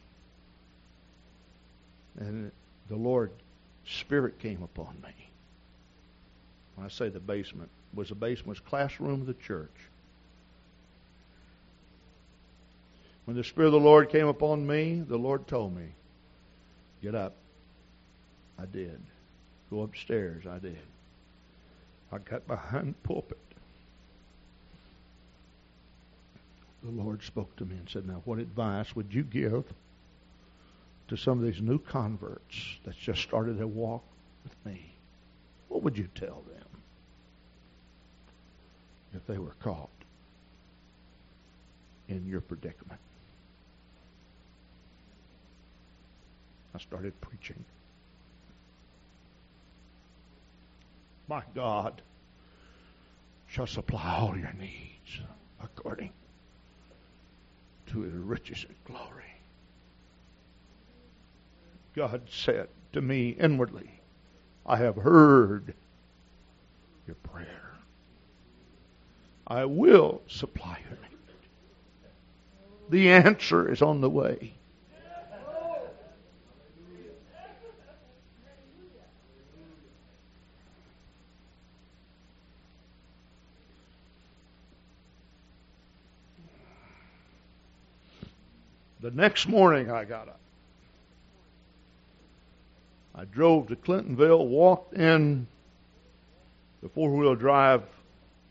And 2.17 2.51
the 2.89 2.95
Lord 2.95 3.31
Spirit 3.85 4.39
came 4.39 4.63
upon 4.63 4.95
me. 5.03 5.13
When 6.75 6.85
I 6.85 6.89
say 6.89 7.09
the 7.09 7.19
basement, 7.19 7.69
was 7.93 8.09
the 8.09 8.15
basement 8.15 8.47
was 8.47 8.59
classroom 8.59 9.21
of 9.21 9.27
the 9.27 9.33
church. 9.33 9.71
When 13.25 13.35
the 13.35 13.43
Spirit 13.43 13.67
of 13.67 13.73
the 13.73 13.79
Lord 13.79 14.09
came 14.09 14.27
upon 14.27 14.65
me, 14.65 15.03
the 15.05 15.17
Lord 15.17 15.47
told 15.47 15.75
me, 15.75 15.87
Get 17.01 17.13
up. 17.13 17.33
I 18.59 18.65
did. 18.65 18.99
Go 19.69 19.81
upstairs. 19.81 20.45
I 20.47 20.59
did. 20.59 20.79
I 22.11 22.17
got 22.19 22.47
behind 22.47 22.95
the 22.95 23.07
pulpit. 23.07 23.37
The 26.83 26.91
Lord 26.91 27.21
spoke 27.21 27.55
to 27.57 27.65
me 27.65 27.75
and 27.75 27.89
said, 27.89 28.07
Now, 28.07 28.21
what 28.25 28.39
advice 28.39 28.95
would 28.95 29.13
you 29.13 29.23
give 29.23 29.65
to 31.07 31.17
some 31.17 31.39
of 31.39 31.45
these 31.45 31.61
new 31.61 31.79
converts 31.79 32.77
that 32.83 32.97
just 32.97 33.21
started 33.21 33.57
their 33.57 33.67
walk 33.67 34.03
with 34.43 34.53
me? 34.65 34.93
What 35.69 35.83
would 35.83 35.97
you 35.97 36.07
tell 36.15 36.43
them 36.47 36.81
if 39.13 39.25
they 39.27 39.37
were 39.37 39.55
caught 39.61 39.89
in 42.07 42.27
your 42.27 42.41
predicament? 42.41 42.99
I 46.75 46.79
started 46.79 47.19
preaching. 47.21 47.63
My 51.27 51.41
God 51.55 52.01
shall 53.47 53.67
supply 53.67 54.15
all 54.15 54.37
your 54.37 54.53
needs 54.53 55.21
according 55.61 56.11
to 57.87 58.01
his 58.01 58.13
riches 58.13 58.65
and 58.67 58.75
glory. 58.85 59.26
God 61.97 62.21
said 62.29 62.67
to 62.93 63.01
me 63.01 63.29
inwardly, 63.29 63.89
I 64.67 64.77
have 64.77 64.97
heard 64.97 65.73
your 67.07 67.15
prayer. 67.15 67.71
I 69.47 69.65
will 69.65 70.21
supply 70.27 70.77
your 70.87 70.99
need. 71.01 71.17
The 72.89 73.09
answer 73.09 73.67
is 73.67 73.81
on 73.81 74.01
the 74.01 74.11
way. 74.11 74.53
The 88.99 89.09
next 89.09 89.47
morning 89.47 89.89
I 89.89 90.05
got 90.05 90.27
up. 90.27 90.39
I 93.17 93.25
drove 93.25 93.67
to 93.69 93.75
Clintonville, 93.75 94.45
walked 94.45 94.93
in 94.93 95.47
the 96.83 96.89
four 96.89 97.09
wheel 97.09 97.33
drive 97.33 97.81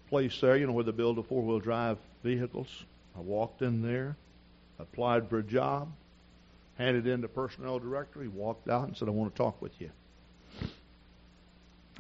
place 0.08 0.40
there, 0.40 0.56
you 0.56 0.66
know, 0.66 0.72
where 0.72 0.82
they 0.82 0.90
build 0.90 1.16
the 1.16 1.22
four 1.22 1.42
wheel 1.42 1.60
drive 1.60 1.98
vehicles. 2.24 2.66
I 3.16 3.20
walked 3.20 3.62
in 3.62 3.80
there, 3.80 4.16
applied 4.80 5.30
for 5.30 5.38
a 5.38 5.42
job, 5.42 5.92
handed 6.78 7.06
in 7.06 7.20
the 7.20 7.28
personnel 7.28 7.78
directory, 7.78 8.26
walked 8.26 8.68
out 8.68 8.88
and 8.88 8.96
said, 8.96 9.06
I 9.06 9.12
want 9.12 9.32
to 9.34 9.38
talk 9.38 9.62
with 9.62 9.72
you. 9.80 9.90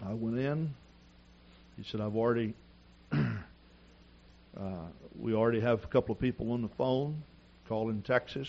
I 0.04 0.12
went 0.12 0.38
in. 0.38 0.74
He 1.76 1.84
said, 1.84 2.00
I've 2.00 2.16
already, 2.16 2.52
uh, 3.12 3.26
we 5.18 5.34
already 5.34 5.60
have 5.60 5.84
a 5.84 5.86
couple 5.86 6.12
of 6.12 6.20
people 6.20 6.50
on 6.50 6.62
the 6.62 6.68
phone 6.68 7.22
calling 7.68 8.02
Texas, 8.02 8.48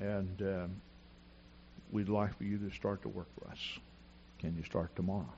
and 0.00 0.42
um, 0.42 0.70
we'd 1.92 2.08
like 2.08 2.36
for 2.36 2.44
you 2.44 2.58
to 2.58 2.74
start 2.74 3.02
to 3.02 3.08
work 3.08 3.28
for 3.38 3.48
us. 3.48 3.58
Can 4.40 4.56
you 4.56 4.64
start 4.64 4.94
tomorrow? 4.96 5.32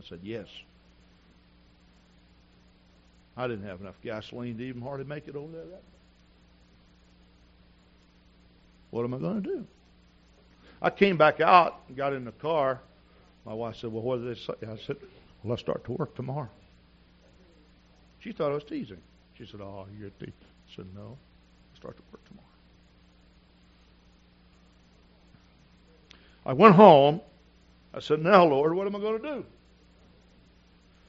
I 0.00 0.08
said, 0.08 0.20
yes. 0.22 0.46
I 3.36 3.46
didn't 3.46 3.66
have 3.66 3.80
enough 3.80 3.94
gasoline 4.02 4.58
to 4.58 4.64
even 4.64 4.82
hardly 4.82 5.06
make 5.06 5.26
it 5.26 5.36
over 5.36 5.52
there 5.52 5.64
that 5.64 5.82
What 8.90 9.04
am 9.04 9.14
I 9.14 9.18
going 9.18 9.42
to 9.42 9.48
do? 9.48 9.66
I 10.82 10.90
came 10.90 11.16
back 11.16 11.40
out 11.40 11.80
and 11.88 11.96
got 11.96 12.12
in 12.12 12.24
the 12.24 12.32
car. 12.32 12.80
My 13.46 13.54
wife 13.54 13.76
said, 13.80 13.90
Well, 13.90 14.02
what 14.02 14.20
did 14.20 14.36
they 14.36 14.40
say? 14.40 14.52
I 14.62 14.76
said, 14.86 14.96
Well, 15.42 15.52
let's 15.52 15.62
start 15.62 15.84
to 15.86 15.92
work 15.92 16.14
tomorrow. 16.14 16.50
She 18.20 18.32
thought 18.32 18.50
I 18.50 18.54
was 18.54 18.64
teasing. 18.64 19.00
She 19.38 19.46
said, 19.50 19.60
Oh, 19.60 19.86
you're 19.98 20.10
thief. 20.20 20.34
I 20.40 20.76
said, 20.76 20.86
No. 20.94 21.16
I'll 21.16 21.76
start 21.76 21.96
to 21.96 22.02
work 22.12 22.22
tomorrow. 22.28 22.51
I 26.44 26.52
went 26.52 26.74
home. 26.74 27.20
I 27.94 28.00
said, 28.00 28.20
Now, 28.20 28.44
Lord, 28.44 28.74
what 28.74 28.86
am 28.86 28.96
I 28.96 29.00
going 29.00 29.20
to 29.20 29.28
do? 29.28 29.44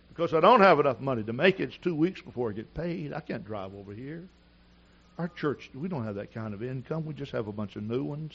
Because 0.09 0.33
I 0.33 0.39
don't 0.39 0.61
have 0.61 0.79
enough 0.79 0.99
money 0.99 1.23
to 1.23 1.33
make 1.33 1.59
it. 1.59 1.63
It's 1.63 1.77
two 1.77 1.95
weeks 1.95 2.21
before 2.21 2.51
I 2.51 2.53
get 2.53 2.73
paid. 2.73 3.13
I 3.13 3.19
can't 3.19 3.45
drive 3.45 3.73
over 3.73 3.93
here. 3.93 4.23
Our 5.17 5.27
church, 5.27 5.71
we 5.73 5.87
don't 5.87 6.05
have 6.05 6.15
that 6.15 6.33
kind 6.33 6.53
of 6.53 6.61
income. 6.61 7.05
We 7.05 7.13
just 7.13 7.31
have 7.31 7.47
a 7.47 7.51
bunch 7.51 7.75
of 7.75 7.83
new 7.83 8.03
ones. 8.03 8.33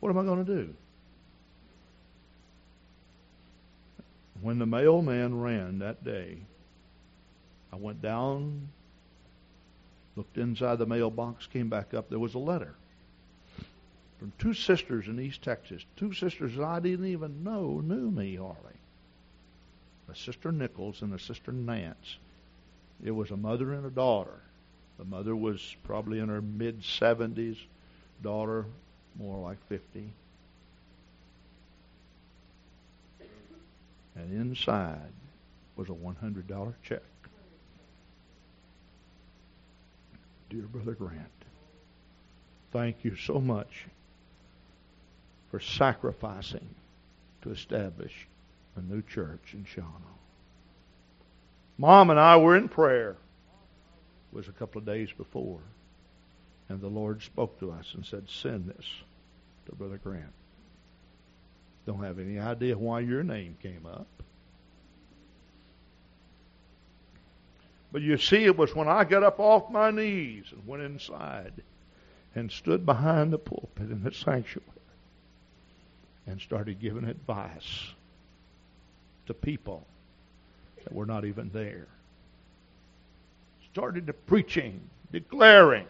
What 0.00 0.10
am 0.10 0.18
I 0.18 0.22
going 0.22 0.44
to 0.44 0.54
do? 0.54 0.74
When 4.40 4.58
the 4.58 4.66
mailman 4.66 5.40
ran 5.40 5.78
that 5.80 6.04
day, 6.04 6.38
I 7.72 7.76
went 7.76 8.00
down, 8.00 8.68
looked 10.14 10.38
inside 10.38 10.78
the 10.78 10.86
mailbox, 10.86 11.46
came 11.46 11.68
back 11.68 11.92
up. 11.92 12.08
There 12.08 12.18
was 12.18 12.34
a 12.34 12.38
letter 12.38 12.74
from 14.18 14.32
two 14.38 14.54
sisters 14.54 15.08
in 15.08 15.20
East 15.20 15.42
Texas. 15.42 15.84
Two 15.96 16.12
sisters 16.12 16.56
that 16.56 16.64
I 16.64 16.80
didn't 16.80 17.06
even 17.06 17.44
know 17.44 17.80
knew 17.84 18.10
me 18.10 18.36
hardly. 18.36 18.72
A 20.10 20.14
sister 20.14 20.52
Nichols 20.52 21.02
and 21.02 21.12
a 21.12 21.18
sister 21.18 21.52
Nance. 21.52 22.18
It 23.04 23.10
was 23.10 23.30
a 23.30 23.36
mother 23.36 23.72
and 23.74 23.84
a 23.84 23.90
daughter. 23.90 24.40
The 24.98 25.04
mother 25.04 25.36
was 25.36 25.76
probably 25.84 26.20
in 26.20 26.28
her 26.28 26.40
mid 26.40 26.80
70s, 26.80 27.58
daughter 28.22 28.64
more 29.18 29.38
like 29.38 29.58
50. 29.68 30.10
And 34.14 34.32
inside 34.32 35.12
was 35.76 35.90
a 35.90 35.92
$100 35.92 36.74
check. 36.82 37.02
Dear 40.48 40.62
Brother 40.62 40.92
Grant, 40.92 41.26
thank 42.72 43.04
you 43.04 43.16
so 43.16 43.40
much 43.40 43.86
for 45.56 45.60
sacrificing 45.60 46.68
to 47.40 47.50
establish 47.50 48.28
a 48.76 48.80
new 48.82 49.00
church 49.00 49.54
in 49.54 49.64
Shawano. 49.64 50.12
Mom 51.78 52.10
and 52.10 52.20
I 52.20 52.36
were 52.36 52.58
in 52.58 52.68
prayer. 52.68 53.12
It 53.12 54.36
was 54.36 54.48
a 54.48 54.52
couple 54.52 54.80
of 54.80 54.84
days 54.84 55.08
before. 55.16 55.60
And 56.68 56.78
the 56.78 56.88
Lord 56.88 57.22
spoke 57.22 57.58
to 57.60 57.70
us 57.70 57.90
and 57.94 58.04
said, 58.04 58.28
Send 58.28 58.68
this 58.68 58.84
to 59.64 59.74
Brother 59.74 59.96
Grant. 59.96 60.34
Don't 61.86 62.04
have 62.04 62.18
any 62.18 62.38
idea 62.38 62.76
why 62.76 63.00
your 63.00 63.22
name 63.22 63.56
came 63.62 63.86
up. 63.86 64.08
But 67.92 68.02
you 68.02 68.18
see, 68.18 68.44
it 68.44 68.58
was 68.58 68.74
when 68.74 68.88
I 68.88 69.04
got 69.04 69.22
up 69.22 69.40
off 69.40 69.70
my 69.70 69.90
knees 69.90 70.44
and 70.52 70.66
went 70.66 70.82
inside 70.82 71.54
and 72.34 72.52
stood 72.52 72.84
behind 72.84 73.32
the 73.32 73.38
pulpit 73.38 73.90
in 73.90 74.02
the 74.02 74.12
sanctuary 74.12 74.75
and 76.26 76.40
started 76.40 76.80
giving 76.80 77.04
advice 77.04 77.90
to 79.26 79.34
people 79.34 79.86
that 80.84 80.92
were 80.92 81.06
not 81.06 81.24
even 81.24 81.50
there. 81.52 81.86
Started 83.72 84.06
to 84.06 84.12
preaching, 84.12 84.80
declaring, 85.12 85.86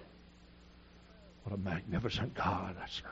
what 1.44 1.54
a 1.54 1.58
magnificent 1.58 2.34
God 2.34 2.74
I 2.82 2.86
serve. 2.88 3.06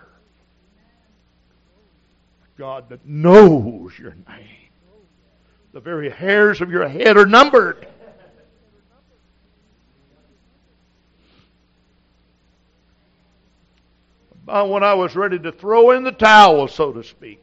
A 2.44 2.58
God 2.58 2.88
that 2.88 3.06
knows 3.06 3.98
your 3.98 4.16
name. 4.28 4.70
The 5.72 5.80
very 5.80 6.10
hairs 6.10 6.60
of 6.60 6.70
your 6.70 6.88
head 6.88 7.16
are 7.16 7.26
numbered. 7.26 7.86
About 14.44 14.68
when 14.68 14.84
I 14.84 14.92
was 14.92 15.16
ready 15.16 15.38
to 15.38 15.52
throw 15.52 15.92
in 15.92 16.04
the 16.04 16.12
towel, 16.12 16.68
so 16.68 16.92
to 16.92 17.02
speak. 17.02 17.40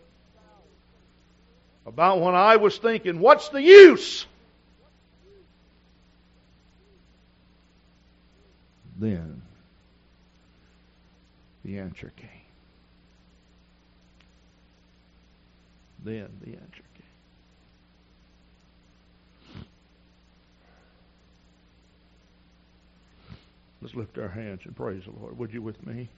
About 1.83 2.21
when 2.21 2.35
I 2.35 2.57
was 2.57 2.77
thinking, 2.77 3.19
what's 3.19 3.49
the 3.49 3.59
use? 3.59 4.27
Then 8.99 9.41
the 11.65 11.79
answer 11.79 12.13
came. 12.15 12.29
Then 16.03 16.27
the 16.41 16.51
answer 16.51 16.83
came. 19.55 19.65
Let's 23.81 23.95
lift 23.95 24.19
our 24.19 24.29
hands 24.29 24.61
and 24.65 24.75
praise 24.75 25.01
the 25.05 25.19
Lord. 25.19 25.35
Would 25.39 25.51
you 25.51 25.63
with 25.63 25.83
me? 25.83 26.09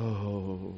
Oh, 0.00 0.74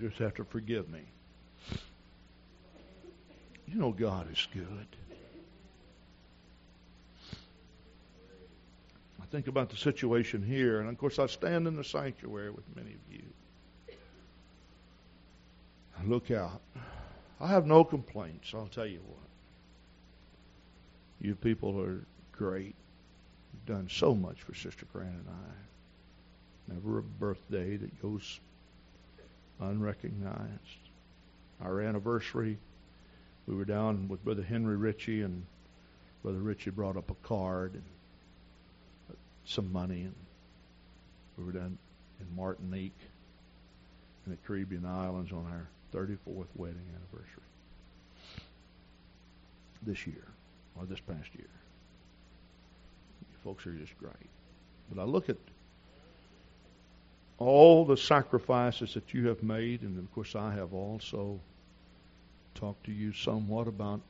Just 0.00 0.18
have 0.18 0.34
to 0.34 0.44
forgive 0.44 0.88
me. 0.88 1.00
You 3.66 3.74
know 3.74 3.90
God 3.90 4.30
is 4.32 4.46
good. 4.54 4.86
I 9.20 9.26
think 9.30 9.48
about 9.48 9.70
the 9.70 9.76
situation 9.76 10.42
here, 10.42 10.80
and 10.80 10.88
of 10.88 10.96
course 10.96 11.18
I 11.18 11.26
stand 11.26 11.66
in 11.66 11.76
the 11.76 11.84
sanctuary 11.84 12.50
with 12.50 12.64
many 12.74 12.92
of 12.92 13.12
you. 13.12 13.22
I 15.98 16.04
look 16.04 16.30
out. 16.30 16.62
I 17.40 17.48
have 17.48 17.66
no 17.66 17.84
complaints, 17.84 18.52
I'll 18.54 18.68
tell 18.68 18.86
you 18.86 19.00
what. 19.06 19.18
You 21.20 21.34
people 21.34 21.80
are 21.80 22.04
great. 22.32 22.74
You've 23.52 23.66
done 23.66 23.88
so 23.90 24.14
much 24.14 24.40
for 24.42 24.54
Sister 24.54 24.86
Grant 24.92 25.10
and 25.10 25.28
I. 25.28 26.72
Never 26.74 26.98
a 26.98 27.02
birthday 27.02 27.76
that 27.76 28.00
goes 28.00 28.40
unrecognized. 29.60 30.88
Our 31.60 31.80
anniversary, 31.80 32.58
we 33.46 33.54
were 33.54 33.64
down 33.64 34.08
with 34.08 34.24
Brother 34.24 34.42
Henry 34.42 34.76
Ritchie, 34.76 35.22
and 35.22 35.44
Brother 36.22 36.38
Ritchie 36.38 36.70
brought 36.70 36.96
up 36.96 37.10
a 37.10 37.14
card 37.26 37.74
and 37.74 37.82
some 39.44 39.72
money, 39.72 40.02
and 40.02 40.14
we 41.36 41.44
were 41.44 41.52
down 41.52 41.78
in 42.20 42.36
Martinique 42.36 42.92
in 44.26 44.32
the 44.32 44.38
Caribbean 44.46 44.84
islands 44.84 45.32
on 45.32 45.46
our 45.50 45.68
34th 45.94 46.46
wedding 46.54 46.84
anniversary 46.94 47.42
this 49.82 50.06
year, 50.06 50.24
or 50.76 50.84
this 50.84 51.00
past 51.00 51.34
year. 51.34 51.48
You 53.20 53.36
folks 53.44 53.66
are 53.66 53.72
just 53.72 53.96
great. 53.98 54.12
But 54.92 55.00
I 55.00 55.04
look 55.04 55.28
at 55.28 55.36
all 57.38 57.84
the 57.84 57.96
sacrifices 57.96 58.94
that 58.94 59.14
you 59.14 59.28
have 59.28 59.42
made, 59.42 59.82
and 59.82 59.98
of 59.98 60.12
course 60.12 60.34
I 60.34 60.52
have 60.52 60.74
also 60.74 61.40
talked 62.54 62.84
to 62.84 62.92
you 62.92 63.12
somewhat 63.12 63.68
about 63.68 64.00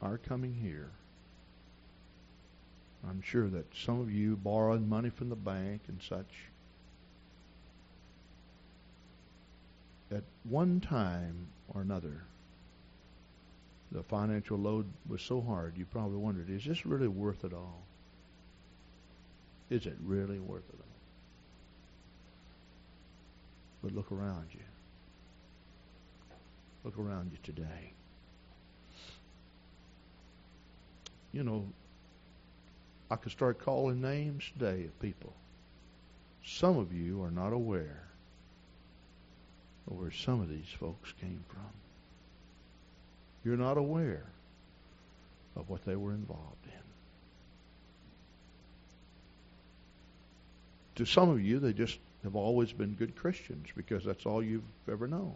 our 0.00 0.18
coming 0.18 0.54
here. 0.54 0.90
I'm 3.08 3.20
sure 3.22 3.48
that 3.48 3.66
some 3.76 4.00
of 4.00 4.10
you 4.10 4.36
borrowed 4.36 4.86
money 4.86 5.10
from 5.10 5.28
the 5.28 5.36
bank 5.36 5.82
and 5.88 6.00
such. 6.00 6.32
At 10.10 10.22
one 10.44 10.80
time 10.80 11.48
or 11.74 11.82
another, 11.82 12.22
the 13.90 14.02
financial 14.02 14.56
load 14.56 14.86
was 15.08 15.20
so 15.20 15.40
hard, 15.40 15.74
you 15.76 15.84
probably 15.84 16.18
wondered, 16.18 16.48
is 16.48 16.64
this 16.64 16.86
really 16.86 17.08
worth 17.08 17.44
it 17.44 17.52
all? 17.52 17.82
Is 19.68 19.86
it 19.86 19.96
really 20.02 20.38
worth 20.38 20.68
it 20.68 20.78
all? 20.78 20.91
But 23.82 23.94
look 23.94 24.12
around 24.12 24.46
you. 24.52 24.60
Look 26.84 26.98
around 26.98 27.32
you 27.32 27.38
today. 27.42 27.92
You 31.32 31.42
know, 31.42 31.66
I 33.10 33.16
could 33.16 33.32
start 33.32 33.58
calling 33.58 34.00
names 34.00 34.44
today 34.52 34.84
of 34.84 35.00
people. 35.00 35.32
Some 36.44 36.78
of 36.78 36.92
you 36.92 37.22
are 37.22 37.30
not 37.30 37.52
aware 37.52 38.02
of 39.86 39.98
where 39.98 40.10
some 40.10 40.40
of 40.40 40.48
these 40.48 40.68
folks 40.78 41.12
came 41.20 41.44
from. 41.48 41.60
You're 43.44 43.56
not 43.56 43.76
aware 43.76 44.24
of 45.56 45.68
what 45.68 45.84
they 45.84 45.96
were 45.96 46.12
involved 46.12 46.64
in. 46.64 46.72
To 50.96 51.04
some 51.04 51.28
of 51.30 51.40
you, 51.40 51.58
they 51.58 51.72
just 51.72 51.98
have 52.24 52.36
always 52.36 52.72
been 52.72 52.94
good 52.94 53.16
Christians 53.16 53.68
because 53.76 54.04
that's 54.04 54.26
all 54.26 54.42
you've 54.42 54.62
ever 54.90 55.06
known. 55.06 55.34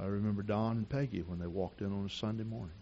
I 0.00 0.06
remember 0.06 0.42
Don 0.42 0.78
and 0.78 0.88
Peggy 0.88 1.22
when 1.22 1.38
they 1.38 1.46
walked 1.46 1.80
in 1.80 1.92
on 1.92 2.04
a 2.04 2.10
Sunday 2.10 2.44
morning. 2.44 2.74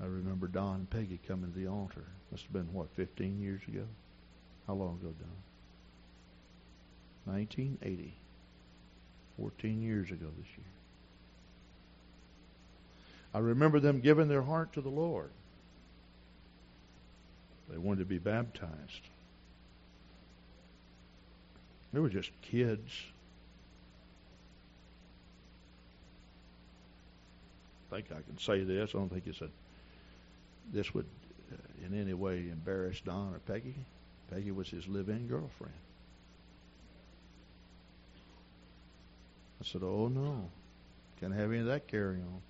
I 0.00 0.04
remember 0.04 0.46
Don 0.46 0.74
and 0.74 0.90
Peggy 0.90 1.18
coming 1.26 1.52
to 1.52 1.58
the 1.58 1.68
altar. 1.68 2.04
Must 2.30 2.42
have 2.42 2.52
been, 2.52 2.72
what, 2.72 2.88
15 2.96 3.40
years 3.40 3.62
ago? 3.66 3.84
How 4.66 4.74
long 4.74 4.98
ago, 5.00 5.14
Don? 5.18 5.28
1980. 7.34 8.14
14 9.38 9.82
years 9.82 10.10
ago 10.10 10.26
this 10.38 10.48
year. 10.56 10.66
I 13.34 13.38
remember 13.38 13.80
them 13.80 14.00
giving 14.00 14.28
their 14.28 14.42
heart 14.42 14.72
to 14.74 14.80
the 14.80 14.88
Lord. 14.88 15.30
They 17.68 17.78
wanted 17.78 18.00
to 18.00 18.04
be 18.04 18.18
baptized. 18.18 19.02
They 21.92 22.00
were 22.00 22.08
just 22.08 22.30
kids. 22.42 22.90
I 27.90 27.96
think 27.96 28.06
I 28.12 28.22
can 28.22 28.38
say 28.38 28.62
this. 28.64 28.90
I 28.94 28.98
don't 28.98 29.08
think 29.08 29.26
it's 29.26 29.40
a 29.40 29.48
this 30.72 30.92
would 30.92 31.06
uh, 31.52 31.86
in 31.86 31.98
any 31.98 32.12
way 32.12 32.48
embarrass 32.50 33.00
Don 33.00 33.34
or 33.34 33.38
Peggy. 33.38 33.74
Peggy 34.30 34.50
was 34.50 34.68
his 34.68 34.86
live-in 34.88 35.28
girlfriend. 35.28 35.72
I 39.60 39.64
said, 39.64 39.82
"Oh 39.82 40.08
no, 40.08 40.50
can't 41.20 41.32
have 41.32 41.50
any 41.50 41.60
of 41.60 41.66
that 41.66 41.86
carry 41.86 42.16
on." 42.16 42.42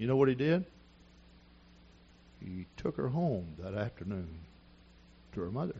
You 0.00 0.06
know 0.06 0.16
what 0.16 0.30
he 0.30 0.34
did? 0.34 0.64
He 2.42 2.64
took 2.78 2.96
her 2.96 3.08
home 3.08 3.54
that 3.58 3.74
afternoon 3.74 4.30
to 5.34 5.42
her 5.42 5.50
mother. 5.50 5.74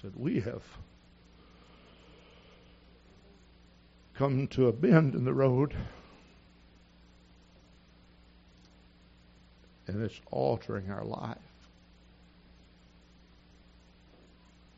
Said, 0.00 0.12
"We 0.14 0.38
have 0.42 0.62
come 4.14 4.46
to 4.46 4.68
a 4.68 4.72
bend 4.72 5.16
in 5.16 5.24
the 5.24 5.34
road. 5.34 5.74
And 9.88 10.00
it's 10.04 10.20
altering 10.30 10.88
our 10.88 11.04
life. 11.04 11.38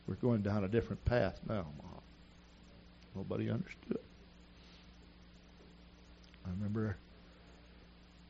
We're 0.06 0.14
going 0.14 0.40
down 0.40 0.64
a 0.64 0.68
different 0.68 1.04
path 1.04 1.38
now, 1.46 1.66
Mom. 1.82 2.00
Nobody 3.14 3.50
understood. 3.50 4.00
I 6.48 6.52
remember 6.52 6.96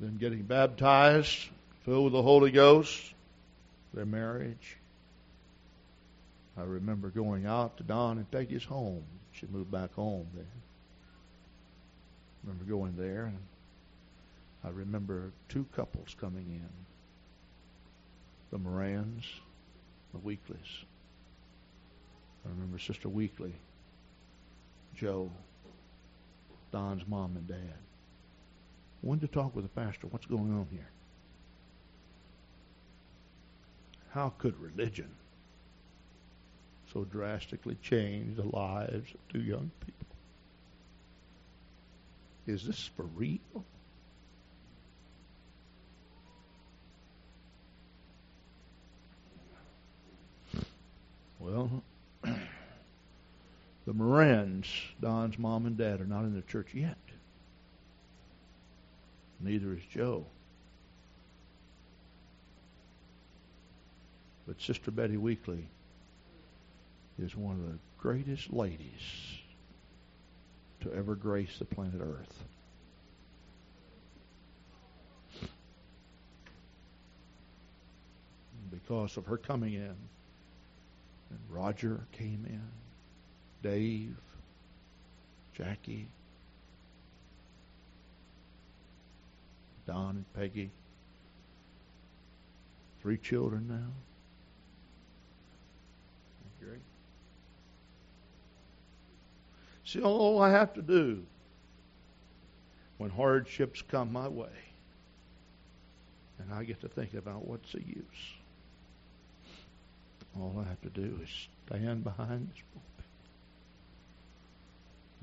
them 0.00 0.16
getting 0.18 0.42
baptized, 0.42 1.48
filled 1.84 2.04
with 2.04 2.12
the 2.12 2.22
Holy 2.22 2.50
Ghost, 2.50 3.14
their 3.94 4.06
marriage. 4.06 4.76
I 6.56 6.62
remember 6.62 7.10
going 7.10 7.46
out 7.46 7.76
to 7.76 7.84
Don 7.84 8.18
and 8.18 8.30
Peggy's 8.30 8.64
home. 8.64 9.04
She 9.32 9.46
moved 9.46 9.70
back 9.70 9.94
home 9.94 10.26
then. 10.34 10.44
I 10.44 12.48
remember 12.48 12.64
going 12.64 12.96
there, 12.96 13.26
and 13.26 13.38
I 14.64 14.70
remember 14.70 15.30
two 15.48 15.66
couples 15.76 16.16
coming 16.20 16.46
in 16.48 16.68
the 18.50 18.58
Morans, 18.58 19.24
the 20.12 20.18
Weekleys. 20.18 20.84
I 22.44 22.48
remember 22.48 22.78
Sister 22.78 23.08
Weekly, 23.08 23.54
Joe, 24.96 25.30
Don's 26.72 27.06
mom 27.06 27.36
and 27.36 27.46
dad. 27.46 27.87
Wanted 29.02 29.20
to 29.20 29.28
talk 29.28 29.54
with 29.54 29.64
the 29.64 29.80
pastor. 29.80 30.06
What's 30.08 30.26
going 30.26 30.52
on 30.52 30.66
here? 30.70 30.88
How 34.10 34.30
could 34.38 34.58
religion 34.58 35.10
so 36.92 37.04
drastically 37.04 37.76
change 37.82 38.36
the 38.36 38.48
lives 38.48 39.12
of 39.14 39.28
two 39.28 39.40
young 39.40 39.70
people? 39.84 39.94
Is 42.46 42.66
this 42.66 42.90
for 42.96 43.04
real? 43.04 43.38
Well, 51.38 51.82
the 52.24 53.92
Morans, 53.92 54.66
Don's 55.00 55.38
mom 55.38 55.66
and 55.66 55.76
dad, 55.76 56.00
are 56.00 56.06
not 56.06 56.24
in 56.24 56.34
the 56.34 56.42
church 56.42 56.74
yet. 56.74 56.96
Neither 59.40 59.72
is 59.74 59.82
Joe. 59.92 60.26
But 64.46 64.60
Sister 64.60 64.90
Betty 64.90 65.16
Weekly 65.16 65.68
is 67.18 67.36
one 67.36 67.56
of 67.60 67.66
the 67.66 67.78
greatest 67.98 68.52
ladies 68.52 69.38
to 70.80 70.92
ever 70.92 71.14
grace 71.14 71.58
the 71.58 71.64
planet 71.64 72.00
Earth. 72.00 72.44
Because 78.70 79.16
of 79.16 79.26
her 79.26 79.36
coming 79.36 79.74
in, 79.74 79.94
and 81.30 81.38
Roger 81.50 82.00
came 82.12 82.46
in, 82.48 82.62
Dave, 83.62 84.16
Jackie, 85.52 86.08
Don 89.88 90.16
and 90.16 90.32
Peggy. 90.34 90.70
Three 93.00 93.16
children 93.16 93.66
now. 93.68 93.90
Great. 96.60 96.82
See, 99.86 100.02
all 100.02 100.42
I 100.42 100.50
have 100.50 100.74
to 100.74 100.82
do 100.82 101.24
when 102.98 103.08
hardships 103.08 103.80
come 103.80 104.12
my 104.12 104.28
way, 104.28 104.48
and 106.38 106.52
I 106.52 106.64
get 106.64 106.82
to 106.82 106.88
think 106.88 107.14
about 107.14 107.46
what's 107.48 107.72
the 107.72 107.80
use. 107.80 108.34
All 110.38 110.62
I 110.62 110.68
have 110.68 110.82
to 110.82 110.90
do 110.90 111.18
is 111.22 111.48
stand 111.66 112.04
behind 112.04 112.50
this 112.50 112.62
pulpit, 112.74 113.06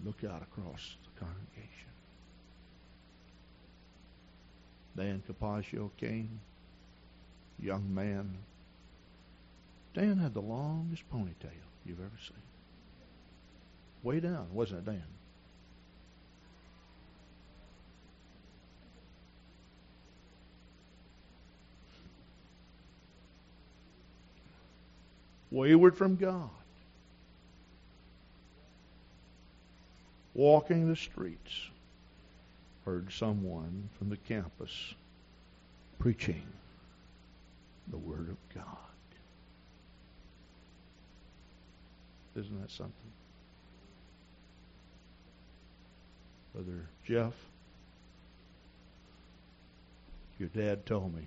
look 0.03 0.23
out 0.33 0.41
across 0.41 0.95
the 1.03 1.19
congregation, 1.19 1.94
Dan 4.95 5.21
Capaccio 5.27 5.91
came, 5.97 6.39
young 7.59 7.93
man. 7.93 8.37
Dan 9.93 10.17
had 10.17 10.33
the 10.33 10.41
longest 10.41 11.03
ponytail 11.13 11.51
you've 11.85 11.99
ever 11.99 12.17
seen. 12.21 12.37
Way 14.03 14.19
down, 14.19 14.47
wasn't 14.53 14.79
it, 14.79 14.85
Dan? 14.85 15.03
Wayward 25.51 25.97
from 25.97 26.15
God. 26.17 26.49
Walking 30.33 30.89
the 30.89 30.97
streets 30.97 31.69
heard 32.85 33.11
someone 33.11 33.89
from 33.97 34.09
the 34.09 34.17
campus 34.17 34.93
preaching 35.99 36.43
the 37.87 37.97
Word 37.97 38.29
of 38.29 38.37
God. 38.53 38.65
Isn't 42.35 42.61
that 42.61 42.71
something? 42.71 42.93
Brother 46.53 46.87
Jeff, 47.05 47.33
your 50.39 50.49
dad 50.49 50.85
told 50.85 51.13
me 51.13 51.23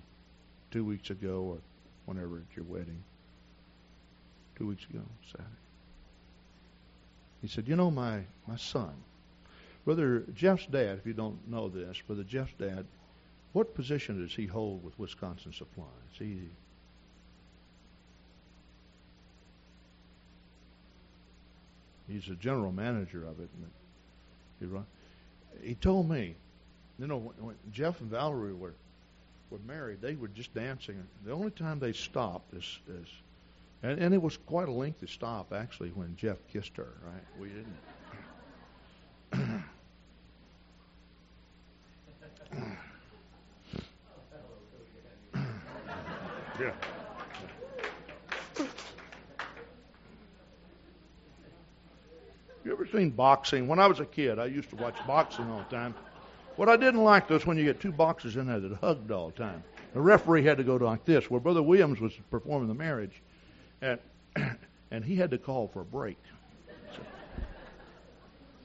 two 0.70 0.84
weeks 0.84 1.11
ago 1.11 1.40
or 1.40 1.59
whenever 2.06 2.38
at 2.38 2.56
your 2.56 2.64
wedding, 2.66 3.02
two 4.56 4.66
weeks 4.66 4.84
ago, 4.88 5.02
Saturday. 5.30 5.48
He 7.42 7.48
said, 7.48 7.68
You 7.68 7.76
know, 7.76 7.90
my, 7.90 8.20
my 8.46 8.56
son, 8.56 8.92
Brother 9.85 10.24
Jeff's 10.35 10.66
dad, 10.66 10.99
if 10.99 11.07
you 11.07 11.14
don't 11.14 11.39
know 11.49 11.68
this, 11.68 12.01
Brother 12.07 12.24
Jeff's 12.24 12.53
dad, 12.59 12.85
what 13.53 13.74
position 13.74 14.22
does 14.22 14.35
he 14.35 14.47
hold 14.47 14.85
with 14.85 14.99
Wisconsin 14.99 15.53
Supply? 15.53 15.85
Is 16.12 16.18
he 16.18 16.43
He's 22.09 22.29
a 22.31 22.37
general 22.37 22.72
manager 22.72 23.26
of 23.26 23.39
it. 23.39 23.51
He, 24.61 24.66
run, 24.66 24.87
he 25.62 25.74
told 25.74 26.09
me, 26.09 26.35
you 26.99 27.07
know, 27.07 27.18
when, 27.18 27.37
when 27.37 27.57
Jeff 27.70 28.01
and 28.01 28.11
Valerie 28.11 28.55
were 28.55 28.72
were 29.51 29.59
married, 29.66 30.01
they 30.01 30.14
were 30.14 30.29
just 30.29 30.53
dancing. 30.55 31.03
The 31.24 31.33
only 31.33 31.51
time 31.51 31.79
they 31.79 31.93
stopped 31.93 32.53
is, 32.55 32.79
is 32.89 33.07
and, 33.83 33.99
and 33.99 34.14
it 34.14 34.20
was 34.20 34.37
quite 34.37 34.68
a 34.68 34.72
lengthy 34.72 35.07
stop 35.07 35.53
actually 35.53 35.91
when 35.91 36.16
Jeff 36.16 36.37
kissed 36.53 36.76
her. 36.76 36.93
Right? 37.05 37.22
We 37.41 37.49
didn't. 37.49 37.76
Yeah. 46.61 46.72
You 52.64 52.72
ever 52.72 52.86
seen 52.86 53.11
boxing? 53.11 53.68
When 53.68 53.78
I 53.78 53.86
was 53.86 54.00
a 54.00 54.04
kid, 54.04 54.38
I 54.38 54.46
used 54.46 54.68
to 54.70 54.76
watch 54.76 54.94
boxing 55.06 55.48
all 55.50 55.64
the 55.68 55.76
time. 55.76 55.94
What 56.56 56.68
I 56.68 56.76
didn't 56.76 57.04
like 57.04 57.30
was 57.30 57.46
when 57.46 57.56
you 57.56 57.64
get 57.64 57.80
two 57.80 57.92
boxers 57.92 58.36
in 58.36 58.46
there 58.46 58.59
that 58.59 58.74
hugged 58.78 59.12
all 59.12 59.30
the 59.30 59.36
time. 59.36 59.62
The 59.94 60.00
referee 60.00 60.42
had 60.42 60.59
to 60.59 60.64
go 60.64 60.76
like 60.76 61.04
this, 61.04 61.30
where 61.30 61.40
Brother 61.40 61.62
Williams 61.62 62.00
was 62.00 62.12
performing 62.30 62.68
the 62.68 62.74
marriage, 62.74 63.22
and 63.80 63.98
and 64.90 65.04
he 65.04 65.14
had 65.14 65.30
to 65.30 65.38
call 65.38 65.68
for 65.68 65.82
a 65.82 65.84
break. 65.84 66.18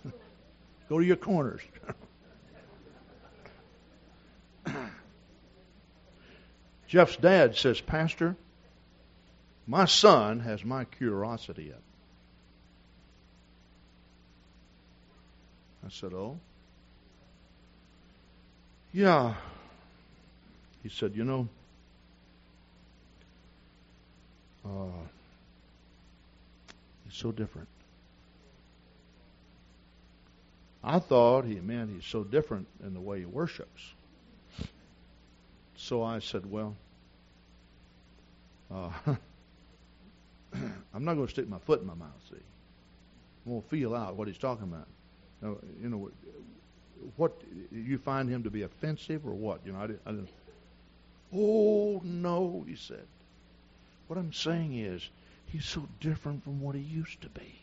So, 0.04 0.12
go 0.90 1.00
to 1.00 1.06
your 1.06 1.16
corners. 1.16 1.62
Jeff's 6.94 7.16
dad 7.16 7.56
says, 7.56 7.82
Pastor, 7.82 8.36
my 9.66 9.86
son 9.86 10.42
has 10.42 10.64
my 10.64 10.86
curiosity 10.86 11.74
up. 11.74 11.82
I 15.84 15.90
said, 15.90 16.14
Oh? 16.14 16.38
Yeah. 18.92 19.34
He 20.84 20.90
said, 20.90 21.16
You 21.16 21.24
know, 21.24 21.48
uh, 24.64 25.02
he's 27.06 27.16
so 27.16 27.32
different. 27.32 27.70
I 30.84 31.00
thought 31.00 31.46
he 31.46 31.56
meant 31.56 31.90
he's 31.90 32.06
so 32.06 32.24
different 32.24 32.68
in 32.86 32.94
the 32.94 33.02
way 33.02 33.18
he 33.22 33.26
worships. 33.26 33.82
So 35.76 36.04
I 36.04 36.20
said, 36.20 36.50
Well, 36.50 36.76
uh, 38.74 38.90
I'm 40.94 41.04
not 41.04 41.16
going 41.16 41.28
to 41.28 41.32
stick 41.32 41.48
my 41.48 41.60
foot 41.60 41.82
in 41.82 41.88
my 41.88 41.96
mouth, 41.96 42.10
see. 42.30 42.38
I'm 43.46 43.52
going 43.52 43.62
to 43.62 43.70
feel 43.70 43.96
out 43.96 44.16
what 44.16 44.28
he's 44.28 44.38
talking 44.38 44.64
about. 44.64 44.88
Now, 45.42 45.58
you 45.82 45.90
know, 45.90 46.10
what 47.18 47.34
you 47.72 47.98
find 47.98 48.30
him 48.30 48.44
to 48.44 48.50
be 48.50 48.62
offensive 48.62 49.26
or 49.26 49.34
what? 49.34 49.60
You 49.66 49.74
know, 49.74 49.80
I 49.80 49.88
didn't, 49.88 50.02
I 50.06 50.12
didn't. 50.12 50.30
Oh 51.34 52.02
no, 52.04 52.64
he 52.68 52.76
said. 52.76 53.06
What 54.08 54.18
I'm 54.18 54.32
saying 54.32 54.78
is, 54.78 55.10
he's 55.48 55.66
so 55.66 55.88
different 56.00 56.44
from 56.44 56.62
what 56.62 56.76
he 56.76 56.82
used 56.82 57.22
to 57.22 57.30
be. 57.30 57.60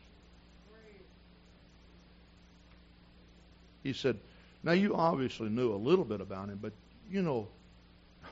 He 3.83 3.93
said, 3.95 4.19
now 4.63 4.73
you 4.73 4.95
obviously 4.95 5.49
knew 5.49 5.73
a 5.73 5.77
little 5.77 6.05
bit 6.05 6.21
about 6.21 6.49
him, 6.49 6.59
but 6.61 6.73
you 7.11 7.23
know, 7.23 7.49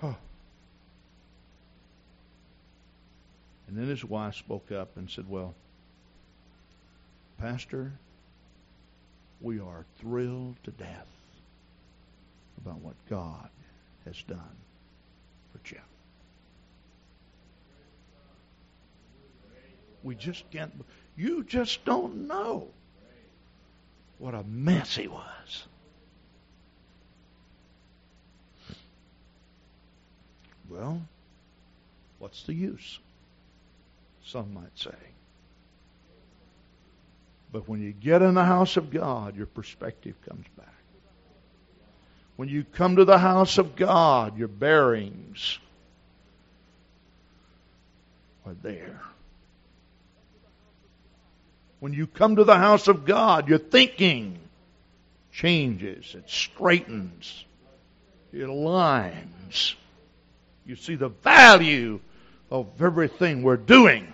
huh. 0.01 0.14
And 3.66 3.76
then 3.76 3.88
his 3.88 4.05
wife 4.05 4.34
spoke 4.34 4.72
up 4.72 4.96
and 4.96 5.11
said, 5.11 5.28
Well, 5.28 5.55
Pastor, 7.38 7.92
we 9.40 9.61
are 9.61 9.84
thrilled 10.01 10.57
to 10.64 10.70
death 10.72 11.07
about 12.64 12.80
what 12.80 12.94
God 13.09 13.49
has 14.05 14.20
done 14.22 14.57
for 15.53 15.59
Jeff. 15.62 15.80
We 20.03 20.14
just 20.14 20.51
can't, 20.51 20.72
you 21.16 21.44
just 21.44 21.84
don't 21.84 22.26
know 22.26 22.68
what 24.18 24.34
a 24.34 24.42
mess 24.44 24.96
he 24.96 25.09
was. 25.09 25.66
Well, 30.79 31.03
what's 32.20 32.45
the 32.45 32.55
use? 32.55 33.01
Some 34.24 34.55
might 34.55 34.79
say. 34.79 34.95
But 37.51 37.68
when 37.68 37.83
you 37.83 37.93
get 37.93 38.22
in 38.22 38.35
the 38.35 38.45
house 38.45 38.76
of 38.76 38.91
God, 38.91 39.37
your 39.37 39.47
perspective 39.47 40.14
comes 40.29 40.45
back. 40.57 40.66
When 42.37 42.49
you 42.49 42.62
come 42.62 42.97
to 42.97 43.05
the 43.05 43.18
house 43.18 43.59
of 43.59 43.74
God, 43.74 44.39
your 44.39 44.47
bearings 44.47 45.59
are 48.47 48.55
there. 48.62 49.01
When 51.81 51.93
you 51.93 52.07
come 52.07 52.37
to 52.37 52.45
the 52.45 52.57
house 52.57 52.87
of 52.87 53.05
God, 53.05 53.49
your 53.49 53.59
thinking 53.59 54.39
changes, 55.33 56.14
it 56.14 56.31
straightens, 56.31 57.45
it 58.33 58.47
aligns. 58.47 59.74
You 60.69 60.77
see 60.77 60.97
the 60.97 61.09
value 61.09 61.99
of 62.51 62.66
everything 62.83 63.43
we're 63.43 63.57
doing. 63.57 64.12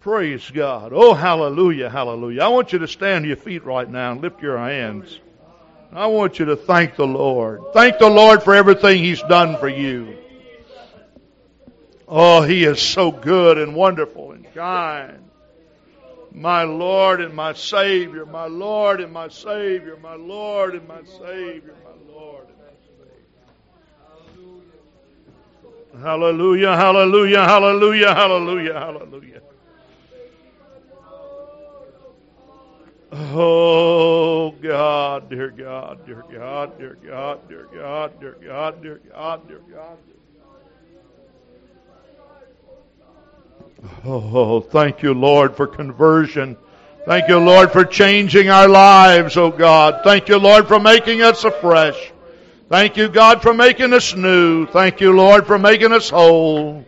Praise 0.00 0.50
God. 0.50 0.92
Oh, 0.94 1.14
hallelujah, 1.14 1.88
hallelujah. 1.88 2.42
I 2.42 2.48
want 2.48 2.74
you 2.74 2.80
to 2.80 2.88
stand 2.88 3.24
to 3.24 3.28
your 3.28 3.38
feet 3.38 3.64
right 3.64 3.88
now 3.88 4.12
and 4.12 4.20
lift 4.20 4.42
your 4.42 4.58
hands. 4.58 5.18
I 5.94 6.08
want 6.08 6.40
you 6.40 6.44
to 6.44 6.56
thank 6.56 6.96
the 6.96 7.06
Lord. 7.06 7.62
Thank 7.72 7.98
the 7.98 8.10
Lord 8.10 8.42
for 8.42 8.54
everything 8.54 9.02
He's 9.02 9.22
done 9.22 9.56
for 9.56 9.68
you. 9.68 10.18
Oh, 12.06 12.42
He 12.42 12.64
is 12.64 12.82
so 12.82 13.10
good 13.10 13.56
and 13.56 13.74
wonderful 13.74 14.32
and 14.32 14.52
kind. 14.52 15.30
My 16.32 16.64
Lord 16.64 17.22
and 17.22 17.32
my 17.32 17.54
Savior, 17.54 18.26
my 18.26 18.46
Lord 18.46 19.00
and 19.00 19.10
my 19.10 19.28
Savior, 19.28 19.96
my 19.96 20.16
Lord 20.16 20.74
and 20.74 20.86
my 20.86 21.02
Savior, 21.04 21.74
my 21.82 22.12
Lord 22.12 22.48
and 22.48 22.58
my 22.58 22.64
Savior. 22.64 22.82
Hallelujah, 26.00 26.74
hallelujah, 26.74 27.44
hallelujah, 27.44 28.14
hallelujah, 28.14 28.74
hallelujah. 28.74 29.40
Oh 33.12 34.52
God, 34.62 35.28
dear 35.28 35.50
God, 35.50 36.06
dear 36.06 36.24
God, 36.32 36.78
dear 36.78 36.96
God, 37.06 37.46
dear 37.46 37.68
God, 37.74 38.20
dear 38.20 38.36
God, 38.42 38.82
dear 38.82 39.00
God, 39.10 39.48
dear 39.48 39.60
God. 39.70 39.98
Oh, 44.04 44.60
thank 44.60 45.02
you, 45.02 45.12
Lord, 45.12 45.56
for 45.56 45.66
conversion. 45.66 46.56
Thank 47.04 47.28
you, 47.28 47.38
Lord, 47.38 47.72
for 47.72 47.84
changing 47.84 48.48
our 48.48 48.68
lives, 48.68 49.36
oh 49.36 49.50
God. 49.50 50.00
Thank 50.04 50.28
you, 50.28 50.38
Lord, 50.38 50.68
for 50.68 50.78
making 50.78 51.20
us 51.20 51.44
afresh. 51.44 52.11
Thank 52.72 52.96
you, 52.96 53.10
God, 53.10 53.42
for 53.42 53.52
making 53.52 53.92
us 53.92 54.14
new. 54.16 54.64
Thank 54.64 55.02
you, 55.02 55.12
Lord, 55.12 55.46
for 55.46 55.58
making 55.58 55.92
us 55.92 56.08
whole. 56.08 56.86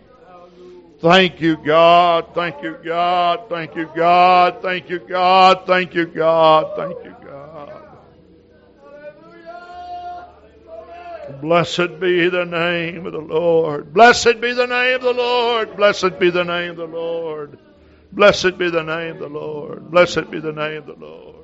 Thank 1.01 1.43
you, 1.43 1.59
God. 1.59 2.35
Thank 2.35 2.63
you, 2.63 2.79
God. 2.83 3.51
Thank 3.51 3.77
you, 3.77 3.91
God. 3.95 4.63
Thank 4.63 4.89
you, 4.89 4.99
God. 5.01 5.67
Thank 5.67 5.95
you, 5.95 6.07
God. 6.07 6.75
Thank 6.75 7.05
you, 7.05 7.15
God. 7.23 7.83
Blessed 11.43 12.01
be 12.01 12.31
the 12.31 12.47
name 12.47 13.05
of 13.05 13.13
the 13.13 13.19
Lord. 13.19 13.93
Blessed 13.93 14.41
be 14.41 14.55
the 14.55 14.67
name 14.67 14.97
of 14.97 15.03
the 15.03 15.13
Lord. 15.13 15.77
Blessed 15.77 16.19
be 16.19 16.31
the 16.31 16.45
name 16.45 16.71
of 16.71 16.77
the 16.79 16.87
Lord. 16.87 17.59
Blessed 18.11 18.57
be 18.57 18.71
the 18.71 18.83
name 18.83 19.17
of 19.17 19.19
the 19.19 19.29
Lord. 19.29 19.91
Blessed 19.91 20.31
be 20.31 20.41
the 20.41 20.53
name 20.53 20.79
of 20.79 20.87
the 20.87 20.95
Lord. 20.95 21.44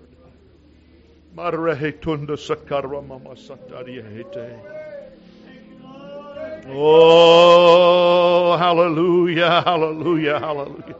Oh, 6.68 8.56
hallelujah, 8.56 9.62
hallelujah, 9.62 10.38
hallelujah. 10.38 10.96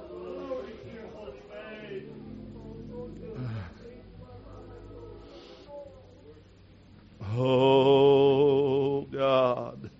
Oh, 7.37 9.03
God. 9.03 9.91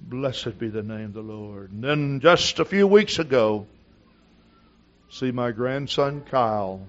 Blessed 0.00 0.58
be 0.58 0.68
the 0.68 0.82
name 0.82 1.06
of 1.06 1.14
the 1.14 1.22
Lord. 1.22 1.72
And 1.72 1.82
then 1.82 2.20
just 2.20 2.58
a 2.58 2.64
few 2.64 2.86
weeks 2.86 3.18
ago, 3.18 3.66
see 5.10 5.30
my 5.30 5.52
grandson 5.52 6.22
Kyle, 6.30 6.86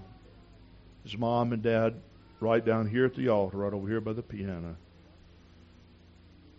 his 1.10 1.18
mom 1.18 1.54
and 1.54 1.64
dad 1.64 1.96
right 2.40 2.64
down 2.64 2.88
here 2.88 3.06
at 3.06 3.16
the 3.16 3.30
altar, 3.30 3.58
right 3.58 3.74
over 3.74 3.88
here 3.88 4.02
by 4.02 4.14
the 4.14 4.22
piano 4.22 4.76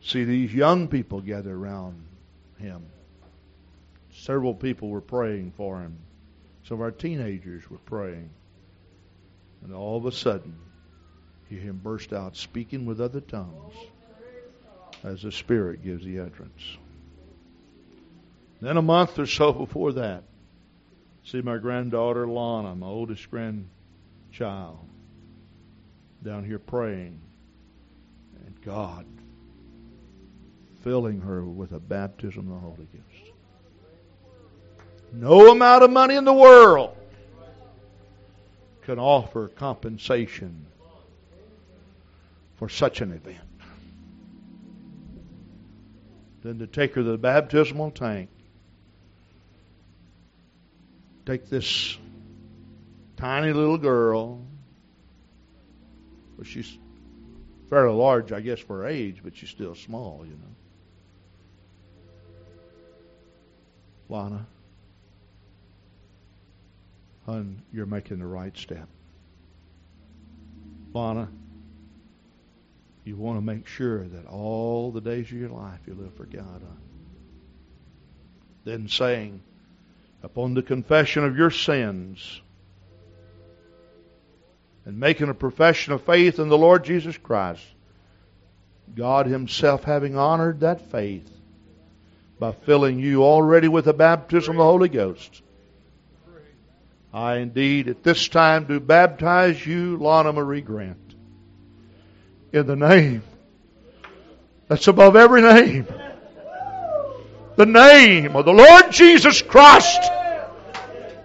see 0.00 0.24
these 0.24 0.52
young 0.52 0.88
people 0.88 1.20
gather 1.20 1.54
around 1.54 2.04
him. 2.58 2.84
Several 4.12 4.54
people 4.54 4.88
were 4.88 5.00
praying 5.00 5.52
for 5.56 5.80
him. 5.80 5.98
Some 6.64 6.76
of 6.76 6.82
our 6.82 6.90
teenagers 6.90 7.68
were 7.70 7.78
praying. 7.78 8.30
And 9.62 9.74
all 9.74 9.96
of 9.96 10.06
a 10.06 10.12
sudden, 10.12 10.56
hear 11.48 11.60
him 11.60 11.80
burst 11.82 12.12
out 12.12 12.36
speaking 12.36 12.86
with 12.86 13.00
other 13.00 13.20
tongues 13.20 13.74
as 15.02 15.22
the 15.22 15.32
Spirit 15.32 15.82
gives 15.82 16.04
the 16.04 16.20
utterance. 16.20 16.76
Then 18.60 18.76
a 18.76 18.82
month 18.82 19.18
or 19.18 19.26
so 19.26 19.52
before 19.66 19.92
that, 19.94 20.24
see 21.24 21.42
my 21.42 21.58
granddaughter 21.58 22.26
Lana, 22.26 22.74
my 22.74 22.86
oldest 22.86 23.30
grandchild, 24.38 24.78
down 26.22 26.44
here 26.44 26.58
praying. 26.58 27.20
And 28.46 28.60
God 28.62 29.06
filling 30.82 31.20
her 31.20 31.44
with 31.44 31.72
a 31.72 31.80
baptism 31.80 32.50
of 32.50 32.54
the 32.54 32.60
Holy 32.60 32.88
Ghost. 32.92 33.32
No 35.12 35.50
amount 35.50 35.82
of 35.82 35.90
money 35.90 36.14
in 36.14 36.24
the 36.24 36.32
world 36.32 36.96
can 38.82 38.98
offer 38.98 39.48
compensation 39.48 40.66
for 42.56 42.68
such 42.68 43.00
an 43.00 43.12
event. 43.12 43.38
Then 46.42 46.58
to 46.60 46.66
take 46.66 46.94
her 46.94 47.02
to 47.02 47.10
the 47.10 47.18
baptismal 47.18 47.90
tank, 47.90 48.30
take 51.26 51.50
this 51.50 51.98
tiny 53.18 53.52
little 53.52 53.78
girl, 53.78 54.40
well, 56.36 56.44
she's 56.44 56.78
fairly 57.68 57.94
large, 57.94 58.32
I 58.32 58.40
guess, 58.40 58.60
for 58.60 58.78
her 58.78 58.86
age, 58.86 59.18
but 59.22 59.36
she's 59.36 59.50
still 59.50 59.74
small, 59.74 60.24
you 60.24 60.32
know. 60.32 60.38
Lana. 64.08 64.46
Hun, 67.26 67.60
you're 67.72 67.86
making 67.86 68.20
the 68.20 68.26
right 68.26 68.56
step. 68.56 68.88
Lana, 70.94 71.28
you 73.04 73.16
want 73.16 73.36
to 73.36 73.44
make 73.44 73.66
sure 73.66 74.04
that 74.04 74.26
all 74.26 74.92
the 74.92 75.00
days 75.00 75.26
of 75.26 75.32
your 75.32 75.50
life 75.50 75.80
you 75.86 75.94
live 75.94 76.14
for 76.14 76.24
God. 76.24 76.62
Huh? 76.62 76.74
Then 78.64 78.88
saying, 78.88 79.42
upon 80.22 80.54
the 80.54 80.62
confession 80.62 81.24
of 81.24 81.36
your 81.36 81.50
sins, 81.50 82.40
and 84.88 84.98
making 84.98 85.28
a 85.28 85.34
profession 85.34 85.92
of 85.92 86.02
faith 86.04 86.38
in 86.38 86.48
the 86.48 86.56
Lord 86.56 86.82
Jesus 86.82 87.14
Christ, 87.18 87.62
God 88.94 89.26
Himself 89.26 89.84
having 89.84 90.16
honored 90.16 90.60
that 90.60 90.90
faith, 90.90 91.30
by 92.38 92.52
filling 92.52 92.98
you 92.98 93.22
already 93.22 93.68
with 93.68 93.84
the 93.84 93.92
baptism 93.92 94.52
of 94.52 94.56
the 94.56 94.64
Holy 94.64 94.88
Ghost. 94.88 95.42
I 97.12 97.36
indeed 97.36 97.88
at 97.88 98.02
this 98.02 98.28
time 98.28 98.64
do 98.64 98.80
baptize 98.80 99.64
you, 99.66 99.98
Lana 99.98 100.32
Marie 100.32 100.62
Grant, 100.62 101.14
in 102.54 102.66
the 102.66 102.74
name 102.74 103.22
that's 104.68 104.88
above 104.88 105.16
every 105.16 105.42
name. 105.42 105.86
The 107.56 107.66
name 107.66 108.34
of 108.34 108.46
the 108.46 108.54
Lord 108.54 108.90
Jesus 108.90 109.42
Christ 109.42 110.00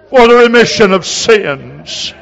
for 0.10 0.28
the 0.28 0.36
remission 0.36 0.92
of 0.92 1.06
sins. 1.06 2.14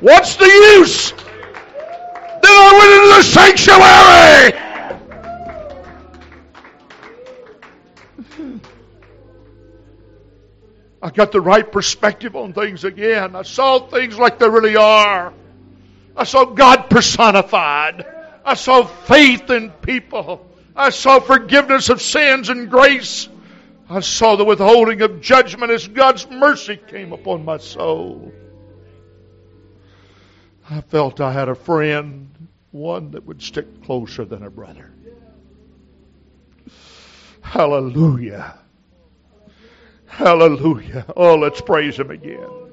What's 0.00 0.36
the 0.36 0.46
use? 0.78 1.12
Then 1.12 1.22
I 2.44 2.72
went 2.78 2.92
into 2.96 3.16
the 3.16 3.22
sanctuary. 3.22 4.70
I 11.02 11.10
got 11.10 11.32
the 11.32 11.40
right 11.40 11.70
perspective 11.70 12.36
on 12.36 12.52
things 12.52 12.84
again. 12.84 13.36
I 13.36 13.42
saw 13.42 13.78
things 13.78 14.18
like 14.18 14.38
they 14.38 14.48
really 14.48 14.76
are. 14.76 15.32
I 16.16 16.24
saw 16.24 16.44
God 16.44 16.90
personified. 16.90 18.06
I 18.44 18.54
saw 18.54 18.84
faith 18.84 19.50
in 19.50 19.70
people. 19.70 20.46
I 20.74 20.90
saw 20.90 21.20
forgiveness 21.20 21.90
of 21.90 22.00
sins 22.00 22.48
and 22.48 22.70
grace. 22.70 23.28
I 23.88 24.00
saw 24.00 24.36
the 24.36 24.44
withholding 24.44 25.02
of 25.02 25.20
judgment 25.20 25.72
as 25.72 25.88
God's 25.88 26.28
mercy 26.28 26.78
came 26.88 27.12
upon 27.12 27.44
my 27.44 27.58
soul. 27.58 28.32
I 30.70 30.80
felt 30.82 31.20
I 31.20 31.32
had 31.32 31.48
a 31.48 31.54
friend, 31.56 32.48
one 32.70 33.10
that 33.10 33.26
would 33.26 33.42
stick 33.42 33.82
closer 33.84 34.24
than 34.24 34.44
a 34.44 34.50
brother. 34.50 34.92
Hallelujah. 37.40 38.56
Hallelujah. 40.06 41.06
Oh, 41.16 41.34
let's 41.34 41.60
praise 41.60 41.98
Him 41.98 42.10
again. 42.12 42.69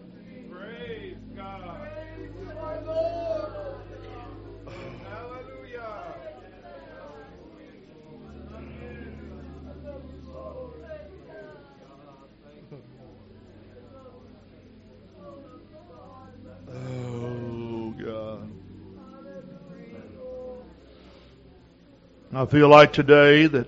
I 22.38 22.46
feel 22.46 22.70
like 22.70 22.94
today 22.94 23.48
that 23.48 23.68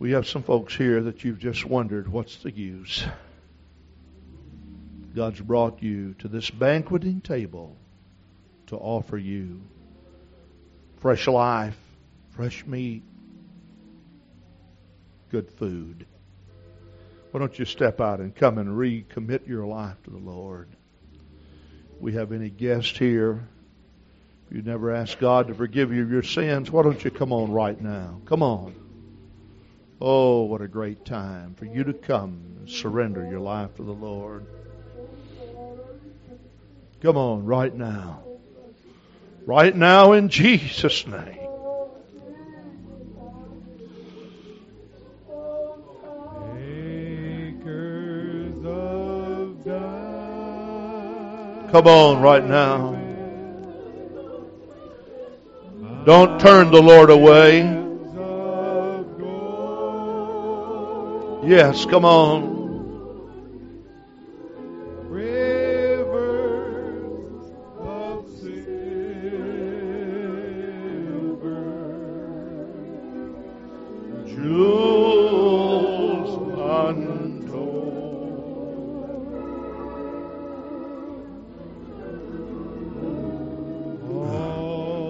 we 0.00 0.10
have 0.10 0.26
some 0.26 0.42
folks 0.42 0.74
here 0.74 1.04
that 1.04 1.22
you've 1.22 1.38
just 1.38 1.64
wondered 1.64 2.08
what's 2.08 2.38
the 2.38 2.50
use. 2.50 3.04
God's 5.14 5.40
brought 5.40 5.84
you 5.84 6.14
to 6.14 6.26
this 6.26 6.50
banqueting 6.50 7.20
table 7.20 7.76
to 8.66 8.76
offer 8.76 9.16
you 9.16 9.60
fresh 10.96 11.28
life, 11.28 11.78
fresh 12.30 12.66
meat, 12.66 13.04
good 15.30 15.48
food. 15.52 16.06
Why 17.30 17.38
don't 17.38 17.56
you 17.56 17.66
step 17.66 18.00
out 18.00 18.18
and 18.18 18.34
come 18.34 18.58
and 18.58 18.70
recommit 18.70 19.46
your 19.46 19.64
life 19.64 20.02
to 20.02 20.10
the 20.10 20.18
Lord? 20.18 20.66
We 22.00 22.14
have 22.14 22.32
any 22.32 22.50
guest 22.50 22.98
here? 22.98 23.46
You've 24.50 24.66
never 24.66 24.94
asked 24.94 25.18
God 25.18 25.48
to 25.48 25.54
forgive 25.54 25.92
you 25.92 26.02
of 26.02 26.10
your 26.10 26.22
sins, 26.22 26.70
why 26.70 26.82
don't 26.82 27.02
you 27.04 27.10
come 27.10 27.32
on 27.32 27.50
right 27.50 27.80
now? 27.80 28.20
Come 28.26 28.42
on. 28.42 28.74
Oh, 30.00 30.42
what 30.42 30.60
a 30.60 30.68
great 30.68 31.04
time 31.04 31.54
for 31.54 31.64
you 31.64 31.84
to 31.84 31.92
come 31.92 32.40
and 32.58 32.70
surrender 32.70 33.28
your 33.28 33.40
life 33.40 33.74
to 33.76 33.82
the 33.82 33.92
Lord. 33.92 34.46
Come 37.00 37.16
on, 37.16 37.44
right 37.44 37.74
now. 37.74 38.22
Right 39.46 39.74
now 39.74 40.12
in 40.12 40.28
Jesus' 40.28 41.06
name. 41.06 41.40
Come 51.70 51.88
on, 51.88 52.22
right 52.22 52.44
now. 52.44 53.03
Don't 56.04 56.38
turn 56.38 56.70
the 56.70 56.82
Lord 56.82 57.08
away. 57.10 57.60
Yes, 61.48 61.86
come 61.86 62.04
on. 62.04 62.53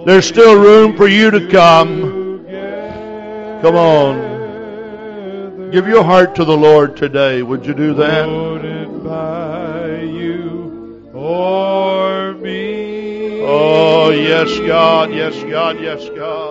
There's 0.05 0.27
still 0.27 0.59
room 0.61 0.95
for 0.95 1.07
you 1.07 1.31
to 1.31 1.47
come. 1.47 2.45
Come 3.61 3.75
on. 3.75 4.35
Give 5.71 5.87
your 5.87 6.03
heart 6.03 6.35
to 6.35 6.45
the 6.45 6.55
Lord 6.55 6.95
today. 6.95 7.41
Would 7.41 7.65
you 7.65 7.73
do 7.73 7.95
that? 7.95 8.25
Oh, 13.47 14.11
yes, 14.11 14.59
God. 14.59 15.11
Yes, 15.11 15.43
God. 15.43 15.79
Yes, 15.81 16.07
God. 16.15 16.44